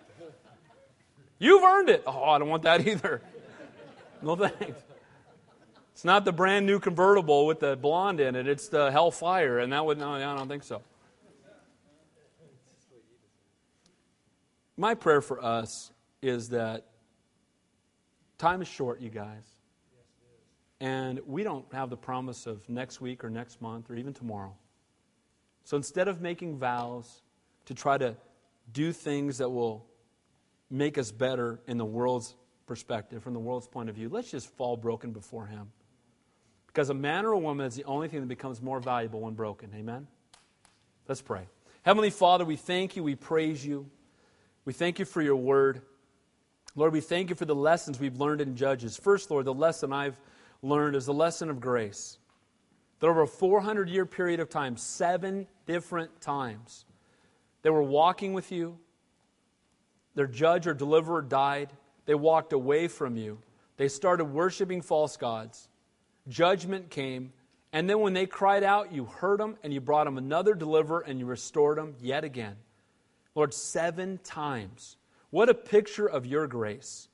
You've 1.39 1.63
earned 1.63 1.89
it. 1.89 2.03
Oh, 2.05 2.23
I 2.25 2.37
don't 2.37 2.49
want 2.49 2.61
that 2.63 2.87
either. 2.87 3.19
No 4.21 4.35
thanks. 4.35 4.79
It's 5.93 6.05
not 6.05 6.23
the 6.23 6.31
brand 6.31 6.67
new 6.67 6.79
convertible 6.79 7.47
with 7.47 7.61
the 7.61 7.75
blonde 7.75 8.19
in 8.19 8.35
it. 8.35 8.47
It's 8.47 8.67
the 8.67 8.91
Hellfire, 8.91 9.57
and 9.57 9.73
that 9.73 9.83
would 9.83 9.97
no, 9.97 10.13
I 10.13 10.19
don't 10.19 10.47
think 10.47 10.61
so. 10.61 10.83
My 14.77 14.93
prayer 14.93 15.21
for 15.21 15.43
us 15.43 15.91
is 16.21 16.49
that 16.49 16.85
time 18.41 18.61
is 18.61 18.67
short, 18.67 18.99
you 19.01 19.09
guys. 19.09 19.45
And 20.79 21.19
we 21.27 21.43
don't 21.43 21.71
have 21.73 21.89
the 21.89 21.97
promise 21.97 22.47
of 22.47 22.67
next 22.67 22.99
week 22.99 23.23
or 23.23 23.29
next 23.29 23.61
month 23.61 23.89
or 23.89 23.95
even 23.95 24.13
tomorrow. 24.13 24.55
So 25.63 25.77
instead 25.77 26.07
of 26.07 26.21
making 26.21 26.57
vows 26.57 27.21
to 27.65 27.73
try 27.73 27.97
to 27.97 28.15
do 28.73 28.91
things 28.91 29.37
that 29.37 29.49
will 29.49 29.85
make 30.71 30.97
us 30.97 31.11
better 31.11 31.59
in 31.67 31.77
the 31.77 31.85
world's 31.85 32.35
perspective, 32.65 33.21
from 33.21 33.33
the 33.33 33.39
world's 33.39 33.67
point 33.67 33.89
of 33.89 33.95
view. 33.95 34.07
Let's 34.09 34.31
just 34.31 34.47
fall 34.55 34.77
broken 34.77 35.11
before 35.11 35.45
Him. 35.45 35.71
Because 36.67 36.89
a 36.89 36.93
man 36.93 37.25
or 37.25 37.33
a 37.33 37.37
woman 37.37 37.65
is 37.65 37.75
the 37.75 37.83
only 37.83 38.07
thing 38.07 38.21
that 38.21 38.29
becomes 38.29 38.61
more 38.61 38.79
valuable 38.79 39.19
when 39.19 39.33
broken. 39.33 39.69
Amen? 39.75 40.07
Let's 41.07 41.21
pray. 41.21 41.47
Heavenly 41.83 42.11
Father, 42.11 42.45
we 42.45 42.55
thank 42.55 42.95
you, 42.95 43.03
we 43.03 43.15
praise 43.15 43.65
you. 43.65 43.89
We 44.63 44.71
thank 44.71 44.99
you 44.99 45.05
for 45.05 45.21
your 45.21 45.35
word. 45.35 45.81
Lord, 46.75 46.93
we 46.93 47.01
thank 47.01 47.29
you 47.29 47.35
for 47.35 47.45
the 47.45 47.55
lessons 47.55 47.99
we've 47.99 48.19
learned 48.19 48.41
in 48.41 48.55
Judges. 48.55 48.95
First, 48.97 49.29
Lord, 49.29 49.45
the 49.45 49.53
lesson 49.53 49.91
I've 49.91 50.19
learned 50.61 50.95
is 50.95 51.05
the 51.05 51.13
lesson 51.13 51.49
of 51.49 51.59
grace. 51.59 52.17
That 52.99 53.07
over 53.07 53.23
a 53.23 53.27
400 53.27 53.89
year 53.89 54.05
period 54.05 54.39
of 54.39 54.49
time, 54.49 54.77
seven 54.77 55.47
different 55.65 56.21
times, 56.21 56.85
they 57.61 57.69
were 57.69 57.83
walking 57.83 58.33
with 58.33 58.51
you, 58.51 58.77
their 60.15 60.27
judge 60.27 60.67
or 60.67 60.73
deliverer 60.73 61.21
died. 61.21 61.71
They 62.05 62.15
walked 62.15 62.53
away 62.53 62.87
from 62.87 63.15
you. 63.15 63.39
They 63.77 63.87
started 63.87 64.25
worshiping 64.25 64.81
false 64.81 65.17
gods. 65.17 65.69
Judgment 66.27 66.89
came. 66.89 67.33
And 67.73 67.89
then 67.89 67.99
when 67.99 68.13
they 68.13 68.25
cried 68.25 68.63
out, 68.63 68.91
you 68.91 69.05
heard 69.05 69.39
them 69.39 69.57
and 69.63 69.73
you 69.73 69.79
brought 69.79 70.05
them 70.05 70.17
another 70.17 70.53
deliverer 70.53 71.01
and 71.01 71.19
you 71.19 71.25
restored 71.25 71.77
them 71.77 71.95
yet 72.01 72.23
again. 72.23 72.55
Lord, 73.33 73.53
seven 73.53 74.19
times. 74.23 74.97
What 75.31 75.49
a 75.49 75.53
picture 75.53 76.05
of 76.05 76.25
your 76.25 76.45
grace. 76.45 77.07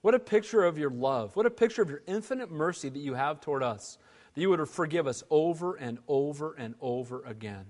What 0.00 0.14
a 0.14 0.18
picture 0.18 0.64
of 0.64 0.78
your 0.78 0.90
love. 0.90 1.36
What 1.36 1.46
a 1.46 1.50
picture 1.50 1.82
of 1.82 1.90
your 1.90 2.02
infinite 2.06 2.50
mercy 2.50 2.88
that 2.88 2.98
you 2.98 3.14
have 3.14 3.40
toward 3.40 3.62
us. 3.62 3.98
That 4.34 4.40
you 4.40 4.50
would 4.50 4.68
forgive 4.68 5.06
us 5.06 5.22
over 5.30 5.74
and 5.74 5.98
over 6.08 6.54
and 6.54 6.74
over 6.80 7.22
again. 7.24 7.66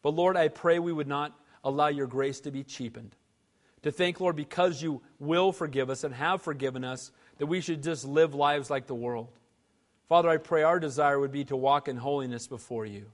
But 0.00 0.14
Lord, 0.14 0.36
I 0.36 0.48
pray 0.48 0.78
we 0.78 0.92
would 0.92 1.08
not 1.08 1.38
allow 1.64 1.88
your 1.88 2.06
grace 2.06 2.40
to 2.40 2.50
be 2.50 2.62
cheapened. 2.62 3.16
To 3.82 3.90
think, 3.90 4.20
Lord, 4.20 4.36
because 4.36 4.80
you 4.80 5.02
will 5.18 5.50
forgive 5.50 5.90
us 5.90 6.04
and 6.04 6.14
have 6.14 6.42
forgiven 6.42 6.84
us, 6.84 7.10
that 7.38 7.46
we 7.46 7.60
should 7.60 7.82
just 7.82 8.04
live 8.04 8.34
lives 8.34 8.70
like 8.70 8.86
the 8.86 8.94
world. 8.94 9.30
Father, 10.08 10.28
I 10.28 10.36
pray 10.36 10.62
our 10.62 10.78
desire 10.78 11.18
would 11.18 11.32
be 11.32 11.44
to 11.46 11.56
walk 11.56 11.88
in 11.88 11.96
holiness 11.96 12.46
before 12.46 12.86
you. 12.86 13.06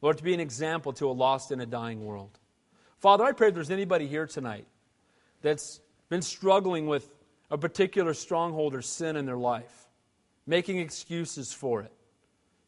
Lord, 0.00 0.18
to 0.18 0.24
be 0.24 0.34
an 0.34 0.40
example 0.40 0.92
to 0.94 1.10
a 1.10 1.12
lost 1.12 1.50
and 1.50 1.60
a 1.60 1.66
dying 1.66 2.04
world. 2.04 2.38
Father, 2.98 3.24
I 3.24 3.32
pray 3.32 3.48
if 3.48 3.54
there's 3.54 3.70
anybody 3.70 4.06
here 4.06 4.26
tonight 4.26 4.66
that's 5.42 5.80
been 6.08 6.22
struggling 6.22 6.86
with 6.86 7.08
a 7.50 7.58
particular 7.58 8.14
stronghold 8.14 8.74
or 8.74 8.82
sin 8.82 9.16
in 9.16 9.26
their 9.26 9.36
life, 9.36 9.88
making 10.46 10.78
excuses 10.78 11.52
for 11.52 11.82
it, 11.82 11.92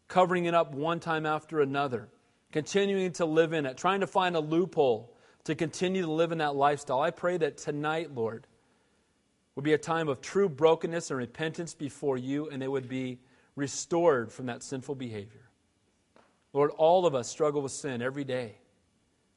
covering 0.08 0.46
it 0.46 0.54
up 0.54 0.74
one 0.74 1.00
time 1.00 1.26
after 1.26 1.60
another, 1.60 2.08
continuing 2.50 3.12
to 3.12 3.24
live 3.24 3.52
in 3.52 3.66
it, 3.66 3.76
trying 3.76 4.00
to 4.00 4.06
find 4.06 4.36
a 4.36 4.40
loophole 4.40 5.16
to 5.44 5.54
continue 5.54 6.02
to 6.02 6.10
live 6.10 6.32
in 6.32 6.38
that 6.38 6.54
lifestyle. 6.54 7.00
I 7.00 7.10
pray 7.10 7.36
that 7.38 7.56
tonight, 7.56 8.14
Lord, 8.14 8.46
would 9.54 9.64
be 9.64 9.72
a 9.72 9.78
time 9.78 10.08
of 10.08 10.20
true 10.20 10.48
brokenness 10.48 11.10
and 11.10 11.18
repentance 11.18 11.74
before 11.74 12.16
you, 12.16 12.48
and 12.48 12.62
they 12.62 12.68
would 12.68 12.88
be 12.88 13.18
restored 13.54 14.32
from 14.32 14.46
that 14.46 14.62
sinful 14.62 14.94
behavior. 14.94 15.50
Lord, 16.52 16.70
all 16.76 17.06
of 17.06 17.14
us 17.14 17.28
struggle 17.28 17.62
with 17.62 17.72
sin 17.72 18.02
every 18.02 18.24
day. 18.24 18.56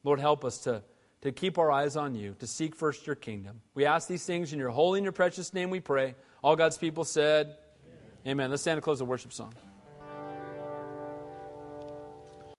Lord, 0.04 0.20
help 0.20 0.46
us 0.46 0.60
to, 0.60 0.84
to 1.22 1.32
keep 1.32 1.58
our 1.58 1.72
eyes 1.72 1.96
on 1.96 2.16
you, 2.16 2.36
to 2.40 2.48
seek 2.48 2.76
first 2.76 3.08
your 3.08 3.16
kingdom. 3.16 3.62
We 3.74 3.86
ask 3.86 4.08
these 4.08 4.26
things 4.26 4.54
in 4.54 4.60
your 4.60 4.70
holy 4.70 5.00
and 5.00 5.04
your 5.04 5.12
precious 5.12 5.54
name 5.54 5.70
we 5.70 5.80
pray. 5.80 6.16
All 6.44 6.56
God's 6.56 6.78
people 6.78 7.04
said, 7.04 7.48
Amen. 8.26 8.32
Amen. 8.32 8.50
Let's 8.52 8.62
stand 8.62 8.78
and 8.78 8.84
close 8.84 9.00
the 9.00 9.06
worship 9.06 9.34
song. 9.34 9.54